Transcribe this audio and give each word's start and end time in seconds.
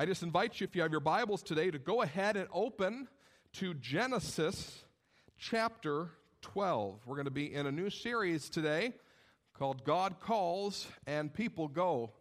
I 0.00 0.06
just 0.06 0.22
invite 0.22 0.60
you, 0.60 0.64
if 0.64 0.76
you 0.76 0.82
have 0.82 0.92
your 0.92 1.00
Bibles 1.00 1.42
today, 1.42 1.72
to 1.72 1.78
go 1.80 2.02
ahead 2.02 2.36
and 2.36 2.46
open 2.52 3.08
to 3.54 3.74
Genesis 3.74 4.84
chapter 5.36 6.10
12. 6.42 7.00
We're 7.04 7.16
going 7.16 7.24
to 7.24 7.32
be 7.32 7.52
in 7.52 7.66
a 7.66 7.72
new 7.72 7.90
series 7.90 8.48
today 8.48 8.92
called 9.54 9.82
God 9.82 10.20
Calls 10.20 10.86
and 11.08 11.34
People 11.34 11.66
Go. 11.66 12.12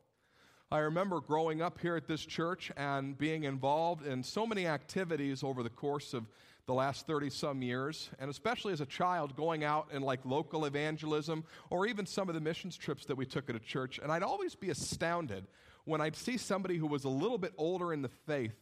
I 0.72 0.80
remember 0.80 1.22
growing 1.22 1.62
up 1.62 1.80
here 1.80 1.96
at 1.96 2.08
this 2.08 2.26
church 2.26 2.72
and 2.76 3.16
being 3.16 3.44
involved 3.44 4.08
in 4.08 4.24
so 4.24 4.48
many 4.48 4.66
activities 4.66 5.44
over 5.44 5.62
the 5.62 5.70
course 5.70 6.16
of 6.16 6.26
the 6.66 6.74
last 6.74 7.06
30 7.06 7.30
some 7.30 7.62
years, 7.62 8.10
and 8.18 8.32
especially 8.32 8.74
as 8.74 8.82
a 8.82 8.88
child 8.88 9.36
going 9.36 9.64
out 9.64 9.90
in 9.94 10.02
like 10.02 10.26
local 10.26 10.66
evangelism 10.66 11.44
or 11.70 11.86
even 11.86 12.08
some 12.08 12.28
of 12.28 12.34
the 12.34 12.42
missions 12.42 12.76
trips 12.76 13.06
that 13.06 13.18
we 13.18 13.28
took 13.28 13.52
at 13.52 13.56
a 13.56 13.60
church. 13.60 14.00
And 14.02 14.12
I'd 14.12 14.24
always 14.24 14.56
be 14.56 14.72
astounded 14.72 15.46
when 15.88 16.02
I'd 16.02 16.16
see 16.16 16.38
somebody 16.38 16.78
who 16.78 16.88
was 16.88 17.06
a 17.06 17.10
little 17.10 17.38
bit 17.38 17.54
older 17.58 17.94
in 17.94 18.02
the 18.02 18.10
faith 18.10 18.56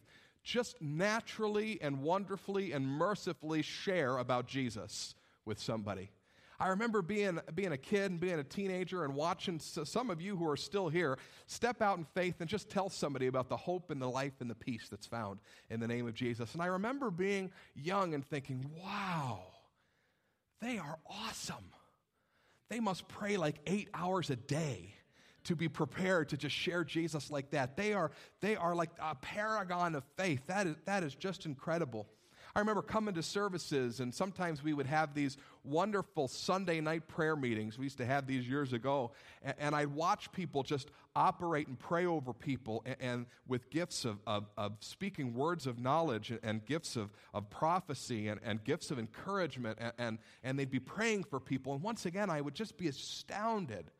just 0.44 0.80
naturally 0.80 1.78
and 1.82 2.02
wonderfully 2.02 2.70
and 2.70 2.86
mercifully 2.86 3.62
share 3.62 4.18
about 4.18 4.46
Jesus 4.46 5.16
with 5.44 5.58
somebody. 5.58 6.10
I 6.60 6.68
remember 6.68 7.02
being, 7.02 7.40
being 7.54 7.72
a 7.72 7.76
kid 7.76 8.12
and 8.12 8.20
being 8.20 8.38
a 8.38 8.44
teenager 8.44 9.04
and 9.04 9.14
watching 9.14 9.58
some 9.58 10.08
of 10.08 10.22
you 10.22 10.36
who 10.36 10.48
are 10.48 10.56
still 10.56 10.88
here 10.88 11.18
step 11.46 11.82
out 11.82 11.98
in 11.98 12.04
faith 12.14 12.36
and 12.40 12.48
just 12.48 12.70
tell 12.70 12.88
somebody 12.88 13.26
about 13.26 13.48
the 13.48 13.56
hope 13.56 13.90
and 13.90 14.00
the 14.00 14.08
life 14.08 14.40
and 14.40 14.48
the 14.48 14.54
peace 14.54 14.86
that's 14.88 15.06
found 15.06 15.40
in 15.68 15.80
the 15.80 15.88
name 15.88 16.06
of 16.06 16.14
Jesus. 16.14 16.54
And 16.54 16.62
I 16.62 16.66
remember 16.66 17.10
being 17.10 17.50
young 17.74 18.14
and 18.14 18.24
thinking, 18.24 18.64
wow, 18.82 19.40
they 20.62 20.78
are 20.78 20.98
awesome. 21.10 21.72
They 22.70 22.80
must 22.80 23.06
pray 23.08 23.36
like 23.36 23.56
eight 23.66 23.88
hours 23.92 24.30
a 24.30 24.36
day 24.36 24.95
to 25.46 25.56
be 25.56 25.68
prepared 25.68 26.28
to 26.28 26.36
just 26.36 26.54
share 26.54 26.84
Jesus 26.84 27.30
like 27.30 27.50
that. 27.50 27.76
They 27.76 27.92
are, 27.92 28.10
they 28.40 28.56
are 28.56 28.74
like 28.74 28.90
a 29.00 29.14
paragon 29.14 29.94
of 29.94 30.04
faith. 30.16 30.46
That 30.46 30.66
is, 30.66 30.76
that 30.84 31.02
is 31.02 31.14
just 31.14 31.46
incredible. 31.46 32.06
I 32.54 32.58
remember 32.60 32.80
coming 32.80 33.14
to 33.16 33.22
services, 33.22 34.00
and 34.00 34.14
sometimes 34.14 34.64
we 34.64 34.72
would 34.72 34.86
have 34.86 35.12
these 35.12 35.36
wonderful 35.62 36.26
Sunday 36.26 36.80
night 36.80 37.06
prayer 37.06 37.36
meetings. 37.36 37.78
We 37.78 37.84
used 37.84 37.98
to 37.98 38.06
have 38.06 38.26
these 38.26 38.48
years 38.48 38.72
ago, 38.72 39.10
and, 39.42 39.54
and 39.58 39.74
I'd 39.74 39.88
watch 39.88 40.32
people 40.32 40.62
just 40.62 40.88
operate 41.14 41.68
and 41.68 41.78
pray 41.78 42.06
over 42.06 42.32
people, 42.32 42.82
and, 42.86 42.96
and 42.98 43.26
with 43.46 43.68
gifts 43.68 44.06
of, 44.06 44.20
of, 44.26 44.46
of, 44.56 44.72
speaking 44.80 45.34
words 45.34 45.66
of 45.66 45.78
knowledge, 45.78 46.30
and, 46.30 46.40
and 46.42 46.64
gifts 46.64 46.96
of, 46.96 47.10
of 47.34 47.50
prophecy, 47.50 48.28
and, 48.28 48.64
gifts 48.64 48.90
of 48.90 48.98
encouragement, 48.98 49.78
and, 49.98 50.16
and 50.42 50.58
they'd 50.58 50.70
be 50.70 50.80
praying 50.80 51.24
for 51.24 51.38
people. 51.38 51.74
And 51.74 51.82
once 51.82 52.06
again, 52.06 52.30
I 52.30 52.40
would 52.40 52.54
just 52.54 52.78
be 52.78 52.88
astounded 52.88 53.90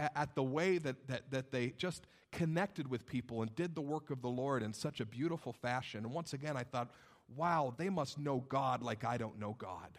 at, 0.00 0.34
the 0.34 0.42
way 0.42 0.78
that, 0.78 0.96
that, 1.08 1.30
that 1.30 1.50
they 1.50 1.74
just 1.76 2.06
connected 2.32 2.88
with 2.88 3.06
people 3.06 3.42
and 3.42 3.54
did 3.54 3.74
the 3.74 3.80
work 3.80 4.10
of 4.10 4.22
the 4.22 4.28
Lord 4.28 4.62
in 4.62 4.72
such 4.72 5.00
a 5.00 5.04
beautiful 5.04 5.52
fashion. 5.52 6.04
And 6.04 6.12
once 6.12 6.32
again, 6.32 6.56
I 6.56 6.62
thought, 6.62 6.90
wow, 7.36 7.74
they 7.76 7.88
must 7.88 8.18
know 8.18 8.44
God 8.48 8.82
like 8.82 9.04
I 9.04 9.16
don't 9.16 9.38
know 9.38 9.56
God. 9.58 9.90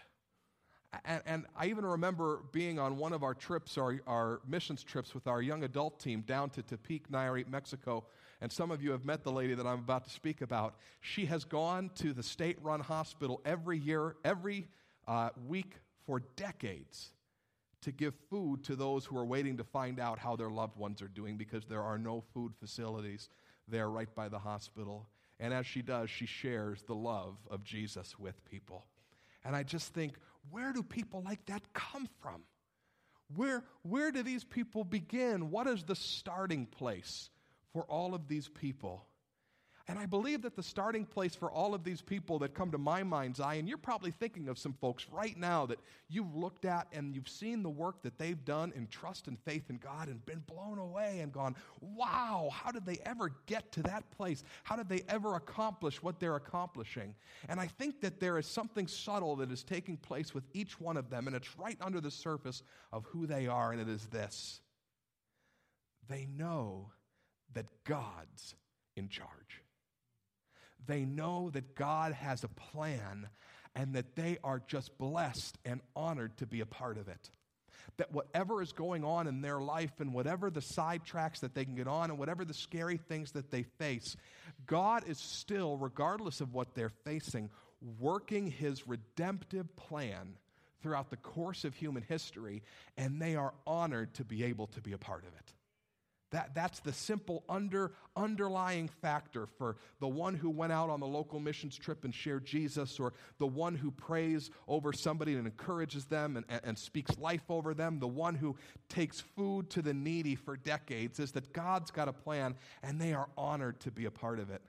And, 1.06 1.22
and, 1.26 1.46
I 1.56 1.68
even 1.68 1.86
remember 1.86 2.42
being 2.52 2.78
on 2.78 2.98
one 2.98 3.14
of 3.14 3.24
our 3.24 3.34
trips, 3.34 3.78
our, 3.78 4.02
our 4.08 4.42
missions 4.46 4.84
trips 4.84 5.14
with 5.14 5.26
our 5.26 5.42
young 5.42 5.64
adult 5.64 6.02
team 6.02 6.20
down 6.28 6.50
to 6.50 6.62
Tepic, 6.62 7.04
Nayarit, 7.10 7.48
Mexico. 7.48 8.04
And 8.42 8.52
some 8.52 8.72
of 8.72 8.84
you 8.84 8.92
have 8.92 9.06
met 9.06 9.24
the 9.24 9.32
lady 9.32 9.54
that 9.54 9.66
I'm 9.66 9.80
about 9.80 10.04
to 10.04 10.10
speak 10.10 10.42
about. 10.42 10.76
She 11.00 11.26
has 11.28 11.46
gone 11.46 11.92
to 11.96 12.12
the 12.12 12.24
state 12.24 12.58
run 12.62 12.82
hospital 12.82 13.40
every 13.46 13.80
year, 13.80 14.18
every 14.26 14.68
uh, 15.08 15.30
week 15.48 15.76
for 16.06 16.24
decades 16.36 17.12
to 17.82 17.92
give 17.92 18.14
food 18.30 18.64
to 18.66 18.76
those 18.76 19.06
who 19.06 19.18
are 19.18 19.26
waiting 19.26 19.58
to 19.58 19.64
find 19.64 20.00
out 20.00 20.20
how 20.20 20.36
their 20.36 20.50
loved 20.50 20.78
ones 20.78 21.02
are 21.02 21.08
doing 21.08 21.38
because 21.38 21.66
there 21.66 21.82
are 21.82 21.98
no 21.98 22.23
food 22.34 22.54
facilities 22.60 23.30
there 23.68 23.90
right 23.90 24.14
by 24.14 24.30
the 24.30 24.40
hospital. 24.40 25.08
And 25.40 25.54
as 25.54 25.66
she 25.66 25.82
does, 25.82 26.10
she 26.10 26.26
shares 26.26 26.84
the 26.84 26.96
love 26.96 27.38
of 27.50 27.64
Jesus 27.64 28.20
with 28.20 28.44
people. 28.46 28.86
And 29.44 29.56
I 29.56 29.64
just 29.64 29.94
think, 29.94 30.14
where 30.52 30.73
do 30.73 30.84
people 30.84 31.23
like 31.23 31.46
that 31.48 31.73
come 31.73 32.08
from? 32.22 32.44
Where, 33.36 33.64
where 33.82 34.11
do 34.11 34.23
these 34.23 34.44
people 34.44 34.84
begin? 34.84 35.50
What 35.50 35.67
is 35.67 35.84
the 35.84 35.95
starting 35.95 36.66
place 36.66 37.30
for 37.73 37.84
all 37.84 38.14
of 38.14 38.28
these 38.28 38.48
people? 38.48 39.05
And 39.87 39.97
I 39.97 40.05
believe 40.05 40.42
that 40.43 40.55
the 40.55 40.64
starting 40.64 41.05
place 41.05 41.36
for 41.36 41.52
all 41.52 41.73
of 41.73 41.83
these 41.83 42.02
people 42.02 42.39
that 42.39 42.53
come 42.53 42.71
to 42.71 42.77
my 42.77 43.03
mind's 43.03 43.39
eye, 43.39 43.55
and 43.55 43.67
you're 43.67 43.77
probably 43.77 44.11
thinking 44.11 44.47
of 44.47 44.58
some 44.58 44.73
folks 44.73 45.08
right 45.11 45.37
now 45.37 45.65
that 45.65 45.80
you've 46.08 46.36
looked 46.36 46.65
at 46.65 46.87
and 46.93 47.15
you've 47.15 47.27
seen 47.27 47.64
the 47.64 47.69
work 47.69 48.02
that 48.03 48.17
they've 48.17 48.43
done 48.45 48.71
in 48.75 48.87
trust 48.87 49.27
and 49.27 49.39
faith 49.39 49.69
in 49.69 49.77
God 49.77 50.08
and 50.08 50.25
been 50.25 50.43
blown 50.47 50.77
away 50.77 51.19
and 51.19 51.31
gone, 51.31 51.55
wow, 51.80 52.49
how 52.52 52.71
did 52.71 52.86
they 52.86 52.99
ever 53.05 53.31
get 53.47 53.71
to 53.73 53.83
that 53.83 54.09
place? 54.11 54.43
How 54.64 54.75
did 54.75 54.87
they 54.87 55.03
ever 55.09 55.36
accomplish 55.36 56.02
what 56.02 56.19
they're 56.19 56.36
accomplishing? 56.36 57.15
And 57.49 57.59
I 57.59 57.67
think 57.67 58.02
that 58.02 58.19
there 58.19 58.37
is 58.37 58.45
something 58.45 58.87
subtle 58.87 59.36
that 59.37 59.52
is 59.52 59.63
taking 59.63 59.98
place 59.98 60.33
with 60.33 60.43
each 60.53 60.80
one 60.80 60.98
of 60.98 61.09
them, 61.09 61.27
and 61.27 61.36
it's 61.36 61.58
right 61.58 61.77
under 61.81 61.99
the 62.02 62.11
surface 62.11 62.63
of 62.92 63.05
who 63.05 63.25
they 63.25 63.48
are, 63.48 63.71
and 63.71 63.81
it 63.81 63.89
is 63.89 64.05
this 64.08 64.61
they 66.09 66.27
know 66.37 66.92
that 67.53 67.65
God's 67.86 68.55
in 68.95 69.08
charge. 69.08 69.61
They 70.87 71.05
know 71.05 71.49
that 71.52 71.75
God 71.75 72.14
has 72.14 72.43
a 72.43 72.47
plan 72.47 73.27
and 73.75 73.93
that 73.95 74.15
they 74.15 74.37
are 74.43 74.61
just 74.67 74.97
blessed 74.97 75.58
and 75.65 75.81
honored 75.95 76.37
to 76.37 76.45
be 76.45 76.61
a 76.61 76.65
part 76.65 76.97
of 76.97 77.08
it. 77.08 77.30
That 77.97 78.11
whatever 78.11 78.61
is 78.61 78.71
going 78.71 79.03
on 79.03 79.27
in 79.27 79.42
their 79.42 79.59
life 79.59 79.99
and 79.99 80.14
whatever 80.14 80.49
the 80.49 80.59
sidetracks 80.59 81.39
that 81.42 81.53
they 81.53 81.65
can 81.65 81.75
get 81.75 81.87
on 81.87 82.09
and 82.09 82.19
whatever 82.19 82.45
the 82.45 82.53
scary 82.53 82.97
things 82.97 83.31
that 83.31 83.52
they 83.52 83.64
face, 83.64 84.15
God 84.65 85.03
is 85.08 85.19
still, 85.19 85.77
regardless 85.77 86.42
of 86.42 86.53
what 86.53 86.73
they're 86.73 86.92
facing, 87.05 87.49
working 87.99 88.49
his 88.49 88.87
redemptive 88.87 89.75
plan 89.75 90.36
throughout 90.81 91.09
the 91.09 91.17
course 91.17 91.63
of 91.63 91.75
human 91.75 92.03
history, 92.08 92.63
and 92.98 93.21
they 93.21 93.36
are 93.36 93.53
honored 93.67 94.13
to 94.15 94.23
be 94.23 94.43
able 94.43 94.67
to 94.67 94.81
be 94.81 94.93
a 94.93 94.98
part 94.98 95.23
of 95.23 95.33
it. 95.37 95.53
That, 96.31 96.55
that's 96.55 96.80
the 96.80 96.93
simple 96.93 97.43
under, 97.49 97.92
underlying 98.15 98.87
factor 98.87 99.47
for 99.58 99.75
the 99.99 100.08
one 100.08 100.33
who 100.33 100.49
went 100.49 100.71
out 100.71 100.89
on 100.89 101.02
the 101.02 101.08
local 101.08 101.39
missions 101.39 101.77
trip 101.77 102.05
and 102.05 102.15
shared 102.15 102.45
Jesus, 102.45 102.99
or 102.99 103.14
the 103.37 103.47
one 103.47 103.75
who 103.75 103.92
prays 103.92 104.49
over 104.67 104.93
somebody 104.93 105.36
and 105.36 105.45
encourages 105.45 106.05
them 106.05 106.37
and, 106.37 106.45
and, 106.47 106.61
and 106.64 106.80
speaks 106.80 107.17
life 107.17 107.43
over 107.49 107.73
them, 107.73 107.99
the 107.99 108.08
one 108.08 108.36
who 108.36 108.55
takes 108.87 109.19
food 109.19 109.69
to 109.71 109.81
the 109.81 109.93
needy 109.93 110.36
for 110.36 110.55
decades, 110.55 111.19
is 111.19 111.33
that 111.33 111.52
God's 111.52 111.92
got 111.92 112.08
a 112.08 112.14
plan 112.14 112.55
and 112.81 112.99
they 112.99 113.13
are 113.13 113.27
honored 113.37 113.81
to 113.81 113.92
be 113.92 114.05
a 114.05 114.11
part 114.11 114.39
of 114.39 114.49
it. 114.49 114.61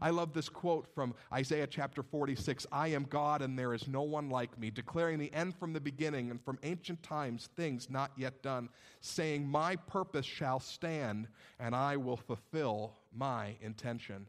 I 0.00 0.10
love 0.10 0.32
this 0.32 0.48
quote 0.48 0.86
from 0.94 1.14
Isaiah 1.32 1.66
chapter 1.66 2.02
46 2.02 2.66
I 2.72 2.88
am 2.88 3.04
God 3.04 3.42
and 3.42 3.58
there 3.58 3.74
is 3.74 3.88
no 3.88 4.02
one 4.02 4.28
like 4.30 4.58
me, 4.58 4.70
declaring 4.70 5.18
the 5.18 5.32
end 5.32 5.54
from 5.56 5.72
the 5.72 5.80
beginning 5.80 6.30
and 6.30 6.42
from 6.42 6.58
ancient 6.62 7.02
times 7.02 7.48
things 7.56 7.88
not 7.90 8.12
yet 8.16 8.42
done, 8.42 8.68
saying, 9.00 9.46
My 9.46 9.76
purpose 9.76 10.26
shall 10.26 10.60
stand 10.60 11.28
and 11.58 11.74
I 11.74 11.96
will 11.96 12.16
fulfill 12.16 12.94
my 13.14 13.56
intention. 13.60 14.26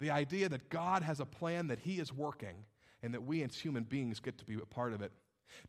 The 0.00 0.10
idea 0.10 0.48
that 0.48 0.68
God 0.68 1.02
has 1.02 1.20
a 1.20 1.26
plan 1.26 1.68
that 1.68 1.78
He 1.78 1.98
is 1.98 2.12
working 2.12 2.56
and 3.02 3.14
that 3.14 3.22
we 3.24 3.42
as 3.42 3.56
human 3.58 3.84
beings 3.84 4.20
get 4.20 4.36
to 4.38 4.44
be 4.44 4.54
a 4.54 4.66
part 4.66 4.92
of 4.92 5.02
it. 5.02 5.12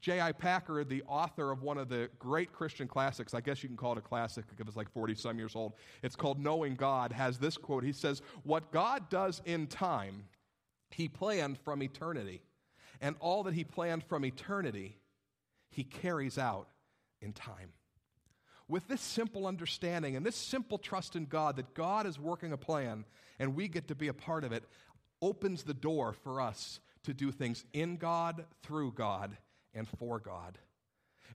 J.I. 0.01 0.31
Packer, 0.33 0.83
the 0.83 1.03
author 1.07 1.51
of 1.51 1.61
one 1.61 1.77
of 1.77 1.89
the 1.89 2.09
great 2.19 2.51
Christian 2.51 2.87
classics, 2.87 3.33
I 3.33 3.41
guess 3.41 3.63
you 3.63 3.69
can 3.69 3.77
call 3.77 3.93
it 3.93 3.97
a 3.97 4.01
classic 4.01 4.45
because 4.49 4.67
it's 4.67 4.77
like 4.77 4.91
40 4.91 5.15
some 5.15 5.37
years 5.37 5.55
old. 5.55 5.73
It's 6.03 6.15
called 6.15 6.39
Knowing 6.39 6.75
God, 6.75 7.11
has 7.11 7.37
this 7.37 7.57
quote. 7.57 7.83
He 7.83 7.93
says, 7.93 8.21
What 8.43 8.71
God 8.71 9.09
does 9.09 9.41
in 9.45 9.67
time, 9.67 10.23
he 10.89 11.07
planned 11.07 11.57
from 11.57 11.81
eternity. 11.81 12.41
And 13.01 13.15
all 13.19 13.43
that 13.43 13.53
he 13.53 13.63
planned 13.63 14.03
from 14.03 14.25
eternity, 14.25 14.97
he 15.69 15.83
carries 15.83 16.37
out 16.37 16.67
in 17.21 17.33
time. 17.33 17.69
With 18.67 18.87
this 18.87 19.01
simple 19.01 19.47
understanding 19.47 20.15
and 20.15 20.25
this 20.25 20.35
simple 20.35 20.77
trust 20.77 21.15
in 21.15 21.25
God 21.25 21.55
that 21.55 21.73
God 21.73 22.05
is 22.05 22.19
working 22.19 22.51
a 22.51 22.57
plan 22.57 23.05
and 23.39 23.55
we 23.55 23.67
get 23.67 23.87
to 23.87 23.95
be 23.95 24.09
a 24.09 24.13
part 24.13 24.43
of 24.43 24.51
it, 24.51 24.63
opens 25.21 25.63
the 25.63 25.73
door 25.73 26.13
for 26.13 26.41
us 26.41 26.79
to 27.03 27.13
do 27.13 27.31
things 27.31 27.63
in 27.73 27.97
God, 27.97 28.45
through 28.63 28.91
God, 28.91 29.37
and 29.77 29.87
for 29.87 30.19
God. 30.19 30.57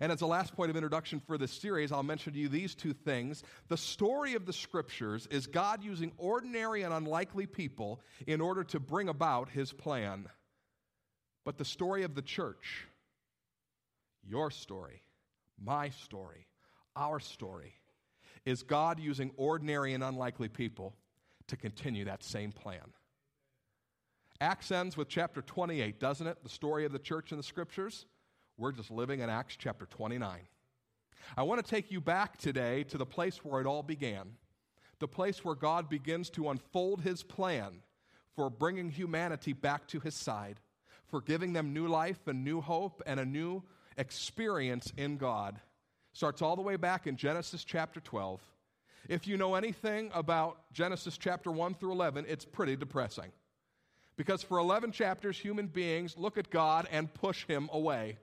And 0.00 0.10
as 0.10 0.20
a 0.20 0.26
last 0.26 0.56
point 0.56 0.70
of 0.70 0.76
introduction 0.76 1.20
for 1.20 1.38
this 1.38 1.52
series, 1.52 1.92
I'll 1.92 2.02
mention 2.02 2.32
to 2.32 2.38
you 2.38 2.48
these 2.48 2.74
two 2.74 2.92
things. 2.92 3.42
The 3.68 3.76
story 3.76 4.34
of 4.34 4.46
the 4.46 4.52
scriptures 4.52 5.28
is 5.30 5.46
God 5.46 5.84
using 5.84 6.12
ordinary 6.18 6.82
and 6.82 6.92
unlikely 6.92 7.46
people 7.46 8.00
in 8.26 8.40
order 8.40 8.64
to 8.64 8.80
bring 8.80 9.08
about 9.08 9.48
his 9.50 9.72
plan. 9.72 10.28
But 11.44 11.58
the 11.58 11.64
story 11.64 12.02
of 12.02 12.14
the 12.14 12.22
church, 12.22 12.86
your 14.24 14.50
story, 14.50 15.02
my 15.62 15.90
story, 15.90 16.46
our 16.96 17.20
story, 17.20 17.74
is 18.44 18.62
God 18.62 18.98
using 18.98 19.30
ordinary 19.36 19.94
and 19.94 20.02
unlikely 20.02 20.48
people 20.48 20.94
to 21.48 21.56
continue 21.56 22.06
that 22.06 22.24
same 22.24 22.50
plan. 22.50 22.92
Acts 24.40 24.72
ends 24.72 24.96
with 24.96 25.08
chapter 25.08 25.42
28, 25.42 26.00
doesn't 26.00 26.26
it? 26.26 26.42
The 26.42 26.48
story 26.48 26.84
of 26.84 26.92
the 26.92 26.98
church 26.98 27.30
in 27.30 27.36
the 27.36 27.44
scriptures. 27.44 28.06
We're 28.62 28.70
just 28.70 28.92
living 28.92 29.18
in 29.18 29.28
Acts 29.28 29.56
chapter 29.58 29.86
29. 29.86 30.38
I 31.36 31.42
want 31.42 31.64
to 31.64 31.68
take 31.68 31.90
you 31.90 32.00
back 32.00 32.38
today 32.38 32.84
to 32.84 32.96
the 32.96 33.04
place 33.04 33.38
where 33.38 33.60
it 33.60 33.66
all 33.66 33.82
began, 33.82 34.34
the 35.00 35.08
place 35.08 35.44
where 35.44 35.56
God 35.56 35.88
begins 35.88 36.30
to 36.30 36.48
unfold 36.48 37.00
his 37.00 37.24
plan 37.24 37.82
for 38.36 38.48
bringing 38.48 38.88
humanity 38.88 39.52
back 39.52 39.88
to 39.88 39.98
his 39.98 40.14
side, 40.14 40.60
for 41.08 41.20
giving 41.20 41.52
them 41.52 41.72
new 41.72 41.88
life 41.88 42.28
and 42.28 42.44
new 42.44 42.60
hope 42.60 43.02
and 43.04 43.18
a 43.18 43.24
new 43.24 43.64
experience 43.96 44.92
in 44.96 45.16
God. 45.16 45.58
Starts 46.12 46.40
all 46.40 46.54
the 46.54 46.62
way 46.62 46.76
back 46.76 47.08
in 47.08 47.16
Genesis 47.16 47.64
chapter 47.64 47.98
12. 47.98 48.40
If 49.08 49.26
you 49.26 49.36
know 49.36 49.56
anything 49.56 50.08
about 50.14 50.72
Genesis 50.72 51.18
chapter 51.18 51.50
1 51.50 51.74
through 51.74 51.90
11, 51.90 52.26
it's 52.28 52.44
pretty 52.44 52.76
depressing. 52.76 53.32
Because 54.16 54.40
for 54.40 54.58
11 54.58 54.92
chapters, 54.92 55.36
human 55.36 55.66
beings 55.66 56.16
look 56.16 56.38
at 56.38 56.48
God 56.48 56.86
and 56.92 57.12
push 57.12 57.44
him 57.46 57.68
away. 57.72 58.18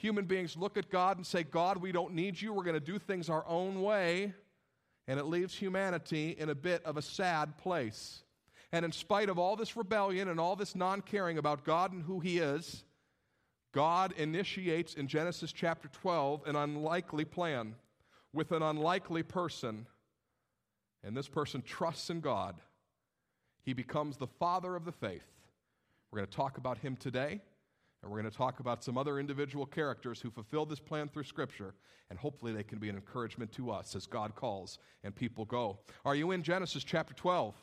Human 0.00 0.24
beings 0.24 0.56
look 0.56 0.78
at 0.78 0.88
God 0.88 1.18
and 1.18 1.26
say, 1.26 1.42
God, 1.42 1.76
we 1.76 1.92
don't 1.92 2.14
need 2.14 2.40
you. 2.40 2.54
We're 2.54 2.64
going 2.64 2.72
to 2.72 2.80
do 2.80 2.98
things 2.98 3.28
our 3.28 3.44
own 3.46 3.82
way. 3.82 4.32
And 5.06 5.20
it 5.20 5.26
leaves 5.26 5.54
humanity 5.54 6.34
in 6.38 6.48
a 6.48 6.54
bit 6.54 6.82
of 6.86 6.96
a 6.96 7.02
sad 7.02 7.58
place. 7.58 8.22
And 8.72 8.82
in 8.82 8.92
spite 8.92 9.28
of 9.28 9.38
all 9.38 9.56
this 9.56 9.76
rebellion 9.76 10.28
and 10.28 10.40
all 10.40 10.56
this 10.56 10.74
non 10.74 11.02
caring 11.02 11.36
about 11.36 11.64
God 11.64 11.92
and 11.92 12.02
who 12.02 12.18
He 12.18 12.38
is, 12.38 12.82
God 13.72 14.14
initiates 14.16 14.94
in 14.94 15.06
Genesis 15.06 15.52
chapter 15.52 15.88
12 15.88 16.44
an 16.46 16.56
unlikely 16.56 17.26
plan 17.26 17.74
with 18.32 18.52
an 18.52 18.62
unlikely 18.62 19.22
person. 19.22 19.86
And 21.04 21.14
this 21.14 21.28
person 21.28 21.60
trusts 21.60 22.08
in 22.08 22.20
God. 22.20 22.56
He 23.64 23.74
becomes 23.74 24.16
the 24.16 24.28
father 24.28 24.76
of 24.76 24.86
the 24.86 24.92
faith. 24.92 25.28
We're 26.10 26.20
going 26.20 26.28
to 26.28 26.36
talk 26.36 26.56
about 26.56 26.78
him 26.78 26.96
today, 26.96 27.42
and 28.02 28.10
we're 28.10 28.20
going 28.20 28.30
to 28.30 28.36
talk 28.36 28.60
about 28.60 28.82
some 28.82 28.96
other 28.96 29.18
individual 29.18 29.66
characters 29.66 30.20
who 30.20 30.30
fulfill 30.30 30.64
this 30.64 30.80
plan 30.80 31.08
through 31.08 31.24
Scripture, 31.24 31.74
and 32.08 32.18
hopefully 32.18 32.52
they 32.52 32.62
can 32.62 32.78
be 32.78 32.88
an 32.88 32.96
encouragement 32.96 33.52
to 33.52 33.70
us 33.70 33.94
as 33.94 34.06
God 34.06 34.34
calls 34.34 34.78
and 35.04 35.14
people 35.14 35.44
go. 35.44 35.78
Are 36.04 36.14
you 36.14 36.30
in 36.30 36.42
Genesis 36.42 36.82
chapter 36.82 37.14
12? 37.14 37.54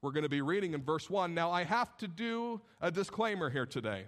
We're 0.00 0.12
going 0.12 0.24
to 0.24 0.28
be 0.28 0.40
reading 0.40 0.74
in 0.74 0.82
verse 0.82 1.08
1. 1.08 1.34
Now, 1.34 1.50
I 1.50 1.62
have 1.64 1.96
to 1.98 2.08
do 2.08 2.60
a 2.80 2.90
disclaimer 2.90 3.50
here 3.50 3.66
today. 3.66 4.06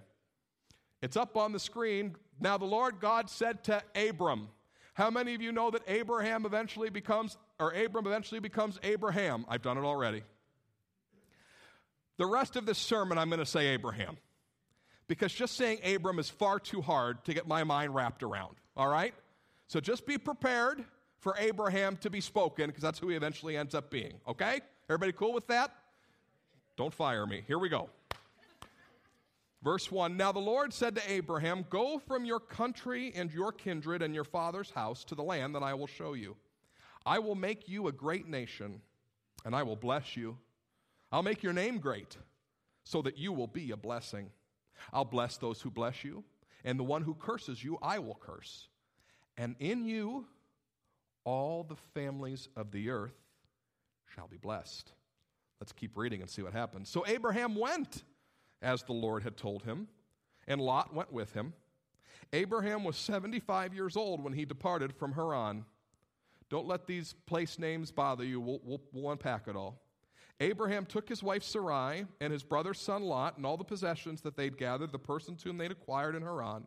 It's 1.01 1.15
up 1.15 1.37
on 1.37 1.53
the 1.53 1.59
screen. 1.59 2.15
Now, 2.39 2.57
the 2.57 2.65
Lord 2.65 2.99
God 2.99 3.29
said 3.29 3.63
to 3.65 3.81
Abram, 3.95 4.49
How 4.93 5.09
many 5.09 5.35
of 5.35 5.41
you 5.41 5.51
know 5.51 5.71
that 5.71 5.83
Abraham 5.87 6.45
eventually 6.45 6.89
becomes, 6.89 7.37
or 7.59 7.71
Abram 7.73 8.07
eventually 8.07 8.39
becomes 8.41 8.79
Abraham? 8.83 9.45
I've 9.47 9.61
done 9.61 9.77
it 9.77 9.83
already. 9.83 10.23
The 12.17 12.25
rest 12.25 12.55
of 12.55 12.65
this 12.65 12.77
sermon, 12.77 13.17
I'm 13.17 13.29
going 13.29 13.39
to 13.39 13.45
say 13.45 13.67
Abraham. 13.67 14.17
Because 15.07 15.33
just 15.33 15.55
saying 15.55 15.79
Abram 15.85 16.19
is 16.19 16.29
far 16.29 16.59
too 16.59 16.81
hard 16.81 17.23
to 17.25 17.33
get 17.33 17.47
my 17.47 17.63
mind 17.63 17.93
wrapped 17.93 18.23
around, 18.23 18.55
all 18.75 18.87
right? 18.87 19.13
So 19.67 19.79
just 19.79 20.05
be 20.05 20.17
prepared 20.17 20.83
for 21.19 21.35
Abraham 21.37 21.97
to 21.97 22.09
be 22.09 22.21
spoken, 22.21 22.67
because 22.67 22.81
that's 22.81 22.99
who 22.99 23.09
he 23.09 23.15
eventually 23.15 23.57
ends 23.57 23.75
up 23.75 23.89
being, 23.89 24.13
okay? 24.27 24.61
Everybody 24.89 25.11
cool 25.11 25.33
with 25.33 25.47
that? 25.47 25.71
Don't 26.77 26.93
fire 26.93 27.25
me. 27.25 27.43
Here 27.47 27.57
we 27.57 27.69
go. 27.69 27.89
Verse 29.63 29.91
1 29.91 30.15
Now 30.15 30.31
the 30.31 30.39
Lord 30.39 30.73
said 30.73 30.95
to 30.95 31.11
Abraham, 31.11 31.65
Go 31.69 31.97
from 31.97 32.25
your 32.25 32.39
country 32.39 33.11
and 33.15 33.31
your 33.31 33.51
kindred 33.51 34.03
and 34.03 34.13
your 34.13 34.23
father's 34.23 34.69
house 34.69 35.03
to 35.05 35.15
the 35.15 35.23
land 35.23 35.55
that 35.55 35.63
I 35.63 35.73
will 35.73 35.87
show 35.87 36.13
you. 36.13 36.35
I 37.05 37.19
will 37.19 37.35
make 37.35 37.67
you 37.67 37.87
a 37.87 37.91
great 37.91 38.27
nation, 38.27 38.81
and 39.43 39.55
I 39.55 39.63
will 39.63 39.75
bless 39.75 40.15
you. 40.15 40.37
I'll 41.11 41.23
make 41.23 41.41
your 41.41 41.53
name 41.53 41.79
great, 41.79 42.17
so 42.83 43.01
that 43.03 43.17
you 43.17 43.31
will 43.31 43.47
be 43.47 43.71
a 43.71 43.77
blessing. 43.77 44.29
I'll 44.93 45.05
bless 45.05 45.37
those 45.37 45.61
who 45.61 45.69
bless 45.69 46.03
you, 46.03 46.23
and 46.63 46.79
the 46.79 46.83
one 46.83 47.01
who 47.01 47.13
curses 47.13 47.63
you, 47.63 47.77
I 47.81 47.99
will 47.99 48.15
curse. 48.15 48.67
And 49.37 49.55
in 49.59 49.85
you, 49.85 50.25
all 51.23 51.63
the 51.63 51.75
families 51.93 52.47
of 52.55 52.71
the 52.71 52.89
earth 52.89 53.15
shall 54.13 54.27
be 54.27 54.37
blessed. 54.37 54.91
Let's 55.59 55.71
keep 55.71 55.97
reading 55.97 56.21
and 56.21 56.29
see 56.29 56.41
what 56.41 56.53
happens. 56.53 56.89
So 56.89 57.05
Abraham 57.07 57.55
went 57.55 58.03
as 58.61 58.83
the 58.83 58.93
Lord 58.93 59.23
had 59.23 59.37
told 59.37 59.63
him, 59.63 59.87
and 60.47 60.61
Lot 60.61 60.93
went 60.93 61.11
with 61.11 61.33
him. 61.33 61.53
Abraham 62.33 62.83
was 62.83 62.97
75 62.97 63.73
years 63.73 63.95
old 63.95 64.23
when 64.23 64.33
he 64.33 64.45
departed 64.45 64.93
from 64.93 65.13
Haran. 65.13 65.65
Don't 66.49 66.67
let 66.67 66.87
these 66.87 67.13
place 67.25 67.57
names 67.57 67.91
bother 67.91 68.23
you. 68.23 68.39
We'll, 68.39 68.61
we'll, 68.63 68.81
we'll 68.93 69.11
unpack 69.11 69.47
it 69.47 69.55
all. 69.55 69.81
Abraham 70.39 70.85
took 70.85 71.07
his 71.07 71.23
wife 71.23 71.43
Sarai 71.43 72.05
and 72.19 72.33
his 72.33 72.43
brother's 72.43 72.79
son 72.79 73.03
Lot 73.03 73.37
and 73.37 73.45
all 73.45 73.57
the 73.57 73.63
possessions 73.63 74.21
that 74.21 74.35
they'd 74.35 74.57
gathered, 74.57 74.91
the 74.91 74.99
persons 74.99 75.43
whom 75.43 75.57
they'd 75.57 75.71
acquired 75.71 76.15
in 76.15 76.21
Haran, 76.21 76.65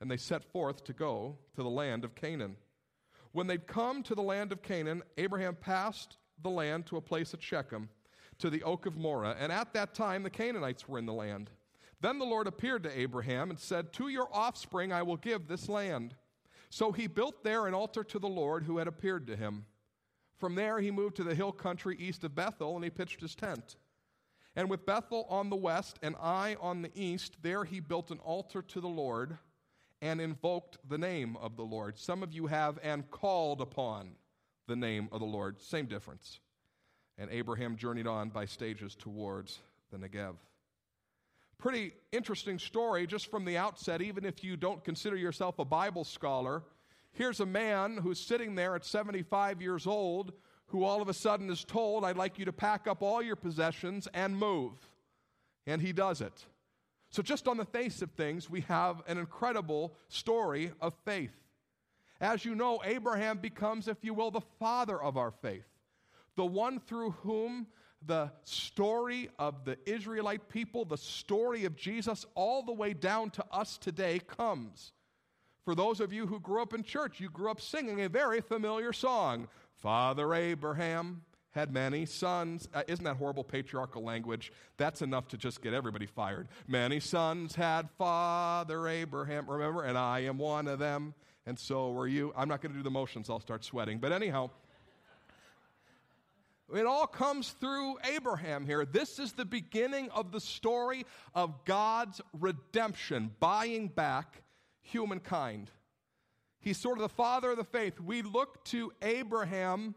and 0.00 0.10
they 0.10 0.16
set 0.16 0.44
forth 0.44 0.84
to 0.84 0.92
go 0.92 1.36
to 1.54 1.62
the 1.62 1.68
land 1.68 2.04
of 2.04 2.14
Canaan. 2.14 2.56
When 3.32 3.46
they'd 3.46 3.66
come 3.66 4.02
to 4.04 4.14
the 4.14 4.22
land 4.22 4.52
of 4.52 4.62
Canaan, 4.62 5.02
Abraham 5.18 5.56
passed 5.56 6.16
the 6.42 6.50
land 6.50 6.86
to 6.86 6.96
a 6.96 7.02
place 7.02 7.34
at 7.34 7.42
Shechem 7.42 7.88
to 8.38 8.50
the 8.50 8.62
oak 8.62 8.86
of 8.86 8.96
Moreh. 8.96 9.36
And 9.38 9.52
at 9.52 9.72
that 9.74 9.94
time, 9.94 10.22
the 10.22 10.30
Canaanites 10.30 10.88
were 10.88 10.98
in 10.98 11.06
the 11.06 11.12
land. 11.12 11.50
Then 12.00 12.18
the 12.18 12.24
Lord 12.24 12.46
appeared 12.46 12.82
to 12.84 12.98
Abraham 12.98 13.50
and 13.50 13.58
said, 13.58 13.92
To 13.94 14.08
your 14.08 14.28
offspring 14.32 14.92
I 14.92 15.02
will 15.02 15.16
give 15.16 15.46
this 15.46 15.68
land. 15.68 16.14
So 16.70 16.92
he 16.92 17.06
built 17.06 17.44
there 17.44 17.66
an 17.66 17.74
altar 17.74 18.02
to 18.04 18.18
the 18.18 18.28
Lord 18.28 18.64
who 18.64 18.78
had 18.78 18.88
appeared 18.88 19.26
to 19.28 19.36
him. 19.36 19.66
From 20.38 20.54
there, 20.54 20.80
he 20.80 20.90
moved 20.90 21.16
to 21.16 21.24
the 21.24 21.34
hill 21.34 21.52
country 21.52 21.96
east 21.98 22.24
of 22.24 22.34
Bethel 22.34 22.74
and 22.74 22.84
he 22.84 22.90
pitched 22.90 23.20
his 23.20 23.34
tent. 23.34 23.76
And 24.56 24.70
with 24.70 24.86
Bethel 24.86 25.26
on 25.28 25.50
the 25.50 25.56
west 25.56 25.98
and 26.02 26.14
Ai 26.16 26.56
on 26.60 26.82
the 26.82 26.90
east, 26.94 27.36
there 27.42 27.64
he 27.64 27.80
built 27.80 28.10
an 28.10 28.18
altar 28.18 28.62
to 28.62 28.80
the 28.80 28.88
Lord 28.88 29.36
and 30.00 30.20
invoked 30.20 30.78
the 30.88 30.98
name 30.98 31.36
of 31.38 31.56
the 31.56 31.62
Lord. 31.62 31.98
Some 31.98 32.22
of 32.22 32.32
you 32.32 32.46
have 32.46 32.78
and 32.82 33.10
called 33.10 33.60
upon 33.60 34.12
the 34.66 34.76
name 34.76 35.08
of 35.12 35.20
the 35.20 35.26
Lord. 35.26 35.60
Same 35.60 35.86
difference 35.86 36.40
and 37.18 37.30
Abraham 37.30 37.76
journeyed 37.76 38.06
on 38.06 38.30
by 38.30 38.44
stages 38.44 38.94
towards 38.94 39.60
the 39.90 39.98
Negev. 39.98 40.34
Pretty 41.58 41.92
interesting 42.12 42.58
story 42.58 43.06
just 43.06 43.30
from 43.30 43.44
the 43.44 43.56
outset, 43.56 44.02
even 44.02 44.24
if 44.24 44.42
you 44.42 44.56
don't 44.56 44.82
consider 44.84 45.16
yourself 45.16 45.58
a 45.58 45.64
Bible 45.64 46.04
scholar. 46.04 46.62
Here's 47.14 47.40
a 47.40 47.46
man 47.46 47.96
who's 47.96 48.20
sitting 48.20 48.54
there 48.54 48.74
at 48.74 48.84
75 48.84 49.62
years 49.62 49.86
old 49.86 50.32
who 50.68 50.82
all 50.82 51.00
of 51.00 51.08
a 51.08 51.14
sudden 51.14 51.50
is 51.50 51.62
told, 51.64 52.04
I'd 52.04 52.16
like 52.16 52.38
you 52.38 52.44
to 52.46 52.52
pack 52.52 52.86
up 52.86 53.02
all 53.02 53.22
your 53.22 53.36
possessions 53.36 54.08
and 54.12 54.36
move. 54.36 54.72
And 55.66 55.80
he 55.80 55.92
does 55.92 56.20
it. 56.20 56.46
So, 57.10 57.22
just 57.22 57.46
on 57.46 57.56
the 57.56 57.64
face 57.64 58.02
of 58.02 58.10
things, 58.10 58.50
we 58.50 58.62
have 58.62 59.00
an 59.06 59.18
incredible 59.18 59.94
story 60.08 60.72
of 60.80 60.94
faith. 61.04 61.34
As 62.20 62.44
you 62.44 62.56
know, 62.56 62.80
Abraham 62.84 63.38
becomes, 63.38 63.86
if 63.86 63.98
you 64.02 64.14
will, 64.14 64.32
the 64.32 64.40
father 64.58 65.00
of 65.00 65.16
our 65.16 65.30
faith 65.30 65.66
the 66.36 66.44
one 66.44 66.80
through 66.80 67.12
whom 67.22 67.66
the 68.06 68.30
story 68.42 69.30
of 69.38 69.64
the 69.64 69.78
Israelite 69.86 70.48
people, 70.48 70.84
the 70.84 70.96
story 70.96 71.64
of 71.64 71.76
Jesus, 71.76 72.26
all 72.34 72.62
the 72.62 72.72
way 72.72 72.92
down 72.92 73.30
to 73.30 73.44
us 73.50 73.78
today 73.78 74.18
comes. 74.18 74.92
For 75.64 75.74
those 75.74 76.00
of 76.00 76.12
you 76.12 76.26
who 76.26 76.40
grew 76.40 76.60
up 76.60 76.74
in 76.74 76.82
church, 76.82 77.20
you 77.20 77.30
grew 77.30 77.50
up 77.50 77.60
singing 77.60 78.02
a 78.02 78.08
very 78.08 78.40
familiar 78.40 78.92
song 78.92 79.48
Father 79.76 80.34
Abraham 80.34 81.22
had 81.50 81.72
many 81.72 82.04
sons. 82.04 82.68
Uh, 82.74 82.82
isn't 82.88 83.04
that 83.04 83.16
horrible 83.16 83.44
patriarchal 83.44 84.02
language? 84.02 84.52
That's 84.76 85.02
enough 85.02 85.28
to 85.28 85.36
just 85.36 85.62
get 85.62 85.72
everybody 85.72 86.06
fired. 86.06 86.48
Many 86.66 87.00
sons 87.00 87.54
had 87.54 87.88
Father 87.96 88.88
Abraham, 88.88 89.48
remember? 89.48 89.84
And 89.84 89.96
I 89.96 90.20
am 90.20 90.38
one 90.38 90.66
of 90.68 90.78
them, 90.78 91.14
and 91.46 91.58
so 91.58 91.92
were 91.92 92.08
you. 92.08 92.32
I'm 92.36 92.48
not 92.48 92.60
going 92.60 92.72
to 92.72 92.78
do 92.78 92.82
the 92.82 92.90
motions, 92.90 93.30
I'll 93.30 93.40
start 93.40 93.64
sweating. 93.64 93.98
But 93.98 94.12
anyhow, 94.12 94.50
it 96.74 96.86
all 96.86 97.06
comes 97.06 97.50
through 97.50 97.98
Abraham 98.04 98.66
here. 98.66 98.84
This 98.84 99.18
is 99.18 99.32
the 99.32 99.44
beginning 99.44 100.10
of 100.10 100.32
the 100.32 100.40
story 100.40 101.06
of 101.34 101.64
God's 101.64 102.20
redemption, 102.32 103.30
buying 103.38 103.88
back 103.88 104.43
humankind. 104.84 105.70
He's 106.60 106.78
sort 106.78 106.98
of 106.98 107.02
the 107.02 107.08
father 107.10 107.50
of 107.50 107.56
the 107.56 107.64
faith. 107.64 108.00
We 108.00 108.22
look 108.22 108.64
to 108.66 108.92
Abraham 109.02 109.94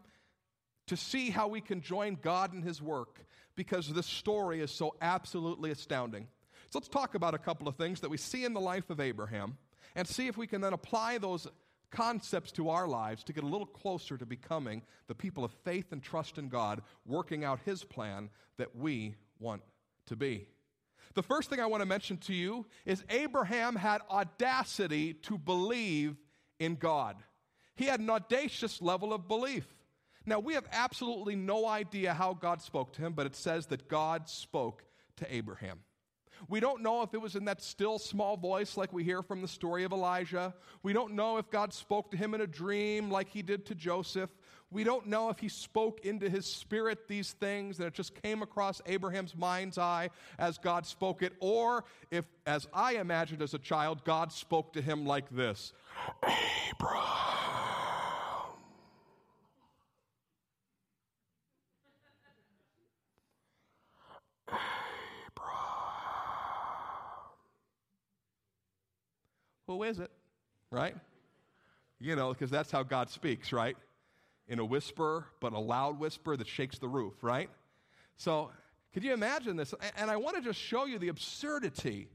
to 0.88 0.96
see 0.96 1.30
how 1.30 1.48
we 1.48 1.60
can 1.60 1.80
join 1.80 2.18
God 2.20 2.52
in 2.52 2.62
his 2.62 2.82
work 2.82 3.24
because 3.54 3.92
this 3.92 4.06
story 4.06 4.60
is 4.60 4.70
so 4.70 4.94
absolutely 5.00 5.70
astounding. 5.70 6.26
So 6.70 6.78
let's 6.78 6.88
talk 6.88 7.14
about 7.14 7.34
a 7.34 7.38
couple 7.38 7.68
of 7.68 7.76
things 7.76 8.00
that 8.00 8.10
we 8.10 8.16
see 8.16 8.44
in 8.44 8.52
the 8.52 8.60
life 8.60 8.90
of 8.90 9.00
Abraham 9.00 9.56
and 9.94 10.06
see 10.06 10.26
if 10.26 10.36
we 10.36 10.46
can 10.46 10.60
then 10.60 10.72
apply 10.72 11.18
those 11.18 11.46
concepts 11.90 12.52
to 12.52 12.68
our 12.68 12.86
lives 12.86 13.24
to 13.24 13.32
get 13.32 13.44
a 13.44 13.46
little 13.46 13.66
closer 13.66 14.18
to 14.18 14.26
becoming 14.26 14.82
the 15.06 15.14
people 15.14 15.44
of 15.44 15.52
faith 15.64 15.92
and 15.92 16.02
trust 16.02 16.36
in 16.36 16.48
God, 16.48 16.82
working 17.06 17.44
out 17.44 17.60
His 17.64 17.84
plan 17.84 18.28
that 18.58 18.76
we 18.76 19.14
want 19.38 19.62
to 20.06 20.16
be. 20.16 20.46
The 21.18 21.24
first 21.24 21.50
thing 21.50 21.58
I 21.58 21.66
want 21.66 21.80
to 21.80 21.84
mention 21.84 22.16
to 22.18 22.32
you 22.32 22.64
is 22.86 23.02
Abraham 23.10 23.74
had 23.74 24.02
audacity 24.08 25.14
to 25.14 25.36
believe 25.36 26.14
in 26.60 26.76
God. 26.76 27.16
He 27.74 27.86
had 27.86 27.98
an 27.98 28.08
audacious 28.08 28.80
level 28.80 29.12
of 29.12 29.26
belief. 29.26 29.66
Now, 30.26 30.38
we 30.38 30.54
have 30.54 30.68
absolutely 30.70 31.34
no 31.34 31.66
idea 31.66 32.14
how 32.14 32.34
God 32.34 32.62
spoke 32.62 32.92
to 32.92 33.02
him, 33.02 33.14
but 33.14 33.26
it 33.26 33.34
says 33.34 33.66
that 33.66 33.88
God 33.88 34.28
spoke 34.28 34.84
to 35.16 35.34
Abraham. 35.34 35.80
We 36.48 36.60
don't 36.60 36.84
know 36.84 37.02
if 37.02 37.12
it 37.14 37.20
was 37.20 37.34
in 37.34 37.46
that 37.46 37.62
still 37.62 37.98
small 37.98 38.36
voice 38.36 38.76
like 38.76 38.92
we 38.92 39.02
hear 39.02 39.24
from 39.24 39.42
the 39.42 39.48
story 39.48 39.82
of 39.82 39.90
Elijah. 39.90 40.54
We 40.84 40.92
don't 40.92 41.14
know 41.14 41.38
if 41.38 41.50
God 41.50 41.72
spoke 41.72 42.12
to 42.12 42.16
him 42.16 42.32
in 42.32 42.42
a 42.42 42.46
dream 42.46 43.10
like 43.10 43.28
he 43.28 43.42
did 43.42 43.66
to 43.66 43.74
Joseph. 43.74 44.30
We 44.70 44.84
don't 44.84 45.06
know 45.06 45.30
if 45.30 45.38
he 45.38 45.48
spoke 45.48 46.04
into 46.04 46.28
his 46.28 46.44
spirit 46.44 47.08
these 47.08 47.32
things, 47.32 47.78
that 47.78 47.86
it 47.86 47.94
just 47.94 48.20
came 48.22 48.42
across 48.42 48.82
Abraham's 48.84 49.34
mind's 49.34 49.78
eye 49.78 50.10
as 50.38 50.58
God 50.58 50.84
spoke 50.84 51.22
it, 51.22 51.32
or 51.40 51.84
if, 52.10 52.26
as 52.46 52.68
I 52.74 52.96
imagined 52.96 53.40
as 53.40 53.54
a 53.54 53.58
child, 53.58 54.04
God 54.04 54.30
spoke 54.30 54.74
to 54.74 54.82
him 54.82 55.06
like 55.06 55.30
this 55.30 55.72
Abraham. 56.22 57.28
Abraham. 65.26 65.78
Who 69.66 69.82
is 69.82 69.98
it? 69.98 70.10
Right? 70.70 70.94
You 72.00 72.16
know, 72.16 72.32
because 72.32 72.50
that's 72.50 72.70
how 72.70 72.82
God 72.82 73.10
speaks, 73.10 73.52
right? 73.52 73.76
In 74.48 74.58
a 74.58 74.64
whisper, 74.64 75.26
but 75.40 75.52
a 75.52 75.58
loud 75.58 76.00
whisper 76.00 76.36
that 76.36 76.48
shakes 76.48 76.78
the 76.78 76.88
roof, 76.88 77.14
right? 77.22 77.50
So, 78.16 78.50
could 78.94 79.04
you 79.04 79.12
imagine 79.12 79.56
this? 79.56 79.74
And 79.96 80.10
I 80.10 80.16
want 80.16 80.36
to 80.36 80.42
just 80.42 80.58
show 80.58 80.86
you 80.86 80.98
the 80.98 81.08
absurdity 81.08 82.08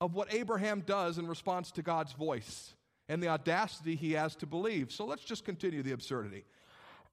of 0.00 0.14
what 0.14 0.32
Abraham 0.32 0.80
does 0.80 1.18
in 1.18 1.26
response 1.26 1.70
to 1.72 1.82
God's 1.82 2.12
voice 2.12 2.74
and 3.08 3.22
the 3.22 3.28
audacity 3.28 3.94
he 3.94 4.12
has 4.12 4.34
to 4.36 4.46
believe. 4.46 4.90
So 4.90 5.04
let's 5.04 5.24
just 5.24 5.44
continue 5.44 5.82
the 5.82 5.92
absurdity. 5.92 6.44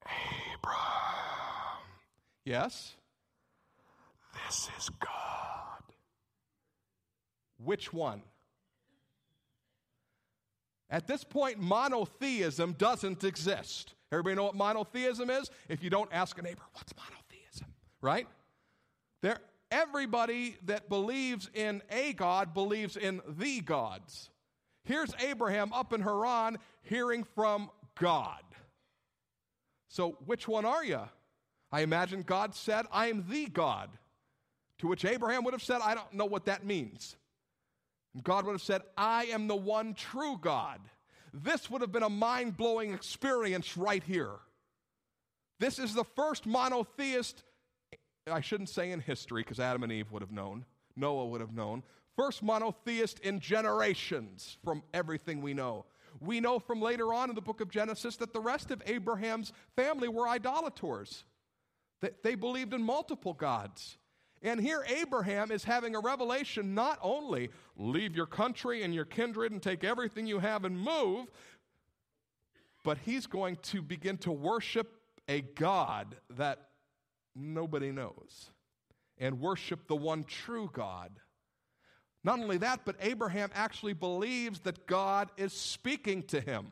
Abraham. 0.05 1.79
Yes? 2.45 2.95
This 4.47 4.69
is 4.77 4.89
God. 4.89 5.83
Which 7.63 7.93
one? 7.93 8.21
At 10.89 11.07
this 11.07 11.23
point, 11.23 11.59
monotheism 11.59 12.73
doesn't 12.73 13.23
exist. 13.23 13.93
Everybody 14.13 14.35
know 14.35 14.43
what 14.43 14.55
monotheism 14.55 15.31
is? 15.31 15.49
If 15.67 15.83
you 15.83 15.89
don't 15.89 16.09
ask 16.13 16.37
a 16.37 16.41
neighbor, 16.43 16.61
what's 16.73 16.93
monotheism? 16.95 17.67
Right? 17.99 18.27
There, 19.23 19.39
everybody 19.71 20.55
that 20.65 20.87
believes 20.87 21.49
in 21.53 21.81
a 21.89 22.13
God 22.13 22.53
believes 22.53 22.95
in 22.95 23.21
the 23.27 23.61
gods. 23.61 24.29
Here's 24.83 25.11
Abraham 25.19 25.73
up 25.73 25.93
in 25.93 26.01
Haran 26.01 26.59
hearing 26.83 27.23
from 27.35 27.71
God. 27.99 28.43
So, 29.89 30.17
which 30.25 30.47
one 30.47 30.65
are 30.65 30.83
you? 30.83 31.01
I 31.71 31.81
imagine 31.81 32.21
God 32.21 32.53
said, 32.53 32.85
I 32.91 33.07
am 33.07 33.25
the 33.27 33.47
God. 33.47 33.89
To 34.79 34.87
which 34.87 35.05
Abraham 35.05 35.43
would 35.43 35.55
have 35.55 35.63
said, 35.63 35.81
I 35.83 35.95
don't 35.95 36.13
know 36.13 36.25
what 36.25 36.45
that 36.45 36.63
means. 36.63 37.15
And 38.13 38.23
God 38.23 38.45
would 38.45 38.51
have 38.51 38.61
said, 38.61 38.81
I 38.95 39.25
am 39.25 39.47
the 39.47 39.55
one 39.55 39.95
true 39.95 40.37
God. 40.39 40.79
This 41.33 41.69
would 41.69 41.81
have 41.81 41.91
been 41.91 42.03
a 42.03 42.09
mind 42.09 42.55
blowing 42.55 42.93
experience 42.93 43.75
right 43.75 44.03
here. 44.03 44.35
This 45.59 45.79
is 45.79 45.93
the 45.93 46.03
first 46.03 46.45
monotheist, 46.45 47.43
I 48.31 48.41
shouldn't 48.41 48.69
say 48.69 48.91
in 48.91 48.99
history 48.99 49.41
because 49.41 49.59
Adam 49.59 49.83
and 49.83 49.91
Eve 49.91 50.11
would 50.11 50.21
have 50.21 50.31
known, 50.31 50.65
Noah 50.95 51.25
would 51.25 51.41
have 51.41 51.53
known. 51.53 51.83
First 52.15 52.43
monotheist 52.43 53.19
in 53.19 53.39
generations 53.39 54.57
from 54.63 54.83
everything 54.93 55.41
we 55.41 55.55
know. 55.55 55.85
We 56.19 56.39
know 56.39 56.59
from 56.59 56.79
later 56.79 57.11
on 57.11 57.29
in 57.29 57.35
the 57.35 57.41
book 57.41 57.59
of 57.59 57.71
Genesis 57.71 58.17
that 58.17 58.33
the 58.33 58.39
rest 58.39 58.69
of 58.69 58.83
Abraham's 58.85 59.51
family 59.75 60.07
were 60.07 60.27
idolators, 60.27 61.23
that 62.01 62.21
they 62.21 62.35
believed 62.35 62.73
in 62.73 62.83
multiple 62.83 63.33
gods. 63.33 63.97
And 64.43 64.59
here 64.59 64.85
Abraham 64.87 65.51
is 65.51 65.63
having 65.63 65.95
a 65.95 66.01
revelation 66.01 66.75
not 66.75 66.99
only 67.01 67.49
leave 67.77 68.15
your 68.15 68.25
country 68.25 68.83
and 68.83 68.93
your 68.93 69.05
kindred 69.05 69.53
and 69.53 69.63
take 69.63 69.85
everything 69.85 70.27
you 70.27 70.39
have 70.39 70.65
and 70.65 70.77
move, 70.77 71.27
but 72.83 72.97
he's 73.05 73.25
going 73.25 73.55
to 73.63 73.81
begin 73.81 74.17
to 74.19 74.31
worship 74.31 74.91
a 75.29 75.39
God 75.39 76.17
that 76.31 76.67
nobody 77.33 77.91
knows 77.91 78.51
and 79.17 79.39
worship 79.39 79.87
the 79.87 79.95
one 79.95 80.25
true 80.25 80.69
God. 80.73 81.11
Not 82.25 82.39
only 82.39 82.57
that, 82.57 82.81
but 82.83 82.97
Abraham 82.99 83.49
actually 83.53 83.93
believes 83.93 84.59
that 84.61 84.85
God 84.87 85.29
is 85.37 85.53
speaking 85.53 86.23
to 86.23 86.41
him. 86.41 86.67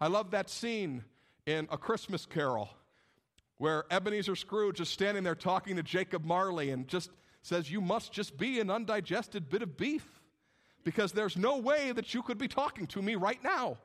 I 0.00 0.08
love 0.08 0.32
that 0.32 0.50
scene 0.50 1.04
in 1.46 1.66
A 1.70 1.78
Christmas 1.78 2.26
Carol 2.26 2.68
where 3.58 3.84
Ebenezer 3.90 4.36
Scrooge 4.36 4.80
is 4.80 4.88
standing 4.88 5.24
there 5.24 5.34
talking 5.34 5.76
to 5.76 5.82
Jacob 5.82 6.24
Marley 6.24 6.70
and 6.70 6.88
just 6.88 7.10
says, 7.42 7.70
You 7.70 7.80
must 7.80 8.12
just 8.12 8.38
be 8.38 8.60
an 8.60 8.70
undigested 8.70 9.48
bit 9.48 9.62
of 9.62 9.76
beef 9.76 10.20
because 10.84 11.12
there's 11.12 11.36
no 11.36 11.58
way 11.58 11.92
that 11.92 12.14
you 12.14 12.22
could 12.22 12.38
be 12.38 12.48
talking 12.48 12.86
to 12.88 13.02
me 13.02 13.16
right 13.16 13.42
now. 13.42 13.76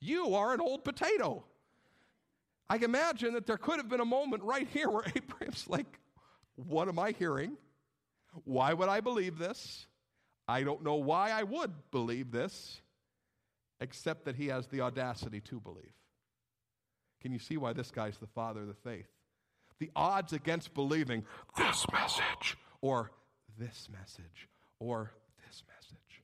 You 0.00 0.34
are 0.34 0.54
an 0.54 0.60
old 0.60 0.84
potato. 0.84 1.44
I 2.70 2.76
imagine 2.76 3.34
that 3.34 3.46
there 3.46 3.56
could 3.56 3.78
have 3.78 3.88
been 3.88 4.00
a 4.00 4.04
moment 4.04 4.42
right 4.42 4.68
here 4.68 4.88
where 4.88 5.04
Abraham's 5.16 5.68
like, 5.68 5.98
What 6.54 6.88
am 6.88 6.98
I 6.98 7.12
hearing? 7.12 7.56
Why 8.44 8.72
would 8.72 8.88
I 8.88 9.00
believe 9.00 9.38
this? 9.38 9.86
I 10.46 10.62
don't 10.62 10.82
know 10.82 10.94
why 10.94 11.30
I 11.30 11.42
would 11.42 11.72
believe 11.90 12.30
this, 12.30 12.80
except 13.80 14.24
that 14.24 14.36
he 14.36 14.46
has 14.46 14.66
the 14.66 14.80
audacity 14.80 15.40
to 15.42 15.60
believe. 15.60 15.97
Can 17.20 17.32
you 17.32 17.38
see 17.38 17.56
why 17.56 17.72
this 17.72 17.90
guy's 17.90 18.16
the 18.18 18.26
father 18.26 18.62
of 18.62 18.68
the 18.68 18.74
faith? 18.74 19.08
The 19.78 19.90
odds 19.94 20.32
against 20.32 20.74
believing 20.74 21.24
this 21.56 21.84
message 21.92 22.56
or 22.80 23.10
this 23.58 23.88
message 23.90 24.48
or 24.80 25.12
this 25.46 25.62
message 25.68 26.22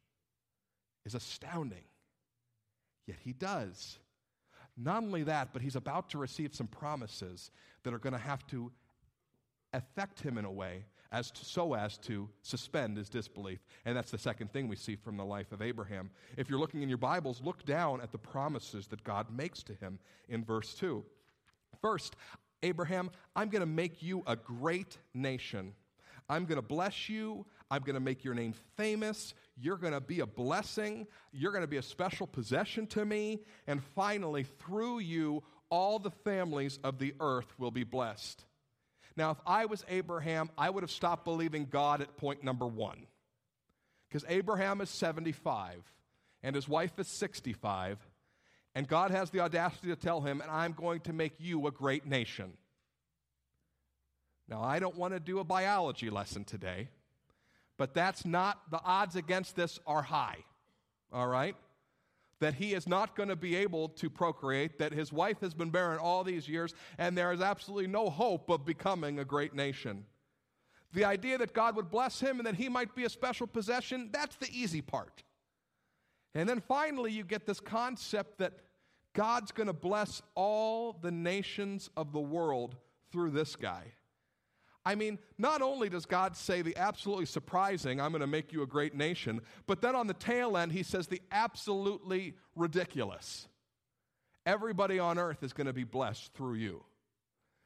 is 1.04 1.14
astounding. 1.14 1.84
Yet 3.06 3.18
he 3.22 3.32
does. 3.32 3.98
Not 4.76 5.02
only 5.02 5.24
that, 5.24 5.52
but 5.52 5.62
he's 5.62 5.76
about 5.76 6.10
to 6.10 6.18
receive 6.18 6.54
some 6.54 6.66
promises 6.66 7.50
that 7.84 7.94
are 7.94 7.98
going 7.98 8.12
to 8.12 8.18
have 8.18 8.44
to 8.48 8.72
affect 9.72 10.20
him 10.20 10.38
in 10.38 10.44
a 10.44 10.50
way 10.50 10.84
as 11.14 11.30
to, 11.30 11.44
so 11.44 11.74
as 11.74 11.96
to 11.96 12.28
suspend 12.42 12.96
his 12.96 13.08
disbelief. 13.08 13.60
And 13.84 13.96
that's 13.96 14.10
the 14.10 14.18
second 14.18 14.52
thing 14.52 14.66
we 14.66 14.74
see 14.74 14.96
from 14.96 15.16
the 15.16 15.24
life 15.24 15.52
of 15.52 15.62
Abraham. 15.62 16.10
If 16.36 16.50
you're 16.50 16.58
looking 16.58 16.82
in 16.82 16.88
your 16.88 16.98
Bibles, 16.98 17.40
look 17.40 17.64
down 17.64 18.00
at 18.00 18.10
the 18.10 18.18
promises 18.18 18.88
that 18.88 19.04
God 19.04 19.28
makes 19.30 19.62
to 19.62 19.74
him 19.74 20.00
in 20.28 20.44
verse 20.44 20.74
2. 20.74 21.04
First, 21.80 22.16
Abraham, 22.64 23.10
I'm 23.36 23.48
going 23.48 23.60
to 23.60 23.66
make 23.66 24.02
you 24.02 24.24
a 24.26 24.34
great 24.34 24.98
nation. 25.14 25.74
I'm 26.28 26.46
going 26.46 26.56
to 26.56 26.66
bless 26.66 27.08
you. 27.08 27.46
I'm 27.70 27.82
going 27.82 27.94
to 27.94 28.00
make 28.00 28.24
your 28.24 28.34
name 28.34 28.54
famous. 28.76 29.34
You're 29.56 29.76
going 29.76 29.92
to 29.92 30.00
be 30.00 30.18
a 30.18 30.26
blessing. 30.26 31.06
You're 31.32 31.52
going 31.52 31.62
to 31.62 31.68
be 31.68 31.76
a 31.76 31.82
special 31.82 32.26
possession 32.26 32.88
to 32.88 33.04
me. 33.04 33.40
And 33.68 33.80
finally, 33.94 34.46
through 34.58 34.98
you, 34.98 35.44
all 35.70 36.00
the 36.00 36.10
families 36.10 36.80
of 36.82 36.98
the 36.98 37.14
earth 37.20 37.54
will 37.56 37.70
be 37.70 37.84
blessed. 37.84 38.44
Now, 39.16 39.30
if 39.30 39.38
I 39.46 39.66
was 39.66 39.84
Abraham, 39.88 40.50
I 40.58 40.70
would 40.70 40.82
have 40.82 40.90
stopped 40.90 41.24
believing 41.24 41.66
God 41.70 42.00
at 42.00 42.16
point 42.16 42.42
number 42.42 42.66
one. 42.66 43.06
Because 44.08 44.24
Abraham 44.28 44.80
is 44.80 44.90
75 44.90 45.82
and 46.42 46.54
his 46.54 46.68
wife 46.68 46.98
is 46.98 47.08
65, 47.08 47.98
and 48.74 48.86
God 48.86 49.10
has 49.10 49.30
the 49.30 49.40
audacity 49.40 49.88
to 49.88 49.96
tell 49.96 50.20
him, 50.20 50.40
and 50.40 50.50
I'm 50.50 50.72
going 50.72 51.00
to 51.00 51.12
make 51.12 51.34
you 51.38 51.66
a 51.66 51.70
great 51.70 52.06
nation. 52.06 52.52
Now, 54.48 54.62
I 54.62 54.78
don't 54.78 54.96
want 54.96 55.14
to 55.14 55.20
do 55.20 55.38
a 55.38 55.44
biology 55.44 56.10
lesson 56.10 56.44
today, 56.44 56.88
but 57.78 57.94
that's 57.94 58.26
not, 58.26 58.60
the 58.70 58.80
odds 58.84 59.16
against 59.16 59.56
this 59.56 59.80
are 59.86 60.02
high, 60.02 60.38
all 61.12 61.26
right? 61.26 61.56
That 62.40 62.54
he 62.54 62.74
is 62.74 62.86
not 62.88 63.16
going 63.16 63.28
to 63.28 63.36
be 63.36 63.56
able 63.56 63.88
to 63.88 64.10
procreate, 64.10 64.78
that 64.78 64.92
his 64.92 65.12
wife 65.12 65.40
has 65.40 65.54
been 65.54 65.70
barren 65.70 65.98
all 65.98 66.24
these 66.24 66.48
years, 66.48 66.74
and 66.98 67.16
there 67.16 67.32
is 67.32 67.40
absolutely 67.40 67.86
no 67.86 68.10
hope 68.10 68.50
of 68.50 68.64
becoming 68.64 69.18
a 69.18 69.24
great 69.24 69.54
nation. 69.54 70.04
The 70.92 71.04
idea 71.04 71.38
that 71.38 71.54
God 71.54 71.76
would 71.76 71.90
bless 71.90 72.20
him 72.20 72.38
and 72.38 72.46
that 72.46 72.54
he 72.54 72.68
might 72.68 72.94
be 72.94 73.04
a 73.04 73.10
special 73.10 73.46
possession, 73.46 74.10
that's 74.12 74.36
the 74.36 74.48
easy 74.52 74.80
part. 74.80 75.22
And 76.34 76.48
then 76.48 76.60
finally, 76.60 77.12
you 77.12 77.24
get 77.24 77.46
this 77.46 77.60
concept 77.60 78.38
that 78.38 78.52
God's 79.12 79.52
going 79.52 79.68
to 79.68 79.72
bless 79.72 80.22
all 80.34 80.92
the 81.00 81.10
nations 81.10 81.90
of 81.96 82.12
the 82.12 82.20
world 82.20 82.76
through 83.12 83.30
this 83.30 83.56
guy. 83.56 83.92
I 84.86 84.94
mean, 84.94 85.18
not 85.38 85.62
only 85.62 85.88
does 85.88 86.04
God 86.04 86.36
say 86.36 86.60
the 86.60 86.76
absolutely 86.76 87.26
surprising, 87.26 88.00
I'm 88.00 88.10
going 88.10 88.20
to 88.20 88.26
make 88.26 88.52
you 88.52 88.62
a 88.62 88.66
great 88.66 88.94
nation, 88.94 89.40
but 89.66 89.80
then 89.80 89.96
on 89.96 90.06
the 90.06 90.14
tail 90.14 90.58
end, 90.58 90.72
he 90.72 90.82
says 90.82 91.06
the 91.06 91.22
absolutely 91.32 92.34
ridiculous. 92.54 93.48
Everybody 94.44 94.98
on 94.98 95.18
earth 95.18 95.42
is 95.42 95.54
going 95.54 95.68
to 95.68 95.72
be 95.72 95.84
blessed 95.84 96.34
through 96.34 96.54
you. 96.54 96.84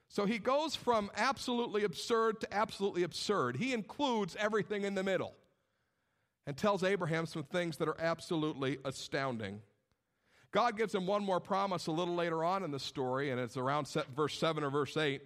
So 0.09 0.27
he 0.27 0.39
goes 0.39 0.77
from 0.77 1.11
absolutely 1.17 1.85
absurd 1.85 2.41
to 2.41 2.55
absolutely 2.55 3.03
absurd. 3.03 3.57
He 3.57 3.75
includes 3.75 4.37
everything 4.39 4.85
in 4.85 4.95
the 4.95 5.03
middle 5.03 5.35
and 6.47 6.57
tells 6.57 6.83
Abraham 6.83 7.27
some 7.27 7.43
things 7.43 7.77
that 7.79 7.89
are 7.89 8.01
absolutely 8.01 8.79
astounding. 8.85 9.61
God 10.51 10.79
gives 10.79 10.95
him 10.95 11.07
one 11.07 11.23
more 11.23 11.41
promise 11.41 11.89
a 11.89 11.93
little 11.93 12.15
later 12.15 12.43
on 12.43 12.63
in 12.63 12.71
the 12.71 12.79
story, 12.79 13.31
and 13.31 13.39
it's 13.41 13.59
around 13.59 13.87
verse 14.17 14.39
7 14.39 14.65
or 14.65 14.71
verse 14.71 14.97
8. 14.97 15.21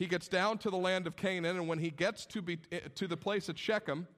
He 0.00 0.06
gets 0.06 0.28
down 0.28 0.56
to 0.60 0.70
the 0.70 0.78
land 0.78 1.06
of 1.06 1.14
Canaan, 1.14 1.58
and 1.58 1.68
when 1.68 1.78
he 1.78 1.90
gets 1.90 2.24
to, 2.24 2.40
be, 2.40 2.58
eh, 2.72 2.80
to 2.94 3.06
the 3.06 3.18
place 3.18 3.50
at 3.50 3.58
Shechem, 3.58 4.08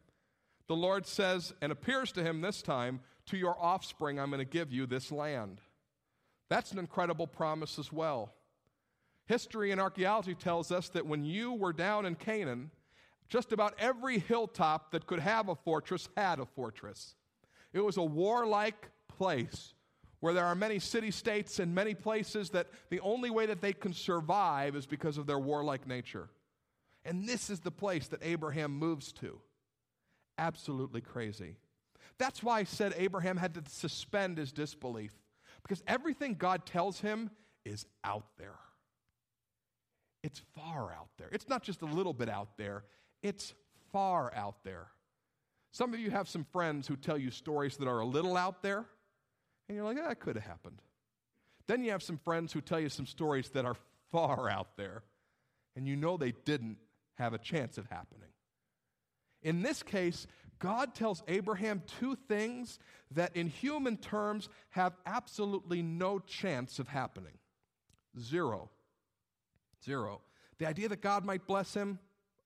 the 0.69 0.77
Lord 0.77 1.09
says 1.09 1.53
and 1.61 1.73
appears 1.73 2.12
to 2.12 2.23
him 2.23 2.41
this 2.41 2.62
time, 2.62 3.01
To 3.27 3.37
your 3.37 3.57
offspring, 3.61 4.21
I'm 4.21 4.31
going 4.31 4.39
to 4.39 4.45
give 4.45 4.71
you 4.71 4.87
this 4.87 5.11
land. 5.11 5.61
That's 6.49 6.71
an 6.71 6.79
incredible 6.79 7.27
promise 7.27 7.81
as 7.81 7.93
well. 7.93 8.33
History 9.27 9.73
and 9.73 9.81
archaeology 9.81 10.37
tells 10.37 10.71
us 10.71 10.89
that 10.91 11.05
when 11.05 11.25
you 11.25 11.53
were 11.53 11.73
down 11.73 12.07
in 12.07 12.15
Canaan, 12.15 12.71
just 13.29 13.53
about 13.53 13.75
every 13.77 14.21
hilltop 14.21 14.93
that 14.93 15.09
could 15.09 15.19
have 15.19 15.49
a 15.49 15.57
fortress 15.57 16.09
had 16.17 16.39
a 16.39 16.47
fortress. 16.47 17.17
It 17.73 17.81
was 17.81 17.97
a 17.97 18.05
warlike 18.05 18.89
place 19.09 19.75
where 20.23 20.33
there 20.33 20.47
are 20.47 20.55
many 20.55 20.79
city 20.79 21.11
states 21.11 21.59
and 21.59 21.75
many 21.75 21.95
places 21.95 22.50
that 22.50 22.69
the 22.91 23.00
only 23.00 23.29
way 23.29 23.45
that 23.45 23.61
they 23.61 23.73
can 23.73 23.93
survive 23.93 24.76
is 24.76 24.87
because 24.87 25.19
of 25.19 25.26
their 25.26 25.38
warlike 25.41 25.85
nature. 25.85 26.29
And 27.05 27.29
this 27.29 27.50
is 27.50 27.59
the 27.59 27.73
place 27.73 28.07
that 28.07 28.21
Abraham 28.23 28.71
moves 28.71 29.11
to. 29.14 29.41
Absolutely 30.38 31.00
crazy. 31.00 31.57
That's 32.19 32.41
why 32.41 32.61
I 32.61 32.64
said 32.64 32.95
Abraham 32.97 33.37
had 33.37 33.55
to 33.55 33.62
suspend 33.69 34.38
his 34.38 34.52
disbelief, 34.52 35.11
because 35.64 35.83
everything 35.88 36.35
God 36.35 36.67
tells 36.67 37.00
him 37.00 37.29
is 37.64 37.85
out 38.05 38.26
there. 38.38 38.61
It's 40.23 40.41
far 40.55 40.93
out 40.93 41.09
there. 41.19 41.31
It's 41.33 41.49
not 41.49 41.64
just 41.64 41.83
a 41.83 41.87
little 41.87 42.14
bit 42.14 42.29
out 42.29 42.57
there, 42.57 42.85
it's 43.25 43.55
far 43.93 44.33
out 44.37 44.62
there. 44.62 44.87
Some 45.73 45.93
of 45.93 45.99
you 45.99 46.12
have 46.12 46.29
some 46.29 46.45
friends 46.45 46.87
who 46.87 46.95
tell 46.95 47.19
you 47.19 47.33
stories 47.33 47.76
that 47.79 47.88
are 47.88 47.99
a 47.99 48.07
little 48.07 48.37
out 48.37 48.62
there, 48.62 48.85
and 49.69 49.76
you're 49.76 49.85
like, 49.85 49.99
ah, 50.00 50.09
that 50.09 50.21
could 50.21 50.37
have 50.37 50.45
happened. 50.45 50.83
Then 51.66 51.85
you 51.85 51.90
have 51.92 52.02
some 52.02 52.19
friends 52.19 52.52
who 52.52 52.61
tell 52.61 52.81
you 52.81 52.88
some 52.88 53.07
stories 53.07 53.50
that 53.50 53.64
are 53.64 53.76
far 54.11 54.50
out 54.50 54.76
there, 54.76 55.02
and 55.76 55.87
you 55.87 55.97
know 55.97 56.16
they 56.16 56.33
didn't 56.45 56.78
have 57.14 57.33
a 57.33 57.38
chance 57.38 57.78
of 57.78 57.87
happening. 57.87 58.28
In 59.42 59.62
this 59.62 59.83
case, 59.83 60.26
God 60.59 60.95
tells 60.95 61.23
Abraham 61.26 61.83
two 61.99 62.16
things 62.28 62.78
that 63.11 63.37
in 63.37 63.49
human 63.49 63.97
terms 63.97 64.49
have 64.71 64.92
absolutely 65.07 65.83
no 65.83 66.19
chance 66.21 66.78
of 66.78 66.88
happening. 66.88 67.38
Zero. 68.19 68.71
Zero. 69.85 70.21
The 70.59 70.66
idea 70.66 70.88
that 70.88 71.00
God 71.00 71.25
might 71.25 71.47
bless 71.47 71.75
him, 71.75 71.99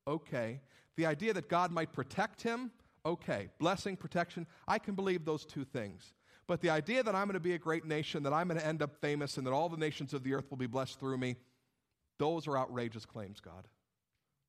okay. 0.07 0.61
The 0.97 1.05
idea 1.05 1.35
that 1.35 1.49
God 1.51 1.71
might 1.71 1.93
protect 1.93 2.43
him, 2.43 2.71
okay. 3.05 3.49
Blessing, 3.59 3.97
protection, 3.97 4.47
I 4.67 4.79
can 4.79 4.95
believe 4.95 5.25
those 5.25 5.45
two 5.45 5.65
things. 5.65 6.15
But 6.47 6.61
the 6.61 6.71
idea 6.71 7.03
that 7.03 7.15
I'm 7.15 7.27
going 7.27 7.35
to 7.35 7.41
be 7.41 7.55
a 7.55 7.59
great 7.59 7.85
nation, 7.85 8.23
that 8.23 8.33
I'm 8.33 8.49
going 8.49 8.61
to 8.61 8.67
end 8.67 8.83
up 8.83 8.95
famous, 9.01 9.37
and 9.37 9.47
that 9.47 9.53
all 9.53 9.69
the 9.69 9.77
nations 9.77 10.15
of 10.15 10.23
the 10.23 10.35
earth 10.35 10.49
will 10.51 10.57
be 10.57 10.67
blessed 10.67 11.01
through 11.01 11.19
me, 11.19 11.37
those 12.19 12.47
are 12.47 12.57
outrageous 12.57 13.05
claims, 13.05 13.41
God. 13.41 13.67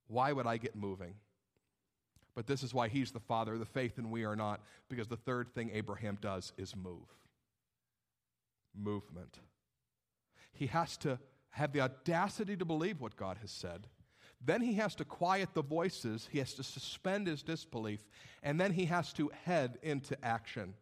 Why 0.08 0.32
would 0.32 0.48
I 0.48 0.58
get 0.58 0.75
moving? 0.75 1.16
But 2.36 2.46
this 2.46 2.62
is 2.62 2.74
why 2.74 2.88
he's 2.88 3.12
the 3.12 3.20
father 3.20 3.54
of 3.54 3.60
the 3.60 3.66
faith 3.66 3.98
and 3.98 4.12
we 4.12 4.24
are 4.24 4.36
not, 4.36 4.62
because 4.89 5.08
the 5.08 5.18
third 5.18 5.54
thing 5.56 5.72
Abraham 5.74 6.20
does 6.22 6.54
is 6.56 6.75
move. 6.75 7.08
Movement. 8.75 9.39
He 10.54 10.68
has 10.68 10.98
to 10.98 11.18
have 11.50 11.74
the 11.74 11.82
audacity 11.82 12.56
to 12.56 12.63
believe 12.63 13.01
what 13.01 13.16
God 13.16 13.38
has 13.42 13.50
said. 13.50 13.88
Then 14.39 14.62
he 14.62 14.74
has 14.75 14.94
to 14.96 15.06
quiet 15.06 15.50
the 15.56 15.63
voices, 15.63 16.30
he 16.32 16.38
has 16.38 16.54
to 16.54 16.63
suspend 16.63 17.25
his 17.25 17.42
disbelief, 17.42 18.06
and 18.44 18.62
then 18.62 18.72
he 18.72 18.86
has 18.86 19.12
to 19.13 19.32
head 19.46 19.80
into 19.82 20.24
action. 20.24 20.75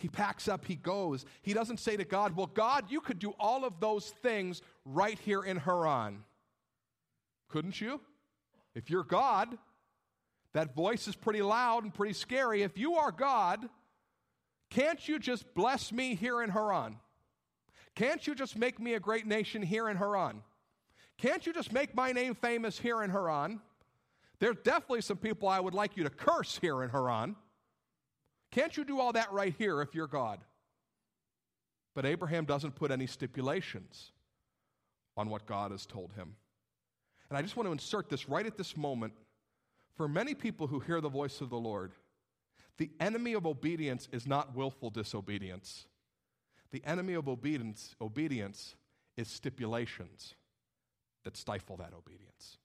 He 0.00 0.08
packs 0.08 0.48
up, 0.48 0.64
he 0.64 0.76
goes. 0.76 1.24
He 1.42 1.52
doesn't 1.52 1.78
say 1.78 1.96
to 1.96 2.04
God, 2.04 2.36
Well, 2.36 2.46
God, 2.46 2.90
you 2.90 3.00
could 3.00 3.18
do 3.18 3.34
all 3.38 3.64
of 3.64 3.80
those 3.80 4.10
things 4.22 4.62
right 4.84 5.18
here 5.18 5.42
in 5.42 5.58
Haran. 5.58 6.24
Couldn't 7.48 7.80
you? 7.80 8.00
If 8.74 8.88
you're 8.90 9.04
God, 9.04 9.58
that 10.52 10.74
voice 10.74 11.06
is 11.08 11.16
pretty 11.16 11.42
loud 11.42 11.84
and 11.84 11.92
pretty 11.92 12.14
scary. 12.14 12.62
If 12.62 12.78
you 12.78 12.94
are 12.94 13.12
God, 13.12 13.68
can't 14.70 15.06
you 15.08 15.18
just 15.18 15.54
bless 15.54 15.92
me 15.92 16.14
here 16.14 16.42
in 16.42 16.50
Haran? 16.50 16.96
Can't 17.94 18.26
you 18.26 18.34
just 18.34 18.56
make 18.56 18.78
me 18.78 18.94
a 18.94 19.00
great 19.00 19.26
nation 19.26 19.62
here 19.62 19.88
in 19.88 19.96
Haran? 19.96 20.42
Can't 21.18 21.44
you 21.44 21.52
just 21.52 21.72
make 21.72 21.94
my 21.94 22.12
name 22.12 22.34
famous 22.34 22.78
here 22.78 23.02
in 23.02 23.10
Haran? 23.10 23.60
There's 24.38 24.56
definitely 24.64 25.02
some 25.02 25.18
people 25.18 25.48
I 25.48 25.60
would 25.60 25.74
like 25.74 25.96
you 25.96 26.04
to 26.04 26.10
curse 26.10 26.58
here 26.60 26.82
in 26.82 26.88
Haran. 26.88 27.36
Can't 28.50 28.76
you 28.76 28.84
do 28.84 29.00
all 29.00 29.12
that 29.12 29.32
right 29.32 29.54
here 29.56 29.80
if 29.80 29.94
you're 29.94 30.06
God? 30.06 30.40
But 31.94 32.06
Abraham 32.06 32.44
doesn't 32.44 32.74
put 32.74 32.90
any 32.90 33.06
stipulations 33.06 34.12
on 35.16 35.28
what 35.28 35.46
God 35.46 35.70
has 35.70 35.86
told 35.86 36.12
him. 36.12 36.34
And 37.28 37.38
I 37.38 37.42
just 37.42 37.56
want 37.56 37.68
to 37.68 37.72
insert 37.72 38.08
this 38.08 38.28
right 38.28 38.46
at 38.46 38.56
this 38.56 38.76
moment. 38.76 39.12
For 39.96 40.08
many 40.08 40.34
people 40.34 40.66
who 40.66 40.80
hear 40.80 41.00
the 41.00 41.08
voice 41.08 41.40
of 41.40 41.50
the 41.50 41.58
Lord, 41.58 41.92
the 42.78 42.90
enemy 42.98 43.34
of 43.34 43.46
obedience 43.46 44.08
is 44.12 44.26
not 44.26 44.56
willful 44.56 44.90
disobedience. 44.90 45.86
The 46.70 46.82
enemy 46.86 47.14
of 47.14 47.28
obedience, 47.28 47.94
obedience 48.00 48.74
is 49.16 49.28
stipulations 49.28 50.34
that 51.24 51.36
stifle 51.36 51.76
that 51.76 51.92
obedience. 51.96 52.58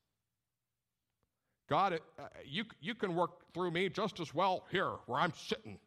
God, 1.68 2.00
uh, 2.20 2.24
you, 2.46 2.66
you 2.80 2.94
can 2.94 3.16
work 3.16 3.54
through 3.54 3.72
me 3.72 3.90
just 3.90 4.20
as 4.20 4.34
well 4.34 4.66
here 4.70 4.92
where 5.08 5.20
I'm 5.20 5.34
sitting 5.36 5.80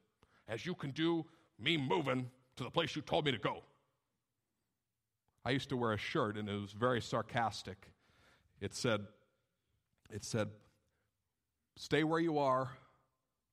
as 0.48 0.66
you 0.66 0.74
can 0.74 0.90
do 0.90 1.24
me 1.58 1.76
moving 1.76 2.30
to 2.56 2.64
the 2.64 2.70
place 2.70 2.96
you 2.96 3.02
told 3.02 3.26
me 3.26 3.32
to 3.32 3.38
go. 3.38 3.62
I 5.44 5.50
used 5.50 5.68
to 5.68 5.76
wear 5.76 5.92
a 5.92 5.98
shirt 5.98 6.36
and 6.36 6.48
it 6.48 6.60
was 6.60 6.72
very 6.72 7.00
sarcastic. 7.00 7.90
It 8.60 8.74
said, 8.74 9.06
it 10.10 10.24
said, 10.24 10.48
stay 11.76 12.02
where 12.02 12.20
you 12.20 12.38
are, 12.38 12.70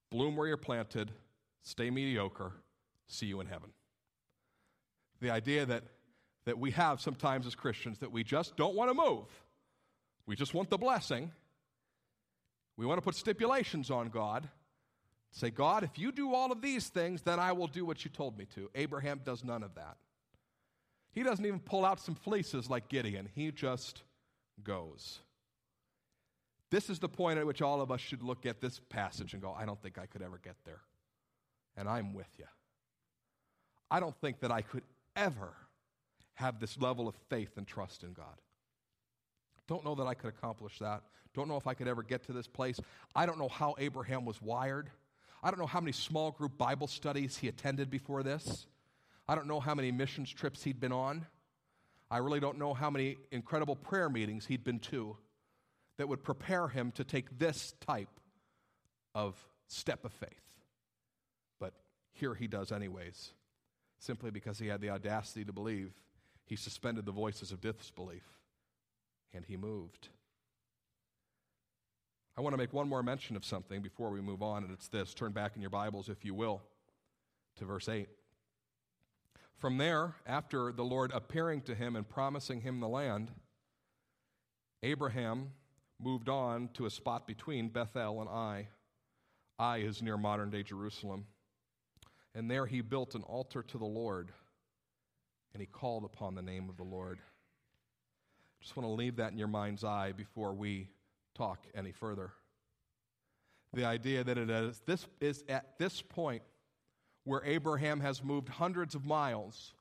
bloom 0.10 0.36
where 0.36 0.48
you're 0.48 0.58
planted, 0.58 1.12
stay 1.62 1.90
mediocre, 1.90 2.54
see 3.08 3.28
you 3.28 3.40
in 3.40 3.48
heaven. 3.48 3.70
The 5.22 5.30
idea 5.30 5.66
that, 5.68 5.84
that 6.46 6.58
we 6.58 6.72
have 6.72 7.02
sometimes 7.02 7.46
as 7.46 7.56
Christians 7.56 8.00
that 8.00 8.12
we 8.12 8.24
just 8.24 8.58
don't 8.58 8.76
want 8.76 8.90
to 8.90 8.96
move. 8.96 9.26
We 10.26 10.36
just 10.36 10.54
want 10.54 10.70
the 10.70 10.78
blessing. 10.78 11.32
We 12.78 12.86
want 12.86 12.98
to 12.98 13.02
put 13.02 13.16
stipulations 13.16 13.90
on 13.90 14.10
God. 14.10 14.50
Say, 15.32 15.50
God, 15.50 15.84
if 15.84 15.98
you 15.98 16.12
do 16.12 16.34
all 16.34 16.52
of 16.52 16.62
these 16.62 16.88
things, 16.88 17.22
then 17.22 17.40
I 17.40 17.52
will 17.52 17.68
do 17.68 17.86
what 17.86 18.06
you 18.06 18.12
told 18.12 18.38
me 18.38 18.46
to. 18.56 18.70
Abraham 18.76 19.22
does 19.24 19.44
none 19.44 19.64
of 19.64 19.76
that. 19.76 19.98
He 21.12 21.24
doesn't 21.24 21.46
even 21.46 21.60
pull 21.60 21.86
out 21.86 22.00
some 22.00 22.16
fleeces 22.16 22.70
like 22.70 22.90
Gideon, 22.90 23.30
he 23.34 23.52
just 23.52 24.04
goes. 24.64 25.20
This 26.72 26.90
is 26.90 27.00
the 27.00 27.10
point 27.10 27.40
at 27.40 27.46
which 27.46 27.62
all 27.62 27.82
of 27.82 27.92
us 27.92 28.02
should 28.02 28.24
look 28.24 28.46
at 28.46 28.60
this 28.60 28.82
passage 28.90 29.34
and 29.34 29.42
go, 29.42 29.56
I 29.58 29.66
don't 29.66 29.82
think 29.82 29.98
I 29.98 30.08
could 30.08 30.22
ever 30.22 30.40
get 30.44 30.56
there. 30.66 30.82
And 31.78 31.88
I'm 31.88 32.14
with 32.14 32.28
you. 32.38 32.46
I 33.90 34.00
don't 34.00 34.16
think 34.20 34.40
that 34.40 34.52
I 34.52 34.62
could 34.62 34.84
ever 35.16 35.54
have 36.34 36.60
this 36.60 36.78
level 36.80 37.08
of 37.08 37.16
faith 37.30 37.58
and 37.58 37.66
trust 37.66 38.04
in 38.04 38.14
God. 38.14 38.42
Don't 39.68 39.84
know 39.84 39.96
that 39.96 40.06
I 40.06 40.14
could 40.14 40.30
accomplish 40.30 40.80
that. 40.80 41.04
Don't 41.34 41.48
know 41.48 41.58
if 41.58 41.68
I 41.68 41.74
could 41.74 41.88
ever 41.88 42.04
get 42.04 42.24
to 42.28 42.34
this 42.34 42.48
place. 42.48 42.80
I 43.16 43.26
don't 43.26 43.40
know 43.40 43.50
how 43.50 43.76
Abraham 43.78 44.26
was 44.26 44.42
wired. 44.42 44.90
I 45.44 45.50
don't 45.50 45.60
know 45.60 45.68
how 45.68 45.82
many 45.82 45.92
small 45.92 46.32
group 46.32 46.58
Bible 46.58 46.88
studies 46.88 47.38
he 47.38 47.48
attended 47.48 47.90
before 47.90 48.24
this. 48.24 48.68
I 49.28 49.36
don't 49.36 49.48
know 49.48 49.60
how 49.60 49.76
many 49.76 49.92
missions 49.92 50.32
trips 50.32 50.64
he'd 50.64 50.80
been 50.80 50.92
on. 50.92 51.26
I 52.10 52.18
really 52.20 52.40
don't 52.40 52.58
know 52.58 52.74
how 52.74 52.90
many 52.90 53.18
incredible 53.32 53.76
prayer 53.76 54.10
meetings 54.10 54.46
he'd 54.46 54.64
been 54.64 54.80
to 54.80 55.18
that 55.98 56.08
would 56.08 56.24
prepare 56.24 56.68
him 56.68 56.92
to 56.92 57.04
take 57.04 57.38
this 57.38 57.74
type 57.86 58.20
of 59.14 59.36
step 59.68 60.06
of 60.06 60.14
faith. 60.14 60.30
But 61.60 61.74
here 62.14 62.36
he 62.36 62.48
does, 62.48 62.72
anyways, 62.72 63.32
simply 64.00 64.30
because 64.30 64.60
he 64.60 64.68
had 64.68 64.82
the 64.82 64.92
audacity 64.92 65.44
to 65.46 65.54
believe. 65.54 65.94
He 66.46 66.56
suspended 66.56 67.06
the 67.06 67.12
voices 67.12 67.52
of 67.52 67.62
disbelief 67.62 68.24
and 69.36 69.46
he 69.46 69.58
moved. 69.58 70.10
I 72.38 72.42
want 72.42 72.54
to 72.54 72.58
make 72.58 72.74
one 72.74 72.90
more 72.90 73.04
mention 73.04 73.36
of 73.36 73.46
something 73.46 73.82
before 73.82 74.10
we 74.10 74.22
move 74.22 74.42
on, 74.42 74.64
and 74.64 74.72
it's 74.72 74.88
this. 74.88 75.14
Turn 75.14 75.32
back 75.32 75.56
in 75.56 75.62
your 75.62 75.70
Bibles, 75.70 76.10
if 76.10 76.26
you 76.26 76.34
will, 76.34 76.62
to 77.58 77.66
verse 77.66 77.88
8. 77.88 78.10
From 79.58 79.78
there, 79.78 80.16
after 80.28 80.72
the 80.74 80.84
Lord 80.84 81.12
appearing 81.14 81.62
to 81.62 81.76
him 81.76 81.96
and 81.96 82.08
promising 82.08 82.62
him 82.62 82.80
the 82.80 82.90
land, 82.90 83.32
Abraham 84.84 85.52
moved 86.00 86.28
on 86.28 86.70
to 86.74 86.86
a 86.86 86.90
spot 86.90 87.26
between 87.26 87.70
Bethel 87.70 88.20
and 88.20 88.30
Ai. 88.30 88.68
Ai 89.58 89.78
is 89.78 90.02
near 90.02 90.18
modern 90.18 90.50
day 90.50 90.62
Jerusalem. 90.62 91.26
And 92.34 92.52
there 92.52 92.66
he 92.66 92.82
built 92.82 93.16
an 93.16 93.24
altar 93.24 93.64
to 93.64 93.78
the 93.78 93.86
Lord, 93.86 94.34
and 95.54 95.62
he 95.62 95.68
called 95.68 96.04
upon 96.04 96.36
the 96.36 96.42
name 96.42 96.68
of 96.68 96.76
the 96.76 96.84
Lord. 96.84 97.20
Just 98.62 98.76
want 98.76 98.88
to 98.88 98.94
leave 98.94 99.18
that 99.18 99.32
in 99.32 99.38
your 99.38 99.48
mind's 99.48 99.84
eye 99.84 100.12
before 100.12 100.54
we 100.54 100.90
talk 101.36 101.60
any 101.76 101.92
further. 101.92 102.32
The 103.74 103.86
idea 103.86 104.24
that 104.24 104.38
it 104.38 104.50
is, 104.50 104.82
this 104.86 105.06
is 105.20 105.44
at 105.50 105.78
this 105.78 106.02
point 106.02 106.42
where 107.26 107.44
Abraham 107.44 108.00
has 108.00 108.24
moved 108.24 108.50
hundreds 108.50 108.96
of 108.96 109.06
miles 109.06 109.74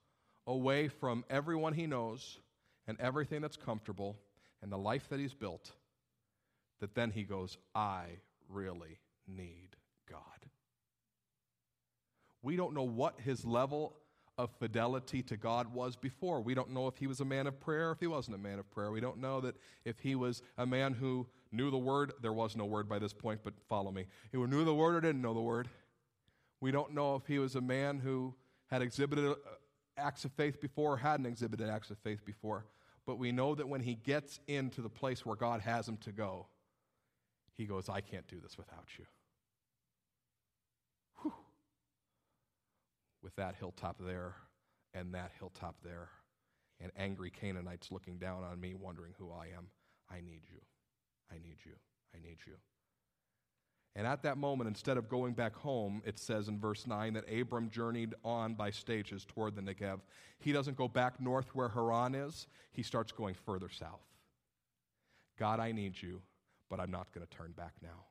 away 0.47 0.89
from 0.89 1.25
everyone 1.31 1.73
he 1.73 1.87
knows 1.87 2.41
and 2.87 3.01
everything 3.01 3.41
that's 3.41 3.57
comfortable 3.57 4.17
and 4.63 4.73
the 4.73 4.79
life 4.79 5.09
that 5.11 5.21
he's 5.21 5.35
built, 5.35 5.73
that 6.81 6.95
then 6.95 7.11
he 7.11 7.23
goes, 7.23 7.57
I 7.75 8.07
really 8.49 8.99
need 9.27 9.77
God. 10.11 10.21
We 12.43 12.57
don't 12.57 12.75
know 12.75 12.83
what 12.83 13.21
his 13.21 13.45
level 13.45 13.97
of 14.37 14.51
fidelity 14.59 15.23
to 15.23 15.37
God 15.37 15.73
was 15.73 15.97
before. 15.97 16.41
We 16.41 16.55
don't 16.55 16.71
know 16.71 16.89
if 16.89 16.97
he 16.97 17.07
was 17.07 17.21
a 17.21 17.25
man 17.25 17.47
of 17.47 17.61
prayer, 17.61 17.93
if 17.93 18.01
he 18.01 18.07
wasn't 18.07 18.37
a 18.37 18.39
man 18.39 18.59
of 18.59 18.71
prayer. 18.71 18.91
We 18.91 19.01
don't 19.01 19.19
know 19.19 19.41
that 19.41 19.57
if 19.85 20.01
he 20.01 20.15
was 20.15 20.43
a 20.59 20.67
man 20.67 20.93
who 20.93 21.27
knew 21.53 21.71
the 21.71 21.79
word. 21.79 22.13
There 22.21 22.33
was 22.33 22.57
no 22.57 22.65
word 22.65 22.89
by 22.89 22.99
this 22.99 23.13
point, 23.13 23.41
but 23.45 23.55
follow 23.69 23.93
me. 23.93 24.07
He 24.33 24.39
knew 24.39 24.65
the 24.65 24.75
word 24.75 24.97
or 24.97 25.01
didn't 25.01 25.23
know 25.23 25.35
the 25.35 25.41
word. 25.41 25.69
We 26.61 26.73
don't 26.73 26.95
know 26.95 27.15
if 27.15 27.27
he 27.27 27.39
was 27.39 27.55
a 27.55 27.61
man 27.61 27.99
who 27.99 28.35
had 28.67 28.83
exhibited 28.83 29.31
uh, 29.31 29.35
acts 29.97 30.25
of 30.25 30.33
faith 30.33 30.61
before 30.61 30.95
or 30.95 30.97
hadn't 30.97 31.27
exhibited 31.27 31.69
acts 31.69 31.91
of 31.91 31.99
faith 31.99 32.25
before. 32.25 32.65
But 33.07 33.19
we 33.19 33.33
know 33.33 33.55
that 33.55 33.69
when 33.69 33.83
he 33.83 33.95
gets 33.95 34.41
into 34.49 34.81
the 34.81 34.89
place 34.89 35.25
where 35.25 35.37
God 35.37 35.61
has 35.61 35.87
him 35.87 35.99
to 35.99 36.13
go, 36.13 36.47
he 37.53 37.67
goes, 37.67 37.89
I 37.89 38.01
can't 38.01 38.27
do 38.27 38.41
this 38.41 38.57
without 38.57 38.87
you. 38.99 39.05
With 43.25 43.35
that 43.37 43.57
hilltop 43.59 43.97
there 43.99 44.35
and 44.93 45.13
that 45.15 45.33
hilltop 45.41 45.77
there, 45.83 46.11
and 46.81 46.93
angry 46.97 47.31
Canaanites 47.31 47.91
looking 47.91 48.19
down 48.19 48.45
on 48.45 48.61
me, 48.61 48.75
wondering 48.75 49.15
who 49.19 49.33
I 49.33 49.47
am, 49.57 49.69
I 50.11 50.17
need 50.17 50.43
you. 50.53 50.61
I 51.31 51.35
need 51.35 51.57
you. 51.65 51.73
I 52.15 52.19
need 52.21 52.37
you. 52.47 52.55
And 53.97 54.07
at 54.07 54.23
that 54.25 54.37
moment, 54.37 54.69
instead 54.69 54.97
of 54.97 55.09
going 55.09 55.35
back 55.35 55.55
home, 55.55 56.03
it 56.05 56.19
says 56.19 56.49
in 56.49 56.59
verse 56.59 56.87
9 56.87 57.15
that 57.15 57.33
Abram 57.33 57.71
journeyed 57.71 58.15
on 58.25 58.55
by 58.55 58.71
stages 58.71 59.25
toward 59.25 59.55
the 59.55 59.63
Negev. 59.63 60.01
He 60.39 60.53
doesn't 60.53 60.77
go 60.77 60.89
back 60.89 61.21
north 61.21 61.55
where 61.55 61.69
Haran 61.69 62.15
is, 62.15 62.47
he 62.73 62.83
starts 62.83 63.13
going 63.13 63.35
further 63.35 63.69
south. 63.71 64.05
God, 65.39 65.61
I 65.61 65.73
need 65.73 66.01
you, 66.01 66.23
but 66.69 66.81
I'm 66.81 66.91
not 66.91 67.13
going 67.13 67.27
to 67.27 67.37
turn 67.37 67.53
back 67.53 67.73
now. 67.83 68.05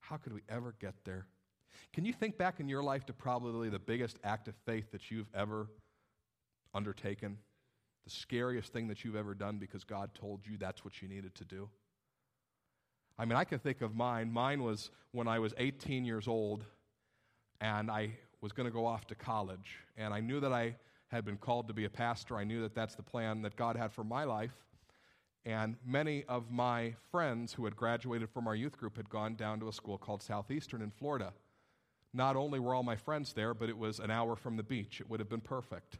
How 0.00 0.18
could 0.18 0.34
we 0.34 0.42
ever 0.50 0.74
get 0.78 0.94
there? 1.04 1.26
Can 1.92 2.04
you 2.04 2.12
think 2.12 2.38
back 2.38 2.60
in 2.60 2.68
your 2.68 2.82
life 2.82 3.06
to 3.06 3.12
probably 3.12 3.68
the 3.68 3.78
biggest 3.78 4.18
act 4.24 4.48
of 4.48 4.54
faith 4.66 4.90
that 4.92 5.10
you've 5.10 5.28
ever 5.34 5.68
undertaken? 6.74 7.38
The 8.04 8.10
scariest 8.10 8.72
thing 8.72 8.88
that 8.88 9.04
you've 9.04 9.16
ever 9.16 9.34
done 9.34 9.58
because 9.58 9.84
God 9.84 10.10
told 10.14 10.40
you 10.46 10.56
that's 10.58 10.84
what 10.84 11.00
you 11.00 11.08
needed 11.08 11.34
to 11.36 11.44
do? 11.44 11.68
I 13.18 13.24
mean, 13.24 13.36
I 13.36 13.44
can 13.44 13.58
think 13.58 13.80
of 13.80 13.94
mine. 13.94 14.32
Mine 14.32 14.62
was 14.62 14.90
when 15.12 15.28
I 15.28 15.38
was 15.38 15.54
18 15.56 16.04
years 16.04 16.26
old 16.26 16.64
and 17.60 17.90
I 17.90 18.18
was 18.40 18.52
going 18.52 18.66
to 18.68 18.72
go 18.72 18.86
off 18.86 19.06
to 19.06 19.14
college. 19.14 19.78
And 19.96 20.12
I 20.12 20.20
knew 20.20 20.40
that 20.40 20.52
I 20.52 20.76
had 21.08 21.24
been 21.24 21.36
called 21.36 21.68
to 21.68 21.74
be 21.74 21.84
a 21.84 21.90
pastor. 21.90 22.36
I 22.36 22.44
knew 22.44 22.60
that 22.62 22.74
that's 22.74 22.94
the 22.94 23.02
plan 23.02 23.42
that 23.42 23.56
God 23.56 23.76
had 23.76 23.92
for 23.92 24.04
my 24.04 24.24
life. 24.24 24.54
And 25.46 25.76
many 25.86 26.24
of 26.24 26.50
my 26.50 26.94
friends 27.10 27.52
who 27.52 27.64
had 27.64 27.76
graduated 27.76 28.30
from 28.30 28.48
our 28.48 28.56
youth 28.56 28.76
group 28.78 28.96
had 28.96 29.08
gone 29.08 29.34
down 29.34 29.60
to 29.60 29.68
a 29.68 29.72
school 29.72 29.98
called 29.98 30.22
Southeastern 30.22 30.82
in 30.82 30.90
Florida. 30.90 31.32
Not 32.14 32.36
only 32.36 32.60
were 32.60 32.74
all 32.74 32.84
my 32.84 32.96
friends 32.96 33.32
there, 33.32 33.52
but 33.52 33.68
it 33.68 33.76
was 33.76 33.98
an 33.98 34.10
hour 34.10 34.36
from 34.36 34.56
the 34.56 34.62
beach. 34.62 35.00
It 35.00 35.10
would 35.10 35.18
have 35.18 35.28
been 35.28 35.40
perfect. 35.40 35.98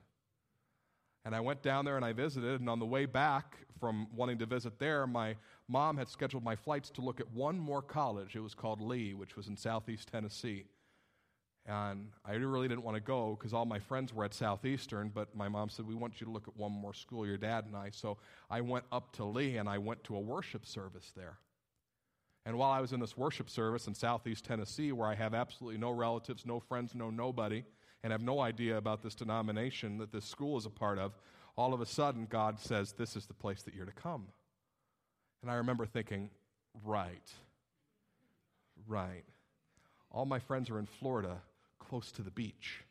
And 1.24 1.34
I 1.34 1.40
went 1.40 1.62
down 1.62 1.84
there 1.84 1.96
and 1.96 2.04
I 2.04 2.12
visited, 2.12 2.60
and 2.60 2.70
on 2.70 2.78
the 2.78 2.86
way 2.86 3.04
back 3.04 3.58
from 3.80 4.06
wanting 4.14 4.38
to 4.38 4.46
visit 4.46 4.78
there, 4.78 5.06
my 5.06 5.36
mom 5.68 5.96
had 5.96 6.08
scheduled 6.08 6.44
my 6.44 6.54
flights 6.54 6.90
to 6.90 7.00
look 7.00 7.18
at 7.18 7.30
one 7.32 7.58
more 7.58 7.82
college. 7.82 8.36
It 8.36 8.40
was 8.40 8.54
called 8.54 8.80
Lee, 8.80 9.12
which 9.14 9.36
was 9.36 9.48
in 9.48 9.56
southeast 9.56 10.08
Tennessee. 10.08 10.66
And 11.66 12.10
I 12.26 12.34
really 12.34 12.68
didn't 12.68 12.84
want 12.84 12.96
to 12.96 13.00
go 13.00 13.36
because 13.38 13.54
all 13.54 13.64
my 13.64 13.78
friends 13.78 14.12
were 14.12 14.24
at 14.24 14.34
Southeastern, 14.34 15.10
but 15.14 15.34
my 15.34 15.48
mom 15.48 15.70
said, 15.70 15.86
We 15.86 15.94
want 15.94 16.20
you 16.20 16.26
to 16.26 16.32
look 16.32 16.46
at 16.46 16.54
one 16.56 16.72
more 16.72 16.92
school, 16.92 17.26
your 17.26 17.38
dad 17.38 17.64
and 17.64 17.74
I. 17.74 17.88
So 17.90 18.18
I 18.50 18.60
went 18.60 18.84
up 18.92 19.12
to 19.12 19.24
Lee 19.24 19.56
and 19.56 19.66
I 19.66 19.78
went 19.78 20.04
to 20.04 20.16
a 20.16 20.20
worship 20.20 20.66
service 20.66 21.12
there. 21.16 21.38
And 22.46 22.58
while 22.58 22.70
I 22.70 22.80
was 22.80 22.92
in 22.92 23.00
this 23.00 23.16
worship 23.16 23.48
service 23.48 23.86
in 23.86 23.94
Southeast 23.94 24.44
Tennessee, 24.44 24.92
where 24.92 25.08
I 25.08 25.14
have 25.14 25.32
absolutely 25.32 25.78
no 25.78 25.90
relatives, 25.90 26.44
no 26.44 26.60
friends, 26.60 26.94
no 26.94 27.10
nobody, 27.10 27.64
and 28.02 28.12
have 28.12 28.22
no 28.22 28.40
idea 28.40 28.76
about 28.76 29.02
this 29.02 29.14
denomination 29.14 29.98
that 29.98 30.12
this 30.12 30.26
school 30.26 30.58
is 30.58 30.66
a 30.66 30.70
part 30.70 30.98
of, 30.98 31.12
all 31.56 31.72
of 31.72 31.80
a 31.80 31.86
sudden 31.86 32.26
God 32.28 32.60
says, 32.60 32.92
This 32.92 33.16
is 33.16 33.26
the 33.26 33.34
place 33.34 33.62
that 33.62 33.74
you're 33.74 33.86
to 33.86 33.92
come. 33.92 34.26
And 35.40 35.50
I 35.50 35.54
remember 35.54 35.86
thinking, 35.86 36.30
Right, 36.84 37.30
right. 38.86 39.24
All 40.10 40.26
my 40.26 40.38
friends 40.38 40.68
are 40.70 40.78
in 40.78 40.86
Florida, 40.86 41.38
close 41.78 42.12
to 42.12 42.22
the 42.22 42.30
beach. 42.30 42.84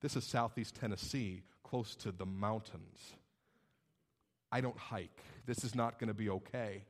This 0.00 0.14
is 0.14 0.24
southeast 0.24 0.76
Tennessee, 0.76 1.42
close 1.64 1.96
to 1.96 2.12
the 2.12 2.26
mountains. 2.26 3.14
I 4.52 4.60
don't 4.60 4.78
hike. 4.78 5.20
This 5.46 5.64
is 5.64 5.74
not 5.74 5.98
going 5.98 6.08
to 6.08 6.14
be 6.14 6.30
okay. 6.30 6.84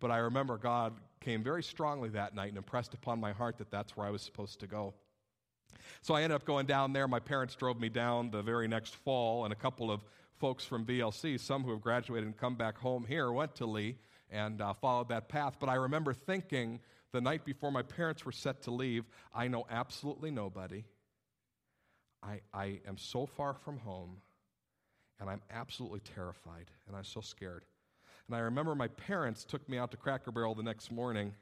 But 0.00 0.10
I 0.10 0.18
remember 0.18 0.56
God 0.56 0.94
came 1.20 1.42
very 1.42 1.62
strongly 1.62 2.08
that 2.10 2.34
night 2.34 2.48
and 2.48 2.56
impressed 2.56 2.94
upon 2.94 3.20
my 3.20 3.32
heart 3.32 3.58
that 3.58 3.70
that's 3.70 3.96
where 3.96 4.06
I 4.06 4.10
was 4.10 4.22
supposed 4.22 4.60
to 4.60 4.66
go. 4.66 4.94
So 6.02 6.14
I 6.14 6.22
ended 6.22 6.36
up 6.36 6.44
going 6.44 6.66
down 6.66 6.92
there. 6.92 7.08
My 7.08 7.20
parents 7.20 7.54
drove 7.54 7.80
me 7.80 7.88
down 7.88 8.30
the 8.30 8.42
very 8.42 8.68
next 8.68 8.96
fall, 8.96 9.44
and 9.44 9.52
a 9.52 9.56
couple 9.56 9.90
of 9.90 10.00
folks 10.38 10.64
from 10.64 10.84
VLC, 10.84 11.38
some 11.38 11.64
who 11.64 11.70
have 11.70 11.80
graduated 11.80 12.26
and 12.26 12.36
come 12.36 12.54
back 12.54 12.78
home 12.78 13.04
here, 13.06 13.32
went 13.32 13.54
to 13.56 13.66
Lee 13.66 13.96
and 14.30 14.60
uh, 14.60 14.72
followed 14.74 15.08
that 15.08 15.28
path. 15.28 15.56
But 15.58 15.68
I 15.68 15.74
remember 15.74 16.12
thinking 16.12 16.80
the 17.12 17.20
night 17.20 17.44
before 17.44 17.72
my 17.72 17.82
parents 17.82 18.24
were 18.24 18.32
set 18.32 18.62
to 18.62 18.70
leave, 18.70 19.04
I 19.34 19.48
know 19.48 19.66
absolutely 19.70 20.30
nobody. 20.30 20.84
I, 22.22 22.40
I 22.52 22.80
am 22.86 22.98
so 22.98 23.26
far 23.26 23.54
from 23.54 23.78
home, 23.78 24.18
and 25.20 25.30
I'm 25.30 25.40
absolutely 25.50 26.00
terrified, 26.00 26.70
and 26.86 26.96
I'm 26.96 27.04
so 27.04 27.20
scared. 27.20 27.64
And 28.28 28.36
I 28.36 28.40
remember 28.40 28.74
my 28.74 28.88
parents 28.88 29.44
took 29.44 29.66
me 29.68 29.78
out 29.78 29.90
to 29.92 29.96
Cracker 29.96 30.30
Barrel 30.30 30.54
the 30.54 30.62
next 30.62 30.92
morning 30.92 31.32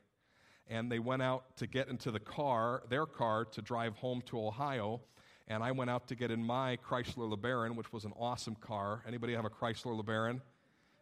and 0.68 0.90
they 0.90 0.98
went 0.98 1.22
out 1.22 1.56
to 1.56 1.66
get 1.66 1.88
into 1.88 2.10
the 2.10 2.20
car, 2.20 2.82
their 2.88 3.06
car, 3.06 3.44
to 3.44 3.62
drive 3.62 3.94
home 3.96 4.22
to 4.26 4.44
Ohio. 4.44 5.00
And 5.48 5.62
I 5.62 5.70
went 5.72 5.90
out 5.90 6.08
to 6.08 6.16
get 6.16 6.30
in 6.30 6.42
my 6.42 6.78
Chrysler 6.88 7.32
LeBaron, 7.32 7.76
which 7.76 7.92
was 7.92 8.04
an 8.04 8.12
awesome 8.18 8.56
car. 8.56 9.02
Anybody 9.06 9.34
have 9.34 9.44
a 9.44 9.50
Chrysler 9.50 10.00
LeBaron? 10.00 10.40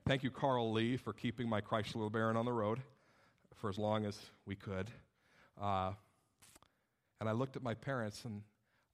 Thank 0.06 0.22
you, 0.22 0.30
Carl 0.30 0.70
Lee, 0.72 0.98
for 0.98 1.14
keeping 1.14 1.48
my 1.48 1.62
Chrysler 1.62 2.10
LeBaron 2.10 2.36
on 2.36 2.44
the 2.44 2.52
road 2.52 2.80
for 3.54 3.70
as 3.70 3.78
long 3.78 4.04
as 4.04 4.18
we 4.44 4.54
could. 4.54 4.90
Uh, 5.60 5.92
and 7.20 7.28
I 7.28 7.32
looked 7.32 7.56
at 7.56 7.62
my 7.62 7.72
parents 7.72 8.24
and 8.26 8.42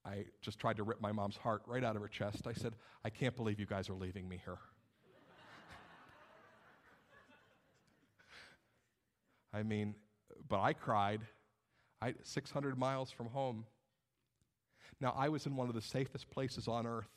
I 0.05 0.27
just 0.41 0.61
tried 0.61 0.77
to 0.77 0.85
rip 0.85 1.01
my 1.01 1.11
mom's 1.11 1.37
heart 1.37 1.63
right 1.67 1.83
out 1.83 1.97
of 1.97 2.03
her 2.03 2.09
chest. 2.09 2.47
I 2.47 2.53
said, 2.53 2.75
I 3.05 3.11
can't 3.11 3.35
believe 3.35 3.59
you 3.59 3.67
guys 3.67 3.89
are 3.91 3.95
leaving 3.95 4.29
me 4.29 4.41
here. 4.45 4.59
I 9.53 9.63
mean, 9.63 9.95
but 10.49 10.61
I 10.61 10.73
cried. 10.73 11.21
I, 12.03 12.15
600 12.23 12.79
miles 12.79 13.11
from 13.11 13.27
home. 13.27 13.67
Now, 15.01 15.15
I 15.17 15.29
was 15.29 15.47
in 15.47 15.57
one 15.57 15.69
of 15.69 15.75
the 15.75 15.83
safest 15.83 16.31
places 16.31 16.69
on 16.69 16.87
earth 16.87 17.09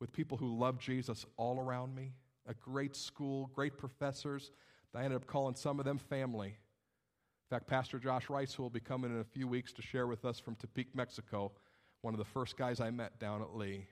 with 0.00 0.12
people 0.12 0.36
who 0.36 0.58
loved 0.58 0.80
Jesus 0.80 1.24
all 1.36 1.60
around 1.60 1.94
me, 1.94 2.12
a 2.46 2.54
great 2.54 2.96
school, 2.96 3.50
great 3.54 3.78
professors. 3.78 4.50
I 4.94 5.04
ended 5.04 5.16
up 5.16 5.26
calling 5.26 5.54
some 5.54 5.78
of 5.78 5.84
them 5.84 5.98
family. 5.98 6.48
In 6.48 7.56
fact, 7.56 7.66
Pastor 7.66 7.98
Josh 7.98 8.28
Rice, 8.28 8.54
who 8.54 8.62
will 8.62 8.70
be 8.70 8.80
coming 8.80 9.10
in 9.10 9.20
a 9.20 9.24
few 9.24 9.46
weeks 9.46 9.72
to 9.74 9.82
share 9.82 10.06
with 10.06 10.24
us 10.24 10.38
from 10.38 10.56
Tepic, 10.56 10.86
Mexico, 10.94 11.52
one 12.00 12.14
of 12.14 12.18
the 12.18 12.24
first 12.24 12.56
guys 12.56 12.80
I 12.80 12.90
met 12.90 13.18
down 13.18 13.42
at 13.42 13.54
Lee. 13.54 13.86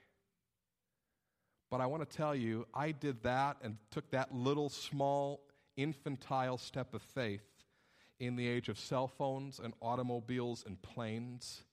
But 1.69 1.79
I 1.79 1.85
want 1.85 2.07
to 2.07 2.17
tell 2.17 2.35
you, 2.35 2.67
I 2.73 2.91
did 2.91 3.23
that 3.23 3.57
and 3.63 3.77
took 3.89 4.11
that 4.11 4.33
little 4.33 4.69
small 4.69 5.41
infantile 5.77 6.57
step 6.57 6.93
of 6.93 7.01
faith 7.01 7.45
in 8.19 8.35
the 8.35 8.47
age 8.47 8.69
of 8.69 8.77
cell 8.77 9.07
phones 9.07 9.59
and 9.59 9.73
automobiles 9.81 10.63
and 10.65 10.81
planes. 10.81 11.63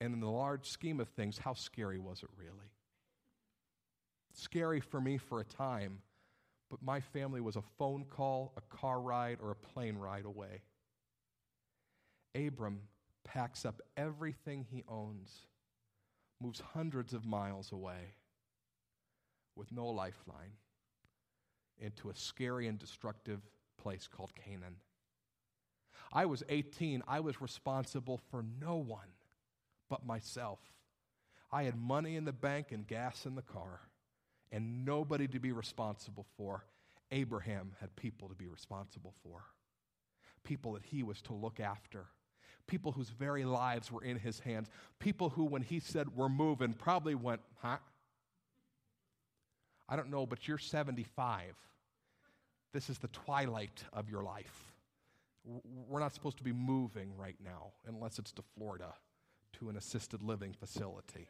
And 0.00 0.14
in 0.14 0.20
the 0.20 0.30
large 0.30 0.68
scheme 0.68 1.00
of 1.00 1.08
things, 1.08 1.38
how 1.38 1.54
scary 1.54 1.98
was 1.98 2.22
it 2.22 2.28
really? 2.36 2.70
Scary 4.32 4.80
for 4.80 5.00
me 5.00 5.18
for 5.18 5.40
a 5.40 5.44
time, 5.44 5.98
but 6.70 6.80
my 6.80 7.00
family 7.00 7.40
was 7.40 7.56
a 7.56 7.62
phone 7.78 8.04
call, 8.04 8.52
a 8.56 8.76
car 8.76 9.00
ride, 9.00 9.38
or 9.42 9.50
a 9.50 9.56
plane 9.56 9.96
ride 9.96 10.24
away. 10.24 10.62
Abram 12.36 12.82
packs 13.24 13.64
up 13.64 13.80
everything 13.96 14.64
he 14.70 14.84
owns, 14.88 15.46
moves 16.40 16.62
hundreds 16.74 17.12
of 17.12 17.24
miles 17.24 17.72
away 17.72 18.14
with 19.58 19.72
no 19.72 19.86
lifeline 19.86 20.52
into 21.80 22.08
a 22.08 22.14
scary 22.14 22.66
and 22.68 22.78
destructive 22.78 23.40
place 23.76 24.08
called 24.10 24.32
Canaan. 24.34 24.76
I 26.12 26.26
was 26.26 26.42
18. 26.48 27.02
I 27.06 27.20
was 27.20 27.40
responsible 27.42 28.20
for 28.30 28.44
no 28.60 28.76
one 28.76 29.08
but 29.90 30.06
myself. 30.06 30.60
I 31.50 31.64
had 31.64 31.76
money 31.76 32.16
in 32.16 32.24
the 32.24 32.32
bank 32.32 32.72
and 32.72 32.86
gas 32.86 33.26
in 33.26 33.34
the 33.34 33.42
car, 33.42 33.80
and 34.52 34.84
nobody 34.84 35.26
to 35.28 35.38
be 35.38 35.52
responsible 35.52 36.26
for. 36.36 36.64
Abraham 37.10 37.72
had 37.80 37.94
people 37.96 38.28
to 38.28 38.34
be 38.34 38.46
responsible 38.46 39.14
for, 39.22 39.42
people 40.44 40.74
that 40.74 40.84
he 40.84 41.02
was 41.02 41.22
to 41.22 41.32
look 41.32 41.58
after, 41.58 42.06
people 42.66 42.92
whose 42.92 43.08
very 43.08 43.46
lives 43.46 43.90
were 43.90 44.04
in 44.04 44.18
his 44.18 44.40
hands, 44.40 44.68
people 44.98 45.30
who, 45.30 45.44
when 45.44 45.62
he 45.62 45.80
said, 45.80 46.14
We're 46.14 46.28
moving, 46.28 46.74
probably 46.74 47.14
went, 47.14 47.40
Huh? 47.62 47.78
I 49.88 49.96
don't 49.96 50.10
know, 50.10 50.26
but 50.26 50.46
you're 50.46 50.58
75. 50.58 51.54
This 52.72 52.90
is 52.90 52.98
the 52.98 53.08
twilight 53.08 53.82
of 53.92 54.10
your 54.10 54.22
life. 54.22 54.72
We're 55.88 56.00
not 56.00 56.14
supposed 56.14 56.36
to 56.38 56.44
be 56.44 56.52
moving 56.52 57.16
right 57.16 57.36
now 57.42 57.72
unless 57.86 58.18
it's 58.18 58.32
to 58.32 58.42
Florida 58.56 58.92
to 59.54 59.70
an 59.70 59.76
assisted 59.76 60.22
living 60.22 60.52
facility. 60.52 61.26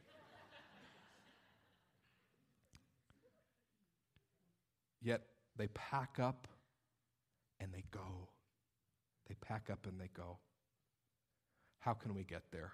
Yet 5.00 5.22
they 5.56 5.68
pack 5.68 6.18
up 6.20 6.48
and 7.60 7.72
they 7.72 7.84
go. 7.92 8.28
They 9.28 9.36
pack 9.40 9.68
up 9.70 9.86
and 9.86 10.00
they 10.00 10.10
go. 10.14 10.38
How 11.78 11.94
can 11.94 12.14
we 12.14 12.24
get 12.24 12.42
there? 12.50 12.72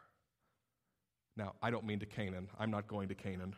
Now, 1.36 1.54
I 1.62 1.70
don't 1.70 1.84
mean 1.84 1.98
to 1.98 2.06
Canaan. 2.06 2.48
I'm 2.58 2.70
not 2.70 2.86
going 2.88 3.08
to 3.08 3.14
Canaan. 3.14 3.54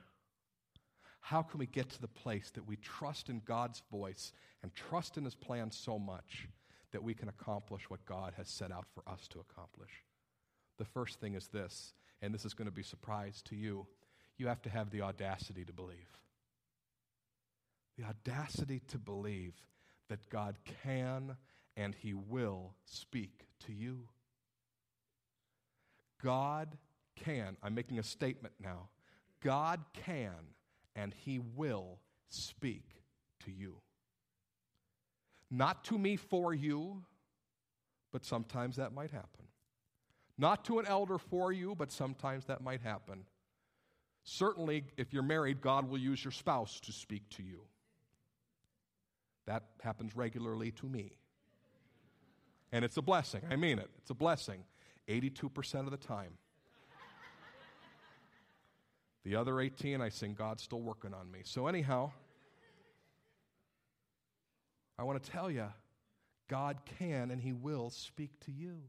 How 1.27 1.43
can 1.43 1.59
we 1.59 1.67
get 1.67 1.91
to 1.91 2.01
the 2.01 2.07
place 2.07 2.53
that 2.55 2.69
we 2.69 2.77
trust 2.77 3.31
in 3.31 3.43
God's 3.45 3.83
voice 3.91 4.33
and 4.63 4.73
trust 4.73 5.19
in 5.19 5.25
His 5.25 5.35
plan 5.35 5.73
so 5.73 5.99
much 5.99 6.47
that 6.93 7.03
we 7.03 7.15
can 7.15 7.29
accomplish 7.29 7.91
what 7.91 8.07
God 8.07 8.35
has 8.37 8.49
set 8.49 8.71
out 8.71 8.87
for 8.95 9.03
us 9.13 9.27
to 9.31 9.41
accomplish? 9.41 9.91
The 10.79 10.85
first 10.85 11.19
thing 11.19 11.35
is 11.35 11.49
this, 11.49 11.95
and 12.23 12.33
this 12.33 12.45
is 12.45 12.55
going 12.55 12.67
to 12.67 12.73
be 12.73 12.83
a 12.83 12.85
surprise 12.85 13.43
to 13.47 13.57
you. 13.57 13.89
You 14.39 14.47
have 14.47 14.63
to 14.63 14.71
have 14.71 14.91
the 14.91 15.03
audacity 15.03 15.65
to 15.65 15.73
believe. 15.73 16.17
The 17.99 18.05
audacity 18.05 18.83
to 18.87 18.99
believe 18.99 19.55
that 20.09 20.31
God 20.31 20.55
can 20.85 21.35
and 21.77 21.97
He 21.97 22.15
will 22.15 22.77
speak 22.85 23.49
to 23.67 23.73
you. 23.73 24.03
God 26.23 26.79
can, 27.17 27.57
I'm 27.65 27.75
making 27.75 27.99
a 27.99 28.05
statement 28.05 28.55
now. 28.61 28.91
God 29.43 29.81
can 29.93 30.55
and 30.97 31.15
He 31.25 31.39
will 31.39 32.01
speak 32.29 33.03
to 33.45 33.53
you. 33.53 33.77
Not 35.51 35.85
to 35.85 35.99
me 35.99 36.17
for 36.17 36.53
you, 36.53 37.05
but 38.13 38.25
sometimes 38.25 38.77
that 38.77 38.93
might 38.93 39.13
happen. 39.13 39.45
Not 40.39 40.65
to 40.65 40.79
an 40.81 40.87
elder 40.87 41.19
for 41.19 41.53
you, 41.53 41.75
but 41.75 41.93
sometimes 41.93 42.47
that 42.47 42.61
might 42.61 42.81
happen. 42.81 43.25
Certainly, 44.25 44.85
if 44.97 45.13
you're 45.13 45.23
married, 45.23 45.61
God 45.61 45.89
will 45.89 45.99
use 45.99 46.25
your 46.25 46.33
spouse 46.33 46.81
to 46.81 46.93
speak 46.93 47.29
to 47.31 47.43
you. 47.43 47.61
That 49.47 49.63
happens 49.81 50.17
regularly 50.17 50.73
to 50.73 50.87
me. 50.87 51.13
And 52.73 52.85
it's 52.85 52.97
a 52.97 53.03
blessing. 53.03 53.43
I 53.49 53.57
mean 53.57 53.79
it. 53.79 53.89
It's 53.99 54.11
a 54.11 54.15
blessing 54.15 54.65
82% 55.09 55.75
of 55.81 55.93
the 55.93 55.97
time. 55.97 56.33
The 59.27 59.35
other 59.35 59.61
18, 59.61 60.01
I 60.01 60.09
sing, 60.09 60.35
God's 60.39 60.63
still 60.63 60.81
working 60.81 61.13
on 61.13 61.29
me. 61.33 61.41
So, 61.43 61.67
anyhow, 61.67 62.13
I 64.97 65.03
want 65.03 65.21
to 65.21 65.31
tell 65.33 65.51
you, 65.51 65.67
God 66.47 66.79
can 67.01 67.33
and 67.33 67.41
He 67.41 67.53
will 67.53 67.91
speak 67.91 68.31
to 68.45 68.53
you. 68.53 68.83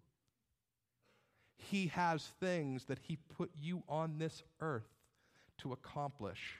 He 1.57 1.87
has 1.87 2.23
things 2.39 2.85
that 2.85 2.99
He 3.01 3.17
put 3.35 3.49
you 3.59 3.81
on 3.89 4.19
this 4.19 4.43
earth 4.61 4.87
to 5.57 5.73
accomplish. 5.73 6.59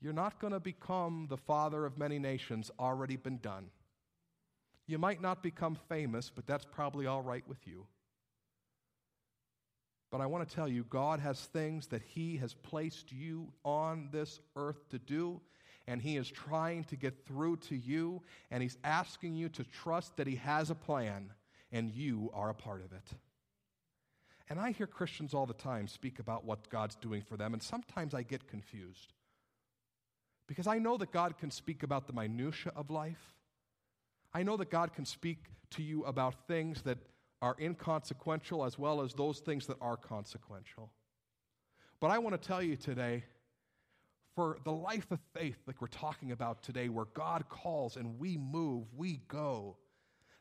You're 0.00 0.12
not 0.12 0.38
going 0.38 0.52
to 0.52 0.60
become 0.60 1.26
the 1.28 1.36
father 1.36 1.84
of 1.84 1.98
many 1.98 2.20
nations, 2.20 2.70
already 2.78 3.16
been 3.16 3.38
done. 3.38 3.66
You 4.86 4.98
might 4.98 5.20
not 5.20 5.42
become 5.42 5.76
famous, 5.88 6.30
but 6.32 6.46
that's 6.46 6.66
probably 6.66 7.04
all 7.04 7.22
right 7.22 7.42
with 7.48 7.66
you. 7.66 7.88
But 10.12 10.20
I 10.20 10.26
want 10.26 10.46
to 10.46 10.54
tell 10.54 10.68
you, 10.68 10.84
God 10.84 11.20
has 11.20 11.40
things 11.40 11.86
that 11.86 12.02
He 12.02 12.36
has 12.36 12.52
placed 12.52 13.10
you 13.10 13.48
on 13.64 14.10
this 14.12 14.40
earth 14.54 14.86
to 14.90 14.98
do, 14.98 15.40
and 15.88 16.02
He 16.02 16.18
is 16.18 16.30
trying 16.30 16.84
to 16.84 16.96
get 16.96 17.26
through 17.26 17.56
to 17.68 17.74
you, 17.74 18.20
and 18.50 18.62
He's 18.62 18.76
asking 18.84 19.34
you 19.34 19.48
to 19.48 19.64
trust 19.64 20.18
that 20.18 20.26
He 20.26 20.36
has 20.36 20.68
a 20.68 20.74
plan, 20.74 21.30
and 21.72 21.90
you 21.90 22.30
are 22.34 22.50
a 22.50 22.54
part 22.54 22.84
of 22.84 22.92
it. 22.92 23.08
And 24.50 24.60
I 24.60 24.72
hear 24.72 24.86
Christians 24.86 25.32
all 25.32 25.46
the 25.46 25.54
time 25.54 25.88
speak 25.88 26.18
about 26.18 26.44
what 26.44 26.68
God's 26.68 26.96
doing 26.96 27.22
for 27.22 27.38
them, 27.38 27.54
and 27.54 27.62
sometimes 27.62 28.12
I 28.12 28.22
get 28.22 28.46
confused. 28.46 29.14
Because 30.46 30.66
I 30.66 30.78
know 30.78 30.98
that 30.98 31.10
God 31.10 31.38
can 31.38 31.50
speak 31.50 31.82
about 31.82 32.06
the 32.06 32.12
minutiae 32.12 32.72
of 32.76 32.90
life. 32.90 33.32
I 34.34 34.42
know 34.42 34.58
that 34.58 34.70
God 34.70 34.92
can 34.92 35.06
speak 35.06 35.46
to 35.70 35.82
you 35.82 36.04
about 36.04 36.46
things 36.46 36.82
that 36.82 36.98
are 37.42 37.56
inconsequential 37.60 38.64
as 38.64 38.78
well 38.78 39.02
as 39.02 39.12
those 39.12 39.40
things 39.40 39.66
that 39.66 39.76
are 39.80 39.96
consequential. 39.96 40.90
But 42.00 42.12
I 42.12 42.18
want 42.18 42.40
to 42.40 42.48
tell 42.48 42.62
you 42.62 42.76
today 42.76 43.24
for 44.34 44.58
the 44.64 44.72
life 44.72 45.10
of 45.10 45.18
faith, 45.34 45.58
like 45.66 45.80
we're 45.82 45.88
talking 45.88 46.32
about 46.32 46.62
today, 46.62 46.88
where 46.88 47.06
God 47.12 47.48
calls 47.48 47.96
and 47.96 48.18
we 48.18 48.38
move, 48.38 48.86
we 48.96 49.20
go, 49.28 49.76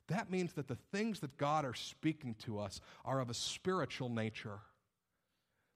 that 0.08 0.30
means 0.30 0.54
that 0.54 0.68
the 0.68 0.78
things 0.94 1.20
that 1.22 1.38
God 1.38 1.66
are 1.66 1.74
speaking 1.74 2.36
to 2.46 2.60
us 2.60 2.80
are 3.04 3.20
of 3.20 3.30
a 3.30 3.34
spiritual 3.34 4.10
nature. 4.10 4.60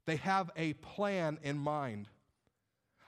They 0.06 0.18
have 0.18 0.52
a 0.56 0.74
plan 0.74 1.40
in 1.42 1.58
mind. 1.58 2.08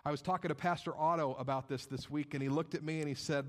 I 0.03 0.11
was 0.11 0.21
talking 0.21 0.49
to 0.49 0.55
Pastor 0.55 0.97
Otto 0.97 1.35
about 1.37 1.69
this 1.69 1.85
this 1.85 2.09
week, 2.09 2.33
and 2.33 2.41
he 2.41 2.49
looked 2.49 2.75
at 2.75 2.83
me 2.83 2.99
and 2.99 3.07
he 3.07 3.13
said, 3.13 3.45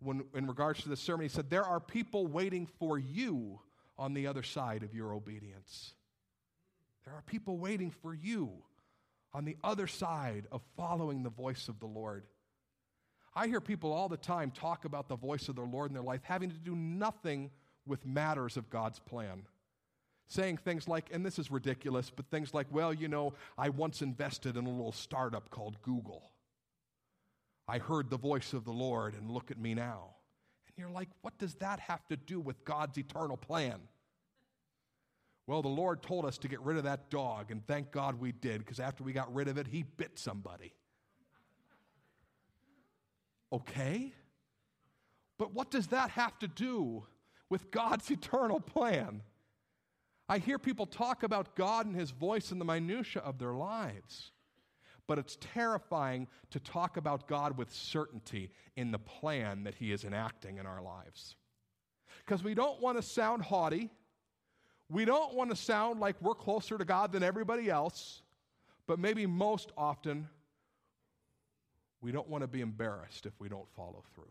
when, 0.00 0.24
in 0.34 0.46
regards 0.46 0.82
to 0.82 0.88
the 0.88 0.96
sermon, 0.96 1.24
he 1.24 1.28
said, 1.28 1.50
There 1.50 1.64
are 1.64 1.80
people 1.80 2.26
waiting 2.26 2.66
for 2.78 2.98
you 2.98 3.60
on 3.98 4.14
the 4.14 4.26
other 4.26 4.42
side 4.42 4.82
of 4.82 4.94
your 4.94 5.12
obedience. 5.12 5.94
There 7.04 7.14
are 7.14 7.22
people 7.22 7.58
waiting 7.58 7.90
for 7.90 8.14
you 8.14 8.50
on 9.32 9.44
the 9.44 9.56
other 9.62 9.86
side 9.86 10.46
of 10.50 10.62
following 10.76 11.22
the 11.22 11.30
voice 11.30 11.68
of 11.68 11.80
the 11.80 11.86
Lord. 11.86 12.24
I 13.34 13.48
hear 13.48 13.60
people 13.60 13.92
all 13.92 14.08
the 14.08 14.16
time 14.16 14.50
talk 14.50 14.84
about 14.84 15.08
the 15.08 15.16
voice 15.16 15.48
of 15.48 15.56
the 15.56 15.62
Lord 15.62 15.90
in 15.90 15.94
their 15.94 16.02
life 16.02 16.20
having 16.22 16.50
to 16.50 16.56
do 16.56 16.74
nothing 16.76 17.50
with 17.86 18.06
matters 18.06 18.56
of 18.56 18.70
God's 18.70 19.00
plan. 19.00 19.42
Saying 20.26 20.58
things 20.58 20.88
like, 20.88 21.10
and 21.12 21.26
this 21.26 21.38
is 21.38 21.50
ridiculous, 21.50 22.10
but 22.10 22.26
things 22.30 22.54
like, 22.54 22.66
well, 22.70 22.94
you 22.94 23.08
know, 23.08 23.34
I 23.58 23.68
once 23.68 24.00
invested 24.00 24.56
in 24.56 24.66
a 24.66 24.70
little 24.70 24.92
startup 24.92 25.50
called 25.50 25.82
Google. 25.82 26.30
I 27.68 27.78
heard 27.78 28.08
the 28.08 28.16
voice 28.16 28.52
of 28.52 28.64
the 28.64 28.72
Lord, 28.72 29.14
and 29.14 29.30
look 29.30 29.50
at 29.50 29.58
me 29.58 29.74
now. 29.74 30.14
You're 30.76 30.90
like, 30.90 31.08
what 31.22 31.38
does 31.38 31.54
that 31.56 31.80
have 31.80 32.06
to 32.08 32.16
do 32.16 32.40
with 32.40 32.64
God's 32.64 32.98
eternal 32.98 33.36
plan? 33.36 33.80
Well, 35.46 35.62
the 35.62 35.68
Lord 35.68 36.02
told 36.02 36.24
us 36.24 36.38
to 36.38 36.48
get 36.48 36.60
rid 36.62 36.78
of 36.78 36.84
that 36.84 37.10
dog, 37.10 37.50
and 37.50 37.64
thank 37.66 37.92
God 37.92 38.18
we 38.18 38.32
did, 38.32 38.60
because 38.60 38.80
after 38.80 39.04
we 39.04 39.12
got 39.12 39.32
rid 39.34 39.46
of 39.46 39.58
it, 39.58 39.66
he 39.66 39.82
bit 39.82 40.18
somebody. 40.18 40.72
Okay? 43.52 44.12
But 45.38 45.52
what 45.52 45.70
does 45.70 45.88
that 45.88 46.10
have 46.10 46.38
to 46.40 46.48
do 46.48 47.04
with 47.50 47.70
God's 47.70 48.10
eternal 48.10 48.58
plan? 48.58 49.22
I 50.28 50.38
hear 50.38 50.58
people 50.58 50.86
talk 50.86 51.22
about 51.22 51.54
God 51.54 51.86
and 51.86 51.94
his 51.94 52.10
voice 52.10 52.50
in 52.50 52.58
the 52.58 52.64
minutiae 52.64 53.22
of 53.22 53.38
their 53.38 53.52
lives. 53.52 54.32
But 55.06 55.18
it's 55.18 55.36
terrifying 55.40 56.28
to 56.50 56.60
talk 56.60 56.96
about 56.96 57.28
God 57.28 57.58
with 57.58 57.72
certainty 57.72 58.50
in 58.76 58.90
the 58.90 58.98
plan 58.98 59.64
that 59.64 59.74
He 59.74 59.92
is 59.92 60.04
enacting 60.04 60.58
in 60.58 60.66
our 60.66 60.82
lives. 60.82 61.36
Because 62.24 62.42
we 62.42 62.54
don't 62.54 62.80
want 62.80 62.96
to 62.96 63.02
sound 63.02 63.42
haughty. 63.42 63.90
We 64.88 65.04
don't 65.04 65.34
want 65.34 65.50
to 65.50 65.56
sound 65.56 66.00
like 66.00 66.16
we're 66.22 66.34
closer 66.34 66.78
to 66.78 66.84
God 66.84 67.12
than 67.12 67.22
everybody 67.22 67.68
else. 67.68 68.22
But 68.86 68.98
maybe 68.98 69.26
most 69.26 69.72
often, 69.76 70.28
we 72.00 72.12
don't 72.12 72.28
want 72.28 72.42
to 72.42 72.48
be 72.48 72.60
embarrassed 72.60 73.26
if 73.26 73.32
we 73.38 73.48
don't 73.48 73.68
follow 73.74 74.04
through. 74.14 74.24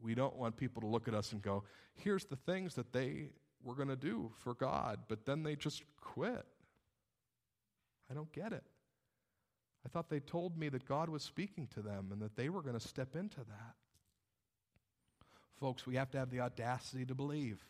We 0.00 0.14
don't 0.14 0.36
want 0.36 0.56
people 0.56 0.80
to 0.82 0.86
look 0.86 1.08
at 1.08 1.14
us 1.14 1.32
and 1.32 1.42
go, 1.42 1.64
here's 1.94 2.24
the 2.24 2.36
things 2.36 2.74
that 2.74 2.92
they 2.92 3.30
were 3.64 3.74
going 3.74 3.88
to 3.88 3.96
do 3.96 4.30
for 4.38 4.54
God, 4.54 5.00
but 5.08 5.26
then 5.26 5.42
they 5.42 5.56
just 5.56 5.82
quit. 6.00 6.46
I 8.12 8.14
don't 8.14 8.32
get 8.32 8.52
it. 8.52 8.62
I 9.86 9.88
thought 9.88 10.10
they 10.10 10.20
told 10.20 10.58
me 10.58 10.68
that 10.68 10.86
God 10.86 11.08
was 11.08 11.22
speaking 11.22 11.66
to 11.74 11.80
them 11.80 12.10
and 12.12 12.20
that 12.20 12.36
they 12.36 12.50
were 12.50 12.60
going 12.60 12.78
to 12.78 12.88
step 12.88 13.16
into 13.16 13.38
that. 13.38 13.74
Folks, 15.58 15.86
we 15.86 15.96
have 15.96 16.10
to 16.10 16.18
have 16.18 16.30
the 16.30 16.40
audacity 16.40 17.06
to 17.06 17.14
believe 17.14 17.64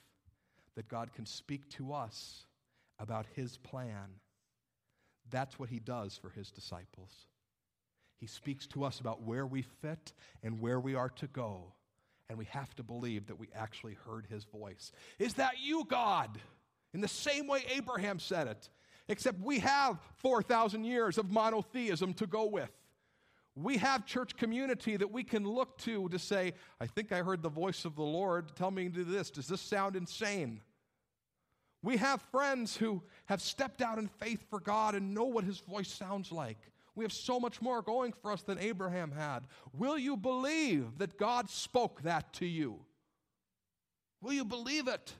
that 0.74 0.88
God 0.88 1.12
can 1.14 1.26
speak 1.26 1.68
to 1.70 1.92
us 1.92 2.46
about 2.98 3.26
His 3.34 3.56
plan. 3.58 4.16
That's 5.30 5.58
what 5.60 5.68
He 5.68 5.78
does 5.78 6.16
for 6.16 6.30
His 6.30 6.50
disciples. 6.50 7.12
He 8.18 8.26
speaks 8.26 8.66
to 8.68 8.82
us 8.82 8.98
about 8.98 9.22
where 9.22 9.46
we 9.46 9.62
fit 9.62 10.12
and 10.42 10.60
where 10.60 10.80
we 10.80 10.96
are 10.96 11.10
to 11.10 11.28
go. 11.28 11.72
And 12.28 12.36
we 12.36 12.46
have 12.46 12.74
to 12.76 12.82
believe 12.82 13.26
that 13.28 13.38
we 13.38 13.48
actually 13.54 13.96
heard 14.06 14.26
His 14.28 14.44
voice. 14.44 14.90
Is 15.18 15.34
that 15.34 15.54
you, 15.62 15.84
God? 15.84 16.36
In 16.94 17.00
the 17.00 17.08
same 17.08 17.46
way 17.46 17.64
Abraham 17.76 18.18
said 18.18 18.48
it. 18.48 18.68
Except 19.08 19.40
we 19.40 19.58
have 19.60 19.98
4,000 20.16 20.84
years 20.84 21.18
of 21.18 21.30
monotheism 21.30 22.14
to 22.14 22.26
go 22.26 22.46
with. 22.46 22.70
We 23.54 23.76
have 23.78 24.06
church 24.06 24.36
community 24.36 24.96
that 24.96 25.10
we 25.10 25.24
can 25.24 25.46
look 25.46 25.76
to 25.78 26.08
to 26.08 26.18
say, 26.18 26.54
I 26.80 26.86
think 26.86 27.12
I 27.12 27.22
heard 27.22 27.42
the 27.42 27.50
voice 27.50 27.84
of 27.84 27.96
the 27.96 28.02
Lord 28.02 28.56
tell 28.56 28.70
me 28.70 28.84
to 28.84 28.90
do 28.90 29.04
this. 29.04 29.30
Does 29.30 29.46
this 29.46 29.60
sound 29.60 29.94
insane? 29.94 30.62
We 31.82 31.96
have 31.98 32.22
friends 32.30 32.76
who 32.76 33.02
have 33.26 33.42
stepped 33.42 33.82
out 33.82 33.98
in 33.98 34.08
faith 34.08 34.40
for 34.48 34.60
God 34.60 34.94
and 34.94 35.12
know 35.12 35.24
what 35.24 35.44
his 35.44 35.58
voice 35.58 35.88
sounds 35.88 36.32
like. 36.32 36.58
We 36.94 37.04
have 37.04 37.12
so 37.12 37.40
much 37.40 37.60
more 37.60 37.82
going 37.82 38.12
for 38.12 38.32
us 38.32 38.42
than 38.42 38.58
Abraham 38.58 39.10
had. 39.10 39.40
Will 39.72 39.98
you 39.98 40.16
believe 40.16 40.98
that 40.98 41.18
God 41.18 41.50
spoke 41.50 42.02
that 42.02 42.32
to 42.34 42.46
you? 42.46 42.78
Will 44.20 44.32
you 44.32 44.44
believe 44.44 44.88
it? 44.88 45.12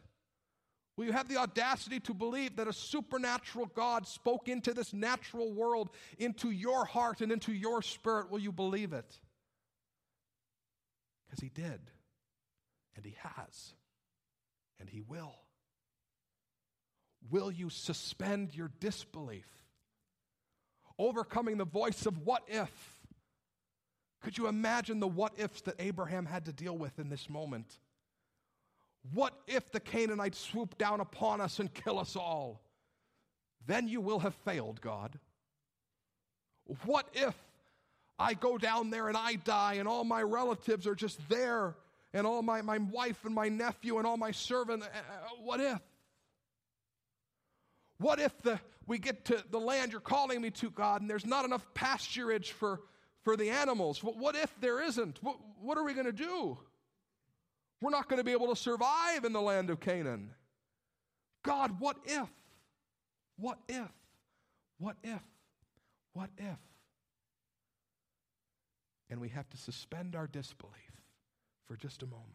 Will 1.02 1.06
you 1.06 1.14
have 1.14 1.26
the 1.26 1.38
audacity 1.38 1.98
to 1.98 2.14
believe 2.14 2.54
that 2.54 2.68
a 2.68 2.72
supernatural 2.72 3.66
God 3.74 4.06
spoke 4.06 4.46
into 4.46 4.72
this 4.72 4.92
natural 4.92 5.52
world, 5.52 5.90
into 6.16 6.52
your 6.52 6.84
heart 6.84 7.20
and 7.20 7.32
into 7.32 7.52
your 7.52 7.82
spirit? 7.82 8.30
Will 8.30 8.38
you 8.38 8.52
believe 8.52 8.92
it? 8.92 9.18
Because 11.26 11.40
He 11.42 11.48
did, 11.48 11.80
and 12.94 13.04
He 13.04 13.16
has, 13.18 13.72
and 14.78 14.88
He 14.88 15.00
will. 15.00 15.34
Will 17.28 17.50
you 17.50 17.68
suspend 17.68 18.54
your 18.54 18.70
disbelief? 18.78 19.48
Overcoming 21.00 21.58
the 21.58 21.64
voice 21.64 22.06
of 22.06 22.24
what 22.24 22.44
if? 22.46 22.70
Could 24.20 24.38
you 24.38 24.46
imagine 24.46 25.00
the 25.00 25.08
what 25.08 25.32
ifs 25.36 25.62
that 25.62 25.74
Abraham 25.80 26.26
had 26.26 26.44
to 26.44 26.52
deal 26.52 26.78
with 26.78 27.00
in 27.00 27.08
this 27.08 27.28
moment? 27.28 27.80
What 29.10 29.34
if 29.46 29.70
the 29.72 29.80
Canaanites 29.80 30.38
swoop 30.38 30.78
down 30.78 31.00
upon 31.00 31.40
us 31.40 31.58
and 31.58 31.72
kill 31.72 31.98
us 31.98 32.16
all? 32.16 32.62
Then 33.66 33.88
you 33.88 34.00
will 34.00 34.20
have 34.20 34.34
failed, 34.44 34.80
God. 34.80 35.18
What 36.84 37.08
if 37.12 37.34
I 38.18 38.34
go 38.34 38.58
down 38.58 38.90
there 38.90 39.08
and 39.08 39.16
I 39.16 39.34
die 39.34 39.74
and 39.74 39.88
all 39.88 40.04
my 40.04 40.22
relatives 40.22 40.86
are 40.86 40.94
just 40.94 41.18
there 41.28 41.74
and 42.14 42.26
all 42.26 42.42
my, 42.42 42.62
my 42.62 42.78
wife 42.78 43.24
and 43.24 43.34
my 43.34 43.48
nephew 43.48 43.98
and 43.98 44.06
all 44.06 44.16
my 44.16 44.30
servant? 44.30 44.82
Uh, 44.82 44.86
uh, 44.86 45.28
what 45.42 45.60
if? 45.60 45.80
What 47.98 48.18
if 48.20 48.36
the, 48.42 48.58
we 48.86 48.98
get 48.98 49.26
to 49.26 49.42
the 49.50 49.60
land 49.60 49.92
you're 49.92 50.00
calling 50.00 50.40
me 50.40 50.50
to, 50.50 50.70
God, 50.70 51.00
and 51.02 51.10
there's 51.10 51.26
not 51.26 51.44
enough 51.44 51.64
pasturage 51.74 52.50
for, 52.50 52.80
for 53.22 53.36
the 53.36 53.50
animals? 53.50 54.02
What, 54.02 54.34
if 54.34 54.52
there 54.60 54.82
isn't? 54.82 55.22
What, 55.22 55.36
what 55.60 55.78
are 55.78 55.84
we 55.84 55.94
going 55.94 56.06
to 56.06 56.12
do? 56.12 56.58
We're 57.82 57.90
not 57.90 58.08
going 58.08 58.18
to 58.18 58.24
be 58.24 58.30
able 58.30 58.46
to 58.46 58.56
survive 58.56 59.24
in 59.24 59.32
the 59.32 59.40
land 59.40 59.68
of 59.68 59.80
Canaan. 59.80 60.30
God, 61.42 61.80
what 61.80 61.96
if? 62.04 62.28
What 63.36 63.58
if? 63.68 63.90
What 64.78 64.96
if? 65.02 65.20
What 66.12 66.30
if? 66.38 66.58
And 69.10 69.20
we 69.20 69.30
have 69.30 69.50
to 69.50 69.56
suspend 69.56 70.14
our 70.14 70.28
disbelief 70.28 70.72
for 71.66 71.76
just 71.76 72.04
a 72.04 72.06
moment. 72.06 72.28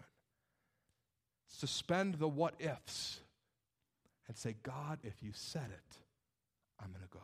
Suspend 1.47 2.15
the 2.15 2.27
what 2.27 2.55
ifs 2.60 3.21
and 4.27 4.36
say, 4.36 4.53
God, 4.63 4.99
if 5.01 5.23
you 5.23 5.31
said 5.33 5.69
it, 5.71 5.95
I'm 6.77 6.89
going 6.91 7.03
to 7.03 7.17
go. 7.17 7.23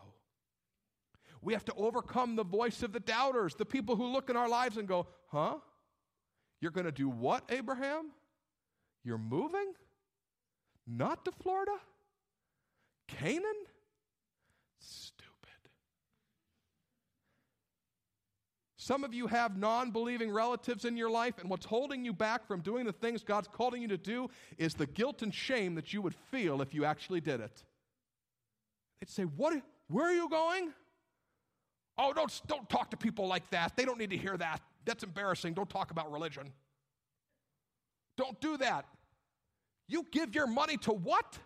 We 1.41 1.51
have 1.51 1.65
to 1.65 1.73
overcome 1.75 2.38
the 2.38 2.45
voice 2.45 2.83
of 2.83 2.93
the 2.93 3.01
doubters, 3.01 3.55
the 3.55 3.65
people 3.65 3.97
who 3.97 4.05
look 4.05 4.29
in 4.29 4.38
our 4.38 4.47
lives 4.47 4.77
and 4.77 4.88
go, 4.88 5.07
huh? 5.27 5.55
You're 6.63 6.71
going 6.71 6.86
to 6.86 6.93
do 6.93 7.10
what, 7.10 7.43
Abraham? 7.49 8.12
You're 9.04 9.17
moving? 9.17 9.73
Not 10.88 11.26
to 11.26 11.32
Florida? 11.34 11.73
Canaan? 13.10 13.43
Stupid. 14.80 15.28
Some 18.78 19.04
of 19.04 19.13
you 19.13 19.28
have 19.28 19.58
non 19.58 19.91
believing 19.91 20.32
relatives 20.32 20.86
in 20.86 20.95
your 20.95 21.10
life, 21.10 21.34
and 21.38 21.49
what's 21.49 21.65
holding 21.65 22.06
you 22.06 22.13
back 22.13 22.47
from 22.47 22.62
doing 22.62 22.86
the 22.86 22.93
things 22.93 23.23
God's 23.23 23.49
calling 23.49 23.82
you 23.82 23.89
to 23.89 23.97
do 23.97 24.30
is 24.58 24.73
the 24.73 24.88
guilt 24.88 25.21
and 25.21 25.36
shame 25.36 25.76
that 25.76 25.91
you 25.91 26.02
would 26.02 26.15
feel 26.32 26.62
if 26.62 26.73
you 26.73 26.86
actually 26.86 27.19
did 27.19 27.41
it. 27.41 27.62
They'd 29.02 29.10
say, 29.10 29.23
What? 29.23 29.62
Where 29.89 30.06
are 30.06 30.15
you 30.15 30.30
going? 30.30 30.71
Oh, 31.97 32.13
don't, 32.13 32.41
don't 32.47 32.69
talk 32.69 32.89
to 32.91 32.97
people 32.97 33.28
like 33.28 33.49
that. 33.49 33.76
They 33.76 33.84
don't 33.84 33.99
need 33.99 34.12
to 34.12 34.17
hear 34.17 34.38
that. 34.38 34.62
That's 34.86 35.04
embarrassing. 35.04 35.54
Don't 35.54 35.69
talk 35.69 35.91
about 35.91 36.12
religion. 36.12 36.52
Don't 38.17 38.39
do 38.41 38.58
that. 38.58 38.86
You 39.88 40.06
give 40.12 40.36
your 40.36 40.48
money 40.48 40.78
to 40.78 40.91
what? 40.91 41.38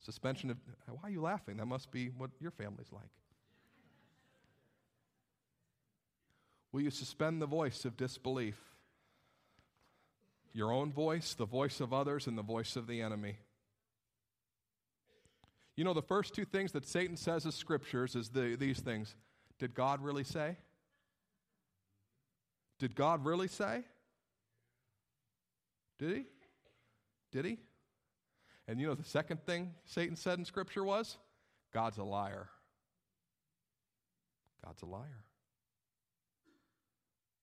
Suspension 0.00 0.50
of. 0.50 0.56
Why 0.86 1.08
are 1.08 1.10
you 1.10 1.20
laughing? 1.20 1.58
That 1.58 1.66
must 1.66 1.90
be 1.90 2.08
what 2.08 2.30
your 2.40 2.50
family's 2.50 2.92
like. 2.92 3.10
Will 6.72 6.80
you 6.80 6.90
suspend 6.90 7.40
the 7.40 7.46
voice 7.46 7.84
of 7.84 7.96
disbelief? 7.96 8.56
Your 10.52 10.72
own 10.72 10.92
voice, 10.92 11.34
the 11.34 11.46
voice 11.46 11.80
of 11.80 11.92
others, 11.92 12.26
and 12.26 12.36
the 12.36 12.42
voice 12.42 12.76
of 12.76 12.86
the 12.86 13.00
enemy. 13.02 13.36
You 15.76 15.84
know, 15.84 15.94
the 15.94 16.02
first 16.02 16.34
two 16.34 16.44
things 16.44 16.72
that 16.72 16.86
Satan 16.86 17.16
says 17.16 17.46
as 17.46 17.54
scriptures 17.54 18.16
is 18.16 18.30
the, 18.30 18.56
these 18.56 18.80
things. 18.80 19.14
Did 19.58 19.74
God 19.74 20.02
really 20.02 20.24
say? 20.24 20.56
Did 22.78 22.94
God 22.94 23.24
really 23.24 23.48
say? 23.48 23.82
Did 25.98 26.16
he? 26.16 26.24
Did 27.32 27.44
he? 27.44 27.58
And 28.68 28.80
you 28.80 28.86
know 28.86 28.94
the 28.94 29.04
second 29.04 29.42
thing 29.44 29.74
Satan 29.84 30.16
said 30.16 30.38
in 30.38 30.44
Scripture 30.44 30.84
was? 30.84 31.16
God's 31.72 31.98
a 31.98 32.04
liar. 32.04 32.48
God's 34.64 34.82
a 34.82 34.86
liar. 34.86 35.24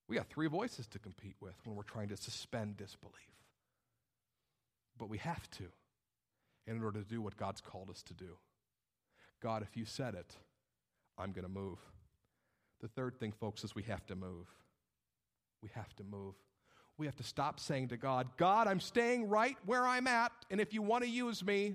We 0.07 0.15
got 0.15 0.27
three 0.29 0.47
voices 0.47 0.87
to 0.87 0.99
compete 0.99 1.35
with 1.39 1.55
when 1.63 1.75
we're 1.75 1.83
trying 1.83 2.09
to 2.09 2.17
suspend 2.17 2.77
disbelief. 2.77 3.13
But 4.97 5.09
we 5.09 5.17
have 5.17 5.49
to 5.51 5.65
in 6.67 6.83
order 6.83 7.01
to 7.01 7.07
do 7.07 7.21
what 7.21 7.37
God's 7.37 7.61
called 7.61 7.89
us 7.89 8.03
to 8.03 8.13
do. 8.13 8.37
God, 9.41 9.63
if 9.63 9.75
you 9.75 9.85
said 9.85 10.13
it, 10.13 10.35
I'm 11.17 11.31
going 11.31 11.43
to 11.43 11.51
move. 11.51 11.79
The 12.85 13.01
third 13.01 13.19
thing, 13.19 13.31
folks, 13.31 13.63
is 13.63 13.73
we 13.73 13.81
have 13.81 14.05
to 14.05 14.15
move. 14.15 14.45
We 15.63 15.71
have 15.73 15.91
to 15.95 16.03
move. 16.03 16.35
We 16.99 17.07
have 17.07 17.15
to 17.15 17.23
stop 17.23 17.59
saying 17.59 17.87
to 17.87 17.97
God, 17.97 18.27
God, 18.37 18.67
I'm 18.67 18.79
staying 18.79 19.27
right 19.27 19.57
where 19.65 19.87
I'm 19.87 20.05
at, 20.05 20.31
and 20.51 20.61
if 20.61 20.71
you 20.71 20.83
want 20.83 21.03
to 21.03 21.09
use 21.09 21.43
me, 21.43 21.73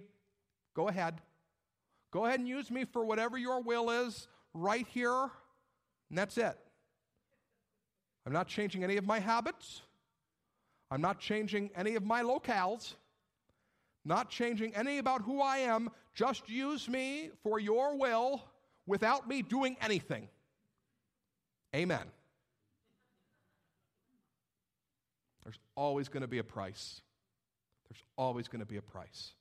go 0.77 0.87
ahead. 0.87 1.21
Go 2.13 2.27
ahead 2.27 2.39
and 2.39 2.49
use 2.49 2.71
me 2.71 2.85
for 2.85 3.05
whatever 3.05 3.37
your 3.37 3.61
will 3.61 3.91
is 3.91 4.29
right 4.55 4.87
here, 4.87 5.33
and 6.11 6.17
that's 6.17 6.39
it. 6.39 6.57
I'm 8.25 8.33
not 8.33 8.47
changing 8.47 8.85
any 8.85 8.97
of 8.97 9.05
my 9.05 9.19
habits. 9.19 9.83
I'm 10.93 11.01
not 11.01 11.19
changing 11.19 11.71
any 11.75 11.97
of 11.97 12.05
my 12.05 12.23
locales. 12.23 12.95
Not 14.05 14.31
changing 14.31 14.77
any 14.77 14.99
about 14.99 15.23
who 15.23 15.43
I 15.43 15.59
am. 15.59 15.91
Just 16.15 16.49
use 16.49 16.89
me 16.89 17.31
for 17.43 17.59
your 17.59 17.97
will 17.97 18.45
without 18.87 19.27
me 19.27 19.43
doing 19.43 19.77
anything. 19.81 20.29
Amen. 21.75 22.05
There's 25.45 25.59
always 25.77 26.09
going 26.09 26.23
to 26.23 26.29
be 26.29 26.39
a 26.39 26.45
price. 26.45 27.01
There's 27.89 28.03
always 28.17 28.49
going 28.49 28.61
to 28.61 28.67
be 28.67 28.77
a 28.77 28.83
price 28.83 29.33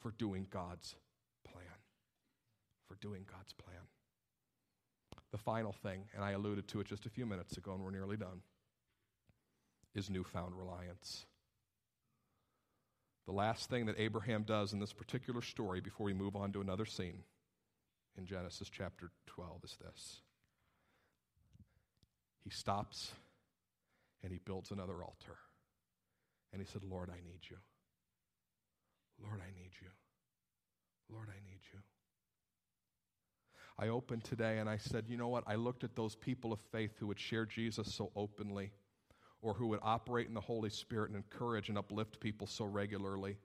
for 0.00 0.12
doing 0.12 0.46
God's 0.50 0.94
plan. 1.44 1.64
For 2.88 2.96
doing 3.00 3.24
God's 3.30 3.52
plan. 3.52 3.80
The 5.32 5.38
final 5.38 5.72
thing, 5.72 6.04
and 6.14 6.24
I 6.24 6.32
alluded 6.32 6.68
to 6.68 6.80
it 6.80 6.86
just 6.86 7.06
a 7.06 7.10
few 7.10 7.26
minutes 7.26 7.56
ago, 7.56 7.72
and 7.72 7.82
we're 7.82 7.90
nearly 7.90 8.16
done, 8.16 8.40
is 9.94 10.08
newfound 10.10 10.54
reliance. 10.56 11.26
The 13.26 13.32
last 13.32 13.68
thing 13.68 13.86
that 13.86 13.98
Abraham 13.98 14.44
does 14.44 14.72
in 14.72 14.78
this 14.78 14.92
particular 14.92 15.42
story 15.42 15.80
before 15.80 16.06
we 16.06 16.14
move 16.14 16.36
on 16.36 16.52
to 16.52 16.60
another 16.60 16.86
scene 16.86 17.24
in 18.16 18.24
Genesis 18.24 18.70
chapter 18.70 19.10
12 19.26 19.64
is 19.64 19.76
this 19.84 20.20
he 22.46 22.50
stops 22.50 23.10
and 24.22 24.32
he 24.32 24.38
builds 24.38 24.70
another 24.70 25.02
altar. 25.02 25.36
And 26.52 26.62
he 26.62 26.66
said, 26.72 26.84
Lord, 26.84 27.10
I 27.10 27.16
need 27.28 27.40
you. 27.50 27.56
Lord, 29.20 29.40
I 29.40 29.50
need 29.60 29.72
you. 29.82 29.88
Lord, 31.12 31.26
I 31.28 31.40
need 31.44 31.58
you. 31.72 31.80
I 33.80 33.88
opened 33.88 34.22
today 34.22 34.58
and 34.58 34.70
I 34.70 34.76
said, 34.76 35.06
you 35.08 35.16
know 35.16 35.26
what? 35.26 35.42
I 35.48 35.56
looked 35.56 35.82
at 35.82 35.96
those 35.96 36.14
people 36.14 36.52
of 36.52 36.60
faith 36.70 36.92
who 37.00 37.08
would 37.08 37.18
share 37.18 37.46
Jesus 37.46 37.92
so 37.92 38.12
openly, 38.14 38.70
or 39.42 39.52
who 39.52 39.66
would 39.66 39.80
operate 39.82 40.28
in 40.28 40.34
the 40.34 40.40
Holy 40.40 40.70
Spirit 40.70 41.10
and 41.10 41.16
encourage 41.16 41.68
and 41.68 41.76
uplift 41.76 42.20
people 42.20 42.46
so 42.46 42.64
regularly, 42.64 43.38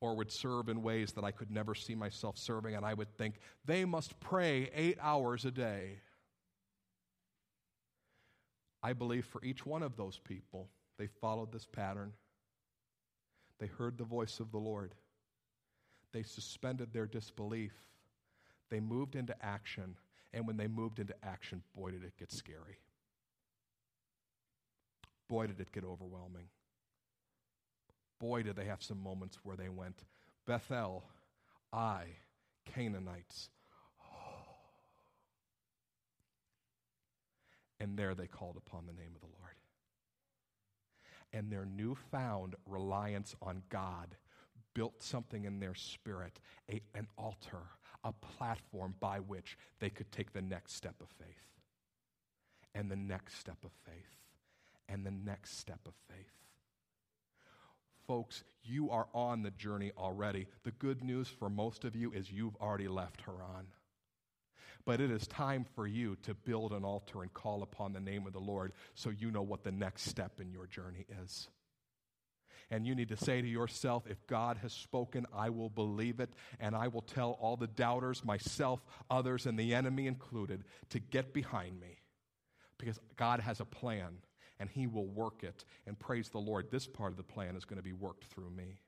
or 0.00 0.16
would 0.16 0.32
serve 0.32 0.70
in 0.70 0.82
ways 0.82 1.12
that 1.12 1.24
I 1.24 1.32
could 1.32 1.50
never 1.50 1.74
see 1.74 1.94
myself 1.94 2.38
serving. 2.38 2.74
And 2.74 2.84
I 2.86 2.94
would 2.94 3.14
think, 3.18 3.34
they 3.66 3.84
must 3.84 4.18
pray 4.20 4.70
eight 4.74 4.96
hours 5.02 5.44
a 5.44 5.50
day. 5.50 6.00
Ai 8.82 8.92
believe 8.92 9.24
for 9.24 9.42
each 9.44 9.66
one 9.66 9.82
of 9.82 9.96
those 9.96 10.18
people, 10.18 10.68
they 10.98 11.06
followed 11.06 11.52
this 11.52 11.66
pattern. 11.66 12.12
They 13.58 13.66
heard 13.66 13.98
the 13.98 14.04
voice 14.04 14.40
of 14.40 14.52
the 14.52 14.58
Lord. 14.58 14.94
They 16.12 16.22
suspended 16.22 16.92
their 16.92 17.06
disbelief. 17.06 17.72
They 18.70 18.80
moved 18.80 19.16
into 19.16 19.34
action. 19.44 19.96
And 20.32 20.46
when 20.46 20.56
they 20.56 20.68
moved 20.68 20.98
into 20.98 21.14
action, 21.22 21.62
boy, 21.74 21.92
did 21.92 22.04
it 22.04 22.16
get 22.18 22.30
scary. 22.30 22.78
Boy, 25.28 25.46
did 25.46 25.60
it 25.60 25.72
get 25.72 25.84
overwhelming. 25.84 26.48
Boy, 28.20 28.42
did 28.42 28.56
they 28.56 28.64
have 28.64 28.82
some 28.82 29.02
moments 29.02 29.38
where 29.42 29.56
they 29.56 29.68
went, 29.68 30.04
Bethel, 30.46 31.04
I 31.72 32.04
Canaanites. 32.74 33.50
And 37.80 37.96
there 37.96 38.14
they 38.14 38.26
called 38.26 38.56
upon 38.56 38.86
the 38.86 38.92
name 38.92 39.12
of 39.14 39.20
the 39.20 39.26
Lord. 39.26 39.54
And 41.32 41.52
their 41.52 41.66
newfound 41.66 42.56
reliance 42.66 43.34
on 43.42 43.62
God 43.68 44.16
built 44.74 45.02
something 45.02 45.44
in 45.44 45.60
their 45.60 45.74
spirit 45.74 46.40
a, 46.70 46.80
an 46.94 47.06
altar, 47.16 47.62
a 48.04 48.12
platform 48.12 48.94
by 49.00 49.18
which 49.18 49.58
they 49.80 49.90
could 49.90 50.10
take 50.12 50.32
the 50.32 50.42
next 50.42 50.74
step 50.74 50.94
of 51.00 51.08
faith, 51.18 51.26
and 52.74 52.90
the 52.90 52.96
next 52.96 53.38
step 53.38 53.58
of 53.64 53.70
faith, 53.84 54.16
and 54.88 55.04
the 55.04 55.10
next 55.10 55.58
step 55.58 55.80
of 55.86 55.94
faith. 56.08 56.32
Folks, 58.06 58.42
you 58.62 58.90
are 58.90 59.08
on 59.12 59.42
the 59.42 59.50
journey 59.50 59.92
already. 59.98 60.46
The 60.62 60.70
good 60.70 61.04
news 61.04 61.28
for 61.28 61.50
most 61.50 61.84
of 61.84 61.94
you 61.94 62.12
is 62.12 62.32
you've 62.32 62.56
already 62.56 62.88
left 62.88 63.20
Haran. 63.20 63.66
But 64.84 65.00
it 65.00 65.10
is 65.10 65.26
time 65.26 65.66
for 65.74 65.86
you 65.86 66.16
to 66.22 66.34
build 66.34 66.72
an 66.72 66.84
altar 66.84 67.22
and 67.22 67.32
call 67.32 67.62
upon 67.62 67.92
the 67.92 68.00
name 68.00 68.26
of 68.26 68.32
the 68.32 68.38
Lord 68.38 68.72
so 68.94 69.10
you 69.10 69.30
know 69.30 69.42
what 69.42 69.62
the 69.64 69.72
next 69.72 70.04
step 70.04 70.40
in 70.40 70.50
your 70.50 70.66
journey 70.66 71.06
is. 71.22 71.48
And 72.70 72.86
you 72.86 72.94
need 72.94 73.08
to 73.08 73.16
say 73.16 73.40
to 73.40 73.48
yourself, 73.48 74.04
if 74.06 74.26
God 74.26 74.58
has 74.58 74.72
spoken, 74.72 75.26
I 75.34 75.48
will 75.48 75.70
believe 75.70 76.20
it, 76.20 76.30
and 76.60 76.76
I 76.76 76.88
will 76.88 77.00
tell 77.00 77.32
all 77.40 77.56
the 77.56 77.66
doubters, 77.66 78.24
myself, 78.24 78.84
others, 79.10 79.46
and 79.46 79.58
the 79.58 79.74
enemy 79.74 80.06
included, 80.06 80.64
to 80.90 80.98
get 80.98 81.32
behind 81.32 81.80
me. 81.80 81.96
Because 82.78 83.00
God 83.16 83.40
has 83.40 83.60
a 83.60 83.64
plan, 83.64 84.18
and 84.60 84.68
He 84.68 84.86
will 84.86 85.06
work 85.06 85.42
it. 85.42 85.64
And 85.86 85.98
praise 85.98 86.28
the 86.28 86.38
Lord, 86.38 86.70
this 86.70 86.86
part 86.86 87.10
of 87.10 87.16
the 87.16 87.22
plan 87.22 87.56
is 87.56 87.64
going 87.64 87.78
to 87.78 87.82
be 87.82 87.94
worked 87.94 88.24
through 88.24 88.50
me. 88.50 88.80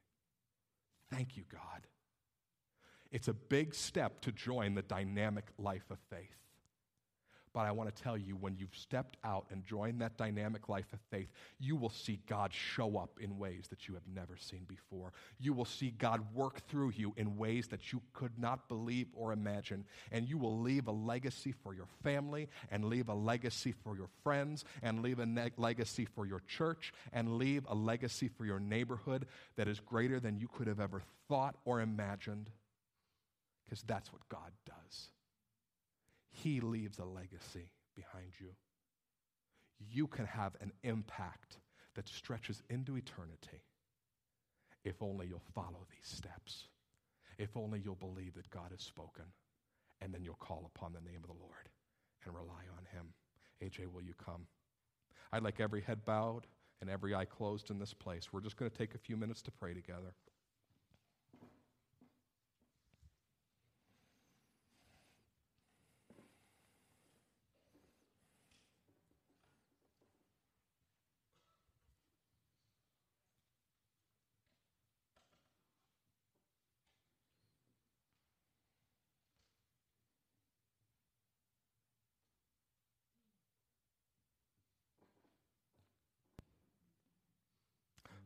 Thank 1.11 1.39
you, 1.39 1.45
God. 1.51 1.87
It's 3.11 3.29
a 3.29 3.35
big 3.35 3.75
step 3.75 4.21
to 4.23 4.33
join 4.33 4.75
the 4.75 4.83
dynamic 4.83 5.47
life 5.59 5.91
of 5.91 5.99
faith. 6.11 6.37
But 7.53 7.67
I 7.67 7.73
want 7.73 7.95
to 7.95 8.03
tell 8.03 8.17
you, 8.17 8.37
when 8.37 8.57
you've 8.57 8.77
stepped 8.77 9.17
out 9.25 9.47
and 9.51 9.65
joined 9.65 10.01
that 10.01 10.17
dynamic 10.17 10.69
life 10.69 10.93
of 10.93 11.01
faith, 11.11 11.33
you 11.59 11.75
will 11.75 11.91
see 11.91 12.21
God 12.29 12.53
show 12.53 12.97
up 12.97 13.19
in 13.21 13.39
ways 13.39 13.65
that 13.71 13.89
you 13.89 13.95
have 13.95 14.07
never 14.15 14.37
seen 14.37 14.65
before. 14.69 15.13
You 15.41 15.53
will 15.53 15.65
see 15.65 15.91
God 15.91 16.23
work 16.33 16.61
through 16.69 16.93
you 16.97 17.13
in 17.17 17.37
ways 17.37 17.67
that 17.69 17.93
you 17.93 18.03
could 18.13 18.39
not 18.39 18.69
believe 18.69 19.09
or 19.15 19.33
imagine. 19.33 19.85
And 20.13 20.29
you 20.29 20.39
will 20.39 20.61
leave 20.61 20.87
a 20.87 20.93
legacy 20.93 21.51
for 21.51 21.75
your 21.75 21.89
family, 22.05 22.49
and 22.71 22.85
leave 22.85 23.09
a 23.09 23.15
legacy 23.15 23.73
for 23.83 23.97
your 23.97 24.09
friends, 24.23 24.65
and 24.81 25.03
leave 25.03 25.19
a 25.19 25.27
ne- 25.27 25.51
legacy 25.57 26.05
for 26.05 26.27
your 26.27 26.43
church, 26.47 26.93
and 27.13 27.37
leave 27.37 27.67
a 27.69 27.75
legacy 27.75 28.29
for 28.29 28.45
your 28.45 28.61
neighborhood 28.61 29.27
that 29.57 29.67
is 29.67 29.81
greater 29.81 30.21
than 30.21 30.39
you 30.39 30.47
could 30.47 30.69
have 30.69 30.79
ever 30.79 31.03
thought 31.29 31.57
or 31.65 31.81
imagined. 31.81 32.49
Because 33.71 33.85
that's 33.85 34.13
what 34.13 34.29
God 34.29 34.51
does. 34.67 35.11
He 36.33 36.61
leaves 36.61 36.99
a 36.99 37.05
legacy 37.05 37.71
behind 37.95 38.33
you. 38.41 38.49
You 39.79 40.09
can 40.09 40.27
have 40.27 40.57
an 40.61 40.73
impact 40.83 41.59
that 41.95 42.09
stretches 42.09 42.65
into 42.69 42.97
eternity 42.97 43.63
if 44.85 45.01
only 45.01 45.29
you'll 45.29 45.43
follow 45.55 45.87
these 45.89 46.17
steps. 46.17 46.65
If 47.39 47.57
only 47.57 47.81
you'll 47.85 47.95
believe 47.95 48.35
that 48.35 48.51
God 48.51 48.73
has 48.73 48.83
spoken, 48.83 49.25
and 50.01 50.13
then 50.13 50.25
you'll 50.25 50.35
call 50.35 50.69
upon 50.75 50.93
the 50.93 51.01
name 51.01 51.21
of 51.23 51.29
the 51.29 51.41
Lord 51.41 51.69
and 52.25 52.35
rely 52.35 52.65
on 52.77 52.87
Him. 52.93 53.07
AJ, 53.63 53.87
will 53.93 54.03
you 54.03 54.15
come? 54.25 54.47
I'd 55.33 55.45
like 55.45 55.61
every 55.61 55.81
head 55.81 56.05
bowed 56.05 56.49
and 56.81 56.91
every 56.91 57.15
eye 57.15 57.25
closed 57.25 57.71
in 57.71 57.79
this 57.79 57.95
place. 57.95 58.33
We're 58.33 58.41
just 58.41 58.57
going 58.57 58.71
to 58.71 58.77
take 58.77 58.97
a 58.97 58.99
few 58.99 59.17
minutes 59.17 59.43
to 59.43 59.53
pray 59.53 59.75
together. 59.75 60.15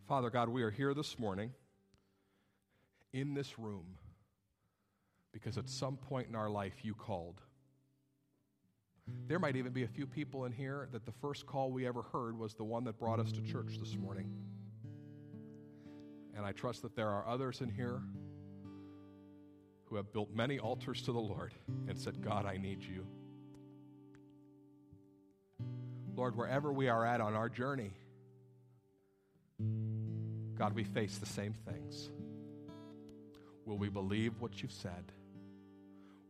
Father 0.06 0.28
God, 0.28 0.50
we 0.50 0.62
are 0.62 0.70
here 0.70 0.92
this 0.92 1.18
morning 1.18 1.50
in 3.14 3.32
this 3.32 3.58
room 3.58 3.86
because 5.32 5.56
at 5.56 5.70
some 5.70 5.96
point 5.96 6.28
in 6.28 6.34
our 6.34 6.50
life 6.50 6.84
you 6.84 6.94
called. 6.94 7.40
There 9.26 9.38
might 9.38 9.56
even 9.56 9.72
be 9.72 9.82
a 9.82 9.88
few 9.88 10.06
people 10.06 10.44
in 10.44 10.52
here 10.52 10.88
that 10.92 11.06
the 11.06 11.12
first 11.12 11.46
call 11.46 11.70
we 11.70 11.86
ever 11.86 12.02
heard 12.02 12.38
was 12.38 12.52
the 12.52 12.64
one 12.64 12.84
that 12.84 12.98
brought 12.98 13.18
us 13.18 13.32
to 13.32 13.40
church 13.40 13.78
this 13.78 13.96
morning. 13.96 14.30
And 16.36 16.44
I 16.44 16.52
trust 16.52 16.82
that 16.82 16.94
there 16.94 17.08
are 17.08 17.26
others 17.26 17.62
in 17.62 17.70
here 17.70 18.02
who 19.86 19.96
have 19.96 20.12
built 20.12 20.34
many 20.34 20.58
altars 20.58 21.00
to 21.02 21.12
the 21.12 21.20
Lord 21.20 21.54
and 21.88 21.98
said, 21.98 22.20
God, 22.20 22.44
I 22.44 22.58
need 22.58 22.82
you. 22.82 23.06
Lord, 26.14 26.36
wherever 26.36 26.72
we 26.72 26.88
are 26.88 27.06
at 27.06 27.22
on 27.22 27.34
our 27.34 27.48
journey, 27.48 27.92
God, 30.56 30.74
we 30.74 30.84
face 30.84 31.18
the 31.18 31.26
same 31.26 31.52
things. 31.52 32.10
Will 33.64 33.78
we 33.78 33.88
believe 33.88 34.40
what 34.40 34.62
you've 34.62 34.72
said? 34.72 35.12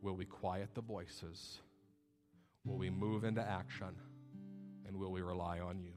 Will 0.01 0.15
we 0.15 0.25
quiet 0.25 0.69
the 0.73 0.81
voices? 0.81 1.59
Will 2.63 2.77
we 2.77 2.89
move 2.89 3.23
into 3.23 3.41
action? 3.41 3.95
And 4.87 4.97
will 4.97 5.11
we 5.11 5.21
rely 5.21 5.59
on 5.59 5.79
you? 5.79 5.93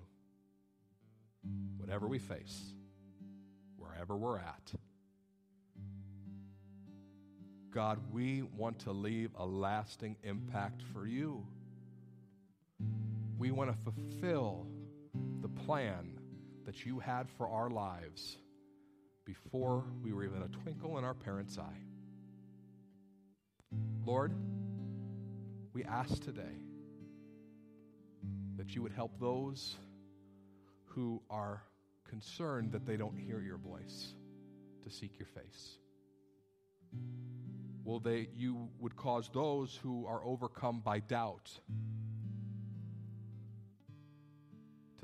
Whatever 1.79 2.07
we 2.07 2.18
face, 2.18 2.74
wherever 3.76 4.16
we're 4.16 4.39
at, 4.39 4.72
God, 7.70 7.99
we 8.12 8.43
want 8.43 8.81
to 8.81 8.93
leave 8.93 9.31
a 9.37 9.45
lasting 9.45 10.16
impact 10.22 10.83
for 10.93 11.07
you. 11.07 11.47
We 13.39 13.51
want 13.51 13.70
to 13.70 13.76
fulfill 13.85 14.66
the 15.43 15.49
plan 15.49 16.18
that 16.69 16.85
you 16.85 16.99
had 16.99 17.27
for 17.39 17.49
our 17.49 17.71
lives 17.71 18.37
before 19.25 19.85
we 20.05 20.12
were 20.12 20.23
even 20.23 20.43
a 20.43 20.49
twinkle 20.49 20.99
in 20.99 21.05
our 21.05 21.14
parents' 21.14 21.57
eye. 21.57 21.81
Lord, 24.05 24.35
we 25.73 25.83
ask 25.85 26.23
today 26.23 26.59
that 28.59 28.75
you 28.75 28.83
would 28.83 28.93
help 28.93 29.19
those 29.19 29.77
who 30.89 31.23
are 31.31 31.62
concerned 32.07 32.73
that 32.73 32.85
they 32.85 32.99
don't 32.99 33.16
hear 33.16 33.41
your 33.41 33.57
voice 33.57 34.12
to 34.85 34.91
seek 34.91 35.19
your 35.19 35.29
face. 35.29 35.79
Will 37.83 38.01
they 38.01 38.29
you 38.37 38.69
would 38.79 38.95
cause 38.95 39.31
those 39.33 39.75
who 39.83 40.05
are 40.05 40.23
overcome 40.23 40.83
by 40.85 40.99
doubt 40.99 41.51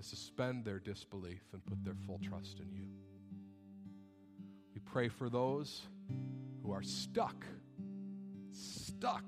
suspend 0.04 0.64
their 0.64 0.78
disbelief 0.78 1.42
and 1.52 1.64
put 1.64 1.82
their 1.84 1.96
full 2.06 2.20
trust 2.22 2.60
in 2.60 2.70
you. 2.72 2.84
We 4.74 4.80
pray 4.80 5.08
for 5.08 5.30
those 5.30 5.82
who 6.62 6.72
are 6.72 6.82
stuck, 6.82 7.44
stuck 8.52 9.24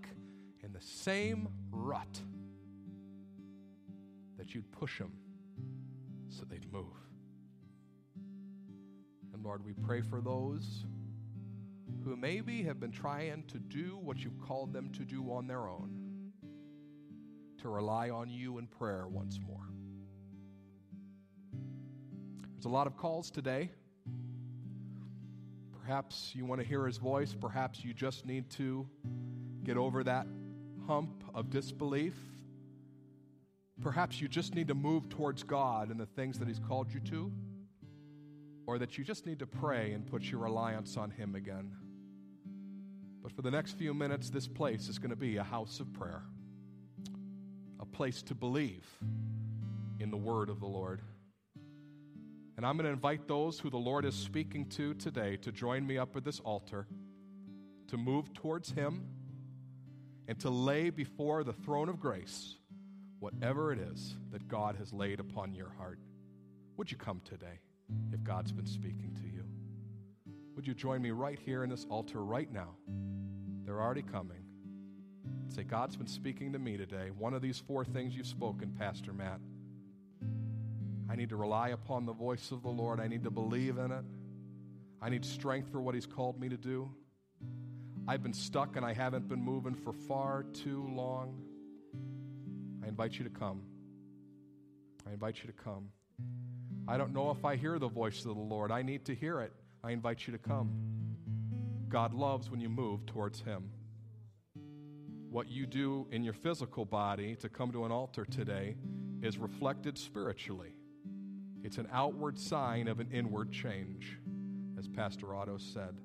in 0.63 0.73
the 0.73 0.81
same 0.81 1.49
rut, 1.71 2.21
that 4.37 4.55
you'd 4.55 4.71
push 4.71 4.99
them 4.99 5.13
so 6.29 6.45
they'd 6.45 6.71
move. 6.73 6.93
And 9.33 9.43
Lord, 9.43 9.65
we 9.65 9.73
pray 9.73 10.03
for 10.03 10.21
those 10.21 10.85
who 12.05 12.17
maybe 12.17 12.63
have 12.65 12.79
been 12.79 12.93
trying 12.93 13.45
to 13.49 13.59
do 13.59 13.99
what 14.03 14.19
you've 14.19 14.41
called 14.41 14.73
them 14.73 14.91
to 14.93 15.05
do 15.05 15.33
on 15.33 15.47
their 15.47 15.69
own, 15.69 16.33
to 17.63 17.69
rely 17.69 18.11
on 18.11 18.29
you 18.29 18.59
in 18.59 18.67
prayer 18.67 19.07
once 19.09 19.41
more. 19.45 19.69
There's 22.67 22.73
a 22.73 22.75
lot 22.75 22.89
of 22.89 22.97
calls 22.97 23.31
today. 23.31 23.71
Perhaps 25.81 26.33
you 26.35 26.45
want 26.45 26.61
to 26.61 26.67
hear 26.67 26.85
his 26.85 26.97
voice. 26.97 27.33
Perhaps 27.33 27.85
you 27.85 27.95
just 27.95 28.27
need 28.27 28.51
to 28.51 28.89
get 29.63 29.77
over 29.77 30.03
that 30.03 30.27
hump 30.85 31.23
of 31.33 31.49
disbelief. 31.49 32.17
Perhaps 33.81 34.21
you 34.21 34.27
just 34.27 34.57
need 34.57 34.67
to 34.67 34.75
move 34.75 35.09
towards 35.09 35.45
God 35.45 35.91
and 35.91 36.01
the 36.01 36.07
things 36.07 36.41
that 36.41 36.49
he's 36.49 36.59
called 36.59 36.93
you 36.93 36.99
to. 37.09 37.31
Or 38.67 38.81
that 38.81 38.99
you 38.99 39.05
just 39.05 39.27
need 39.27 39.39
to 39.39 39.47
pray 39.47 39.93
and 39.93 40.05
put 40.05 40.25
your 40.25 40.41
reliance 40.41 40.97
on 40.97 41.13
him 41.13 41.37
again. 41.37 41.71
But 43.23 43.31
for 43.31 43.43
the 43.43 43.51
next 43.53 43.79
few 43.79 43.95
minutes, 43.95 44.29
this 44.29 44.49
place 44.49 44.89
is 44.89 44.99
going 44.99 45.11
to 45.11 45.15
be 45.15 45.37
a 45.37 45.45
house 45.45 45.79
of 45.79 45.93
prayer, 45.93 46.25
a 47.79 47.87
place 47.87 48.23
to 48.23 48.35
believe 48.35 48.85
in 50.01 50.11
the 50.11 50.17
word 50.17 50.51
of 50.51 50.59
the 50.59 50.67
Lord. 50.67 51.01
And 52.57 52.65
I'm 52.65 52.77
going 52.77 52.87
to 52.87 52.93
invite 52.93 53.29
those 53.29 53.59
who 53.59 53.69
the 53.69 53.77
Lord 53.77 54.05
is 54.05 54.15
speaking 54.15 54.67
to 54.71 54.95
today 54.95 55.37
to 55.39 55.53
join 55.53 55.87
me 55.87 55.99
up 55.99 56.17
at 56.17 56.25
this 56.25 56.41
altar 56.41 56.87
to 57.89 57.97
move 57.97 58.33
towards 58.33 58.71
Him 58.71 59.07
and 60.27 60.39
to 60.41 60.51
lay 60.51 60.91
before 60.91 61.45
the 61.45 61.53
throne 61.53 61.89
of 61.89 62.01
grace 62.01 62.57
whatever 63.19 63.73
it 63.73 63.79
is 63.79 64.15
that 64.31 64.47
God 64.49 64.77
has 64.77 64.93
laid 64.93 65.21
upon 65.21 65.55
your 65.55 65.71
heart. 65.79 65.99
Would 66.77 66.91
you 66.91 66.97
come 66.97 67.21
today 67.25 67.61
if 68.13 68.23
God's 68.23 68.53
been 68.53 68.67
speaking 68.67 69.17
to 69.23 69.27
you? 69.27 69.45
Would 70.55 70.67
you 70.67 70.75
join 70.75 71.03
me 71.03 71.11
right 71.11 71.39
here 71.39 71.65
in 71.65 71.71
this 71.71 71.87
altar 71.89 72.23
right 72.25 72.51
now? 72.53 72.77
They're 73.65 73.81
already 73.81 74.03
coming. 74.03 74.45
Say, 75.49 75.63
God's 75.63 75.97
been 75.97 76.07
speaking 76.07 76.53
to 76.53 76.59
me 76.59 76.77
today. 76.77 77.11
One 77.17 77.35
of 77.35 77.43
these 77.43 77.59
four 77.59 77.85
things 77.85 78.15
you've 78.15 78.27
spoken, 78.27 78.75
Pastor 78.79 79.13
Matt. 79.13 79.41
I 81.09 81.17
need 81.17 81.29
to 81.31 81.37
rely 81.37 81.69
upon 81.69 82.05
the 82.07 82.13
voice 82.13 82.51
of 82.51 82.63
the 82.63 82.69
Lord. 82.69 83.01
I 83.01 83.07
need 83.07 83.25
to 83.25 83.31
believe 83.31 83.79
in 83.79 83.93
it. 83.93 84.05
I 85.01 85.09
need 85.09 85.25
strength 85.25 85.71
for 85.71 85.81
what 85.81 85.95
He's 85.95 86.07
called 86.07 86.41
me 86.41 86.49
to 86.49 86.57
do. 86.57 86.91
I've 88.09 88.23
been 88.23 88.33
stuck 88.33 88.77
and 88.77 88.85
I 88.85 88.93
haven't 88.93 89.29
been 89.29 89.43
moving 89.43 89.75
for 89.75 89.93
far 89.93 90.45
too 90.45 90.89
long. 90.93 91.43
I 92.85 92.89
invite 92.89 93.19
you 93.19 93.25
to 93.25 93.31
come. 93.31 93.63
I 95.09 95.13
invite 95.13 95.39
you 95.43 95.47
to 95.47 95.53
come. 95.53 95.89
I 96.89 96.97
don't 96.97 97.13
know 97.13 97.31
if 97.31 97.45
I 97.45 97.57
hear 97.57 97.79
the 97.79 97.89
voice 97.89 98.19
of 98.21 98.35
the 98.35 98.41
Lord. 98.41 98.71
I 98.71 98.83
need 98.83 99.05
to 99.07 99.15
hear 99.15 99.41
it. 99.41 99.53
I 99.83 99.91
invite 99.91 100.27
you 100.27 100.33
to 100.33 100.39
come. 100.39 100.73
God 101.89 102.15
loves 102.15 102.51
when 102.51 102.61
you 102.61 102.69
move 102.69 103.07
towards 103.07 103.41
Him. 103.41 103.71
What 105.31 105.49
you 105.49 105.67
do 105.67 106.07
in 106.11 106.23
your 106.23 106.33
physical 106.33 106.85
body 106.85 107.37
to 107.37 107.49
come 107.49 107.73
to 107.73 107.85
an 107.85 107.93
altar 107.93 108.25
today 108.25 108.77
is 109.21 109.37
reflected 109.39 109.99
spiritually. 109.99 110.75
It's 111.67 111.79
an 111.79 111.89
outward 111.93 112.39
sign 112.39 112.87
of 112.87 113.01
an 113.01 113.09
inward 113.13 113.51
change, 113.51 114.21
as 114.79 114.87
Pastor 114.87 115.35
Otto 115.35 115.59
said. 115.59 115.97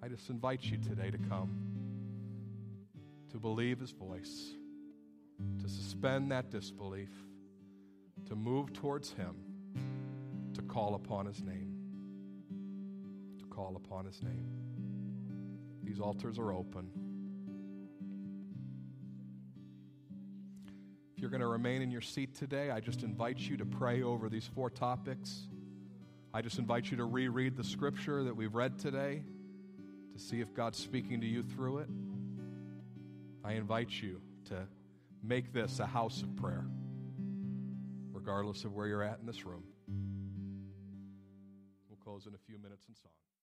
I 0.00 0.06
just 0.06 0.30
invite 0.30 0.62
you 0.62 0.78
today 0.78 1.10
to 1.10 1.18
come, 1.18 1.50
to 3.32 3.40
believe 3.40 3.80
His 3.80 3.90
voice, 3.90 4.52
to 5.60 5.68
suspend 5.68 6.30
that 6.30 6.52
disbelief, 6.52 7.10
to 8.28 8.36
move 8.36 8.72
towards 8.72 9.10
Him, 9.10 9.34
to 10.54 10.62
call 10.62 10.94
upon 10.94 11.26
His 11.26 11.42
name. 11.42 11.74
To 13.40 13.46
call 13.46 13.74
upon 13.74 14.04
His 14.04 14.22
name. 14.22 14.46
These 15.82 15.98
altars 15.98 16.38
are 16.38 16.52
open. 16.52 17.11
You're 21.22 21.30
going 21.30 21.40
to 21.40 21.46
remain 21.46 21.82
in 21.82 21.90
your 21.92 22.00
seat 22.00 22.34
today, 22.34 22.72
I 22.72 22.80
just 22.80 23.04
invite 23.04 23.38
you 23.38 23.56
to 23.58 23.64
pray 23.64 24.02
over 24.02 24.28
these 24.28 24.44
four 24.44 24.68
topics. 24.68 25.46
I 26.34 26.42
just 26.42 26.58
invite 26.58 26.90
you 26.90 26.96
to 26.96 27.04
reread 27.04 27.56
the 27.56 27.62
scripture 27.62 28.24
that 28.24 28.34
we've 28.34 28.56
read 28.56 28.76
today 28.76 29.22
to 30.14 30.18
see 30.18 30.40
if 30.40 30.52
God's 30.52 30.78
speaking 30.78 31.20
to 31.20 31.26
you 31.26 31.44
through 31.44 31.78
it. 31.78 31.88
I 33.44 33.52
invite 33.52 34.02
you 34.02 34.20
to 34.46 34.66
make 35.22 35.52
this 35.52 35.78
a 35.78 35.86
house 35.86 36.22
of 36.22 36.34
prayer, 36.34 36.66
regardless 38.12 38.64
of 38.64 38.74
where 38.74 38.88
you're 38.88 39.04
at 39.04 39.20
in 39.20 39.26
this 39.26 39.46
room. 39.46 39.62
We'll 41.88 41.98
close 42.02 42.26
in 42.26 42.34
a 42.34 42.38
few 42.48 42.58
minutes 42.58 42.86
in 42.88 42.96
song. 42.96 43.12